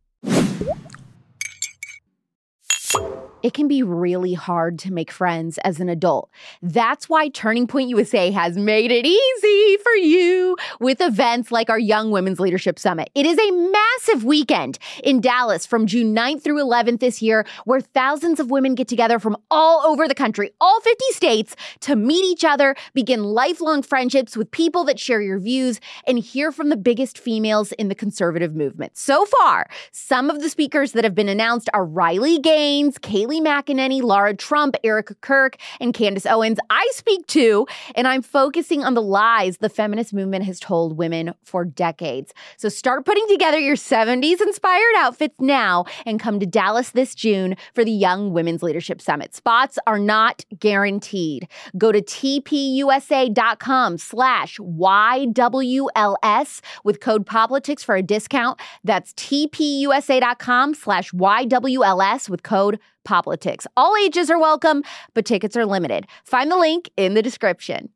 It 3.42 3.54
can 3.54 3.68
be 3.68 3.82
really 3.82 4.34
hard 4.34 4.78
to 4.80 4.92
make 4.92 5.10
friends 5.10 5.58
as 5.58 5.80
an 5.80 5.88
adult. 5.88 6.30
That's 6.62 7.08
why 7.08 7.28
Turning 7.28 7.66
Point 7.66 7.88
USA 7.90 8.30
has 8.30 8.56
made 8.56 8.90
it 8.90 9.06
easy 9.06 9.76
for 9.82 9.92
you 9.96 10.56
with 10.80 11.00
events 11.00 11.50
like 11.50 11.70
our 11.70 11.78
Young 11.78 12.10
Women's 12.10 12.40
Leadership 12.40 12.78
Summit. 12.78 13.10
It 13.14 13.26
is 13.26 13.38
a 13.38 13.50
massive 13.50 14.24
weekend 14.24 14.78
in 15.02 15.20
Dallas 15.20 15.66
from 15.66 15.86
June 15.86 16.14
9th 16.14 16.42
through 16.42 16.62
11th 16.62 17.00
this 17.00 17.22
year, 17.22 17.46
where 17.64 17.80
thousands 17.80 18.40
of 18.40 18.50
women 18.50 18.74
get 18.74 18.88
together 18.88 19.18
from 19.18 19.36
all 19.50 19.80
over 19.86 20.06
the 20.06 20.14
country, 20.14 20.50
all 20.60 20.80
50 20.80 21.04
states, 21.12 21.56
to 21.80 21.96
meet 21.96 22.24
each 22.24 22.44
other, 22.44 22.74
begin 22.94 23.24
lifelong 23.24 23.82
friendships 23.82 24.36
with 24.36 24.50
people 24.50 24.84
that 24.84 24.98
share 24.98 25.20
your 25.20 25.38
views, 25.38 25.80
and 26.06 26.18
hear 26.18 26.52
from 26.52 26.68
the 26.68 26.76
biggest 26.76 27.18
females 27.18 27.72
in 27.72 27.88
the 27.88 27.94
conservative 27.94 28.54
movement. 28.54 28.96
So 28.96 29.24
far, 29.24 29.68
some 29.90 30.30
of 30.30 30.40
the 30.40 30.48
speakers 30.48 30.92
that 30.92 31.04
have 31.04 31.14
been 31.14 31.28
announced 31.28 31.68
are 31.74 31.84
Riley 31.84 32.38
Gaines, 32.38 32.98
Kaylee 32.98 33.31
Kayleigh 33.32 33.42
McEnany, 33.42 34.02
Lara 34.02 34.34
Trump, 34.34 34.76
Erica 34.84 35.14
Kirk, 35.16 35.56
and 35.80 35.94
Candace 35.94 36.26
Owens. 36.26 36.58
I 36.70 36.88
speak 36.92 37.26
to, 37.28 37.66
and 37.94 38.06
I'm 38.06 38.22
focusing 38.22 38.84
on 38.84 38.94
the 38.94 39.02
lies 39.02 39.58
the 39.58 39.68
feminist 39.68 40.12
movement 40.12 40.44
has 40.44 40.60
told 40.60 40.96
women 40.96 41.34
for 41.44 41.64
decades. 41.64 42.32
So 42.56 42.68
start 42.68 43.04
putting 43.04 43.26
together 43.28 43.58
your 43.58 43.76
70s 43.76 44.40
inspired 44.40 44.94
outfits 44.96 45.40
now 45.40 45.84
and 46.04 46.20
come 46.20 46.40
to 46.40 46.46
Dallas 46.46 46.90
this 46.90 47.14
June 47.14 47.56
for 47.74 47.84
the 47.84 47.92
Young 47.92 48.32
Women's 48.32 48.62
Leadership 48.62 49.00
Summit. 49.00 49.34
Spots 49.34 49.78
are 49.86 49.98
not 49.98 50.44
guaranteed. 50.58 51.48
Go 51.78 51.92
to 51.92 52.02
tpusa.com 52.02 53.98
slash 53.98 54.58
YWLS 54.58 56.60
with 56.84 57.00
code 57.00 57.26
POPLITICS 57.26 57.84
for 57.84 57.96
a 57.96 58.02
discount. 58.02 58.60
That's 58.84 59.12
tpusa.com 59.14 60.74
slash 60.74 61.12
YWLS 61.12 62.28
with 62.28 62.42
code 62.42 62.78
POPLITICS. 63.04 63.66
All 63.76 63.94
ages 63.96 64.30
are 64.30 64.38
welcome, 64.38 64.82
but 65.14 65.24
tickets 65.24 65.56
are 65.56 65.66
limited. 65.66 66.06
Find 66.24 66.50
the 66.50 66.56
link 66.56 66.90
in 66.96 67.14
the 67.14 67.22
description. 67.22 67.90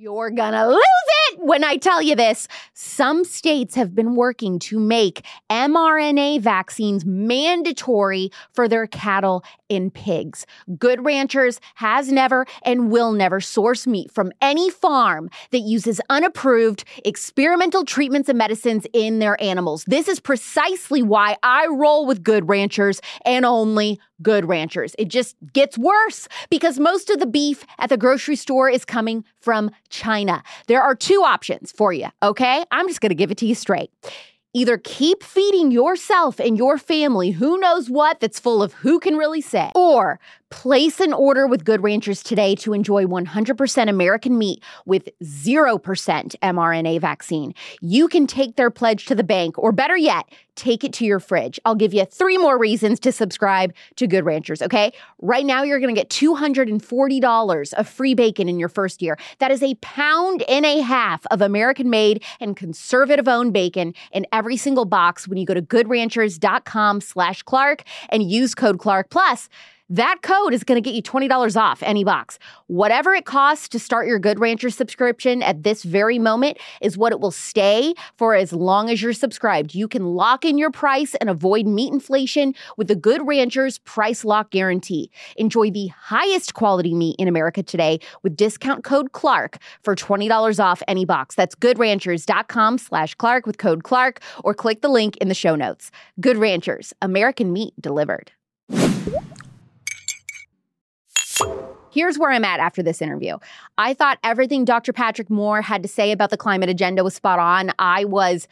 You're 0.00 0.30
gonna 0.30 0.68
lose 0.68 0.78
it 1.30 1.40
when 1.40 1.64
I 1.64 1.76
tell 1.76 2.00
you 2.00 2.14
this. 2.14 2.46
Some 2.72 3.24
states 3.24 3.74
have 3.74 3.96
been 3.96 4.14
working 4.14 4.60
to 4.60 4.78
make 4.78 5.24
mRNA 5.50 6.40
vaccines 6.40 7.04
mandatory 7.04 8.30
for 8.52 8.68
their 8.68 8.86
cattle 8.86 9.42
and 9.70 9.92
pigs. 9.92 10.46
Good 10.78 11.04
Ranchers 11.04 11.60
has 11.76 12.10
never 12.10 12.46
and 12.62 12.90
will 12.90 13.12
never 13.12 13.40
source 13.40 13.86
meat 13.86 14.10
from 14.10 14.32
any 14.40 14.70
farm 14.70 15.30
that 15.50 15.60
uses 15.60 16.00
unapproved 16.10 16.84
experimental 17.04 17.84
treatments 17.84 18.28
and 18.28 18.38
medicines 18.38 18.86
in 18.92 19.18
their 19.18 19.40
animals. 19.42 19.84
This 19.86 20.08
is 20.08 20.20
precisely 20.20 21.02
why 21.02 21.36
I 21.42 21.66
roll 21.66 22.06
with 22.06 22.22
Good 22.22 22.48
Ranchers 22.48 23.00
and 23.24 23.44
only 23.44 24.00
Good 24.22 24.46
Ranchers. 24.46 24.94
It 24.98 25.08
just 25.08 25.36
gets 25.52 25.78
worse 25.78 26.28
because 26.50 26.78
most 26.78 27.10
of 27.10 27.18
the 27.18 27.26
beef 27.26 27.64
at 27.78 27.88
the 27.88 27.96
grocery 27.96 28.36
store 28.36 28.68
is 28.68 28.84
coming 28.84 29.24
from 29.40 29.70
China. 29.90 30.42
There 30.66 30.82
are 30.82 30.94
two 30.94 31.22
options 31.24 31.72
for 31.72 31.92
you, 31.92 32.08
okay? 32.22 32.64
I'm 32.70 32.88
just 32.88 33.00
gonna 33.00 33.14
give 33.14 33.30
it 33.30 33.38
to 33.38 33.46
you 33.46 33.54
straight. 33.54 33.90
Either 34.54 34.78
keep 34.78 35.22
feeding 35.22 35.70
yourself 35.70 36.40
and 36.40 36.56
your 36.56 36.78
family 36.78 37.32
who 37.32 37.58
knows 37.58 37.90
what 37.90 38.18
that's 38.18 38.40
full 38.40 38.62
of 38.62 38.72
who 38.72 38.98
can 38.98 39.14
really 39.14 39.42
say, 39.42 39.70
or 39.74 40.18
place 40.50 41.00
an 41.00 41.12
order 41.12 41.46
with 41.46 41.64
Good 41.64 41.82
Ranchers 41.82 42.22
today 42.22 42.54
to 42.56 42.72
enjoy 42.72 43.04
100% 43.04 43.88
American 43.88 44.38
meat 44.38 44.62
with 44.86 45.08
0% 45.22 45.80
mRNA 45.80 47.00
vaccine. 47.00 47.54
You 47.80 48.08
can 48.08 48.26
take 48.26 48.56
their 48.56 48.70
pledge 48.70 49.06
to 49.06 49.14
the 49.14 49.24
bank, 49.24 49.58
or 49.58 49.72
better 49.72 49.96
yet, 49.96 50.24
take 50.54 50.82
it 50.82 50.92
to 50.94 51.04
your 51.04 51.20
fridge. 51.20 51.60
I'll 51.64 51.74
give 51.74 51.94
you 51.94 52.04
three 52.04 52.36
more 52.38 52.58
reasons 52.58 52.98
to 53.00 53.12
subscribe 53.12 53.72
to 53.96 54.06
Good 54.06 54.24
Ranchers, 54.24 54.60
okay? 54.62 54.92
Right 55.20 55.46
now, 55.46 55.62
you're 55.62 55.80
gonna 55.80 55.92
get 55.92 56.10
$240 56.10 57.72
of 57.74 57.88
free 57.88 58.14
bacon 58.14 58.48
in 58.48 58.58
your 58.58 58.68
first 58.68 59.00
year. 59.00 59.18
That 59.38 59.50
is 59.50 59.62
a 59.62 59.74
pound 59.76 60.42
and 60.48 60.66
a 60.66 60.80
half 60.80 61.24
of 61.30 61.42
American 61.42 61.90
made 61.90 62.24
and 62.40 62.56
conservative 62.56 63.28
owned 63.28 63.52
bacon 63.52 63.94
in 64.12 64.26
every 64.32 64.56
single 64.56 64.84
box 64.84 65.28
when 65.28 65.38
you 65.38 65.46
go 65.46 65.54
to 65.54 65.62
goodranchers.com 65.62 67.00
slash 67.00 67.42
Clark 67.42 67.84
and 68.08 68.28
use 68.28 68.54
code 68.54 68.78
Clark 68.78 69.10
Plus. 69.10 69.48
That 69.90 70.18
code 70.20 70.52
is 70.52 70.64
going 70.64 70.76
to 70.76 70.86
get 70.86 70.94
you 70.94 71.02
$20 71.02 71.56
off 71.56 71.82
any 71.82 72.04
box. 72.04 72.38
Whatever 72.66 73.14
it 73.14 73.24
costs 73.24 73.70
to 73.70 73.78
start 73.78 74.06
your 74.06 74.18
Good 74.18 74.38
Rancher 74.38 74.68
subscription 74.68 75.42
at 75.42 75.62
this 75.62 75.82
very 75.82 76.18
moment 76.18 76.58
is 76.82 76.98
what 76.98 77.10
it 77.10 77.20
will 77.20 77.30
stay 77.30 77.94
for 78.18 78.34
as 78.34 78.52
long 78.52 78.90
as 78.90 79.00
you're 79.00 79.14
subscribed. 79.14 79.74
You 79.74 79.88
can 79.88 80.04
lock 80.04 80.44
in 80.44 80.58
your 80.58 80.70
price 80.70 81.14
and 81.14 81.30
avoid 81.30 81.66
meat 81.66 81.90
inflation 81.90 82.54
with 82.76 82.88
the 82.88 82.96
Good 82.96 83.26
Ranchers 83.26 83.78
price 83.78 84.26
lock 84.26 84.50
guarantee. 84.50 85.10
Enjoy 85.38 85.70
the 85.70 85.86
highest 85.86 86.52
quality 86.52 86.92
meat 86.92 87.16
in 87.18 87.26
America 87.26 87.62
today 87.62 87.98
with 88.22 88.36
discount 88.36 88.84
code 88.84 89.12
Clark 89.12 89.56
for 89.80 89.96
$20 89.96 90.62
off 90.62 90.82
any 90.86 91.06
box. 91.06 91.34
That's 91.34 91.54
goodranchers.com 91.54 92.76
slash 92.76 93.14
Clark 93.14 93.46
with 93.46 93.56
code 93.56 93.84
Clark 93.84 94.20
or 94.44 94.52
click 94.52 94.82
the 94.82 94.90
link 94.90 95.16
in 95.16 95.28
the 95.28 95.34
show 95.34 95.56
notes. 95.56 95.90
Good 96.20 96.36
Ranchers, 96.36 96.92
American 97.00 97.54
meat 97.54 97.72
delivered. 97.80 98.32
Here's 101.90 102.18
where 102.18 102.30
I'm 102.30 102.44
at 102.44 102.60
after 102.60 102.82
this 102.82 103.02
interview. 103.02 103.38
I 103.76 103.94
thought 103.94 104.18
everything 104.22 104.64
Dr. 104.64 104.92
Patrick 104.92 105.30
Moore 105.30 105.62
had 105.62 105.82
to 105.82 105.88
say 105.88 106.12
about 106.12 106.30
the 106.30 106.36
climate 106.36 106.68
agenda 106.68 107.04
was 107.04 107.14
spot 107.14 107.38
on. 107.38 107.72
I 107.78 108.04
was 108.04 108.46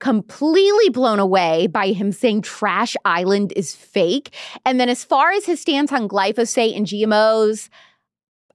completely 0.00 0.88
blown 0.88 1.18
away 1.18 1.66
by 1.66 1.88
him 1.88 2.10
saying 2.10 2.42
Trash 2.42 2.96
Island 3.04 3.52
is 3.54 3.74
fake. 3.74 4.34
And 4.64 4.80
then, 4.80 4.88
as 4.88 5.04
far 5.04 5.30
as 5.30 5.44
his 5.44 5.60
stance 5.60 5.92
on 5.92 6.08
glyphosate 6.08 6.76
and 6.76 6.86
GMOs, 6.86 7.68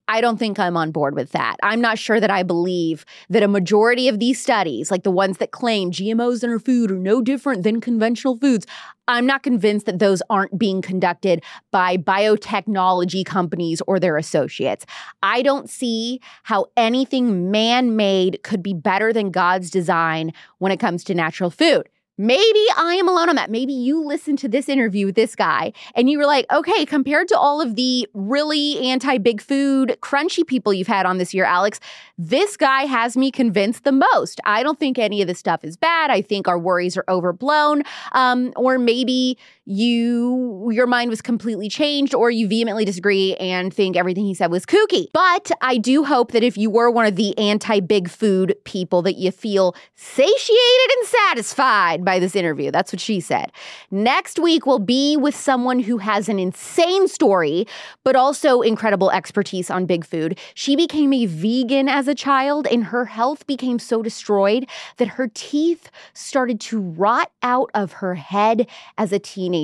I 0.08 0.22
don't 0.22 0.38
think 0.38 0.60
I'm 0.60 0.78
on 0.78 0.91
board 0.91 1.16
with 1.16 1.32
that. 1.32 1.56
I'm 1.64 1.82
not 1.82 1.97
sure 1.97 2.20
that 2.20 2.30
I 2.30 2.43
believe 2.43 3.06
that 3.30 3.41
a 3.41 3.47
majority 3.47 4.08
of 4.08 4.20
these 4.20 4.39
studies, 4.39 4.91
like 4.91 5.03
the 5.03 5.12
ones 5.12 5.38
that 5.39 5.51
claim 5.51 5.91
GMOs 5.91 6.43
in 6.43 6.49
our 6.51 6.60
food 6.60 6.91
are 6.91 6.97
no 6.97 7.22
different 7.22 7.64
than 7.64 7.82
conventional 7.82 8.38
foods, 8.38 8.68
I'm 9.08 9.26
not 9.26 9.43
convinced 9.43 9.86
that 9.86 9.99
those 9.99 10.22
aren't 10.30 10.58
being 10.58 10.82
conducted 10.82 11.43
by 11.72 11.97
biotechnology 11.97 13.26
companies 13.26 13.82
or 13.88 13.99
their 13.99 14.18
associates. 14.18 14.86
I 15.24 15.41
don't 15.41 15.70
see 15.70 16.22
how 16.43 16.68
anything 16.78 17.51
man 17.51 17.95
made 17.95 18.41
could 18.43 18.62
be 18.62 18.74
better 18.74 19.12
than 19.12 19.32
God's 19.32 19.70
design 19.70 20.34
when 20.60 20.72
it 20.72 20.80
comes 20.80 21.03
to 21.06 21.16
natural 21.16 21.49
food. 21.49 21.89
Maybe 22.18 22.66
I 22.78 22.95
am 22.95 23.09
alone 23.09 23.28
on 23.28 23.36
that. 23.36 23.49
Maybe 23.49 23.74
you 23.74 24.01
listened 24.01 24.39
to 24.39 24.47
this 24.47 24.70
interview 24.70 25.05
with 25.05 25.16
this 25.16 25.36
guy 25.36 25.74
and 25.95 26.09
you 26.09 26.18
were 26.18 26.26
like, 26.26 26.45
okay, 26.51 26.86
compared 26.86 27.28
to 27.28 27.38
all 27.38 27.61
of 27.61 27.76
the 27.76 28.07
really 28.13 28.80
anti 28.88 29.18
big 29.18 29.41
food, 29.41 29.97
crunchy 30.01 30.47
people 30.47 30.74
you've 30.74 30.88
had 30.88 31.05
on 31.05 31.18
this 31.18 31.34
year, 31.34 31.43
Alex, 31.43 31.80
this 32.18 32.55
guy 32.55 32.84
has 32.84 33.18
me 33.18 33.32
convinced 33.32 33.84
the 33.84 33.91
most. 33.91 34.39
I 34.45 34.63
don't 34.63 34.80
think 34.80 34.97
any 34.97 35.22
of 35.22 35.28
this 35.28 35.39
stuff 35.39 35.66
is 35.66 35.76
bad. 35.76 36.09
I 36.09 36.22
think 36.22 36.47
our 36.47 36.57
worries 36.57 36.95
are 36.95 37.05
overblown. 37.09 37.84
Um, 38.13 38.53
or 38.55 38.78
maybe 38.78 39.38
you 39.66 40.70
your 40.72 40.86
mind 40.86 41.09
was 41.09 41.22
completely 41.22 41.68
changed 41.68 42.13
or 42.13 42.30
you 42.30 42.47
vehemently 42.47 42.86
disagree 42.86 43.36
and 43.38 43.74
think 43.74 43.97
everything 43.97 44.24
he 44.24 44.34
said 44.34 44.51
was 44.51 44.66
kooky. 44.66 45.07
But 45.11 45.51
I 45.61 45.78
do 45.78 46.03
hope 46.03 46.32
that 46.34 46.43
if 46.43 46.57
you 46.57 46.70
were 46.70 46.91
one 46.91 47.07
of 47.07 47.16
the 47.16 47.38
anti 47.38 47.80
big 47.80 48.09
food 48.09 48.55
people 48.63 49.01
that 49.03 49.16
you 49.16 49.32
feel 49.32 49.76
satiated 49.95 50.91
and 50.99 51.07
satisfied 51.07 52.05
by 52.05 52.20
this 52.20 52.36
interview. 52.36 52.70
That's 52.70 52.93
what 52.93 52.99
she 52.99 53.20
said. 53.20 53.51
Next 53.89 54.38
week 54.38 54.68
we'll 54.68 54.80
be 54.80 55.18
with 55.18 55.36
someone 55.36 55.80
who 55.80 55.97
has 55.97 56.30
an 56.30 56.38
insane 56.38 57.07
story 57.07 57.68
but 58.03 58.16
also 58.16 58.61
incredible 58.61 59.09
expertise 59.11 59.72
on 59.72 59.88
big 59.88 60.05
food. 60.05 60.38
She 60.53 60.76
became 60.76 61.11
a 61.11 61.26
vegan 61.26 61.89
as 61.89 62.07
a 62.07 62.16
child 62.16 62.68
and 62.68 62.86
her 62.86 63.05
health 63.05 63.47
became 63.47 63.80
so 63.80 64.03
destroyed 64.03 64.68
that 64.97 65.09
her 65.09 65.28
teeth 65.34 65.89
started 66.13 66.59
to 66.59 66.80
rot 66.80 67.32
out 67.41 67.72
of 67.74 67.93
her 67.93 68.13
head 68.13 68.68
as 68.97 69.11
a 69.11 69.18
teenager 69.20 69.55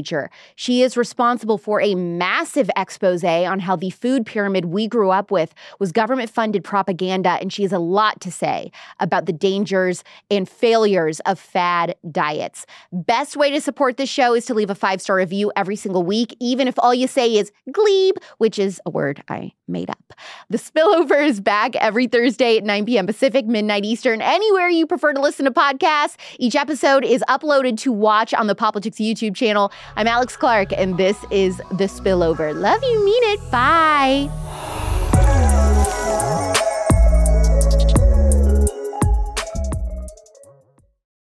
She 0.56 0.82
is 0.82 0.98
responsible 0.98 1.58
for 1.58 1.82
a 1.82 1.96
massive 1.96 2.70
expose 2.76 3.12
on 3.24 3.60
how 3.60 3.76
the 3.76 3.90
food 3.90 4.26
pyramid 4.26 4.66
we 4.66 4.88
grew 4.88 5.12
up 5.12 5.32
with 5.32 5.54
was 5.80 5.92
government 5.92 6.30
funded 6.30 6.64
propaganda, 6.64 7.32
and 7.42 7.52
she 7.52 7.64
has 7.64 7.72
a 7.72 7.80
lot 7.80 8.22
to 8.22 8.32
say 8.32 8.72
about 9.00 9.26
the 9.26 9.34
dangers 9.34 10.04
and 10.30 10.48
failures 10.48 11.20
of 11.22 11.40
fad 11.40 11.96
diets. 12.10 12.66
Best 12.92 13.36
way 13.36 13.52
to 13.52 13.62
support 13.62 13.98
this 13.98 14.10
show 14.10 14.34
is 14.34 14.46
to 14.46 14.54
leave 14.54 14.70
a 14.70 14.76
five 14.76 15.02
star 15.02 15.18
review 15.18 15.52
every 15.56 15.76
single 15.76 16.04
week, 16.04 16.36
even 16.40 16.68
if 16.68 16.80
all 16.80 16.94
you 16.94 17.08
say 17.08 17.36
is 17.36 17.52
glebe, 17.72 18.16
which 18.38 18.58
is 18.58 18.82
a 18.86 18.90
word 18.90 19.24
I 19.28 19.52
made 19.68 19.90
up. 19.90 20.14
The 20.50 20.58
spillover 20.58 21.26
is 21.26 21.40
back 21.40 21.76
every 21.76 22.08
Thursday 22.08 22.58
at 22.58 22.64
9 22.64 22.86
p.m. 22.86 23.08
Pacific, 23.08 23.46
midnight 23.46 23.86
Eastern, 23.86 24.22
anywhere 24.22 24.70
you 24.70 24.86
prefer 24.86 25.14
to 25.14 25.22
listen 25.22 25.46
to 25.46 25.52
podcasts. 25.52 26.18
Each 26.38 26.56
episode 26.56 27.04
is 27.06 27.24
uploaded 27.30 27.78
to 27.80 27.92
watch 27.92 28.34
on 28.34 28.48
the 28.48 28.56
Poplitics 28.56 28.98
YouTube 28.98 29.36
channel. 29.36 29.72
I'm 29.96 30.08
Alex 30.08 30.38
Clark, 30.38 30.72
and 30.74 30.98
this 30.98 31.18
is 31.32 31.58
The 31.72 31.86
Spillover. 31.86 32.56
Love 32.56 32.82
you, 32.84 33.06
mean 33.06 33.24
it. 33.34 33.52
Bye. 33.52 34.30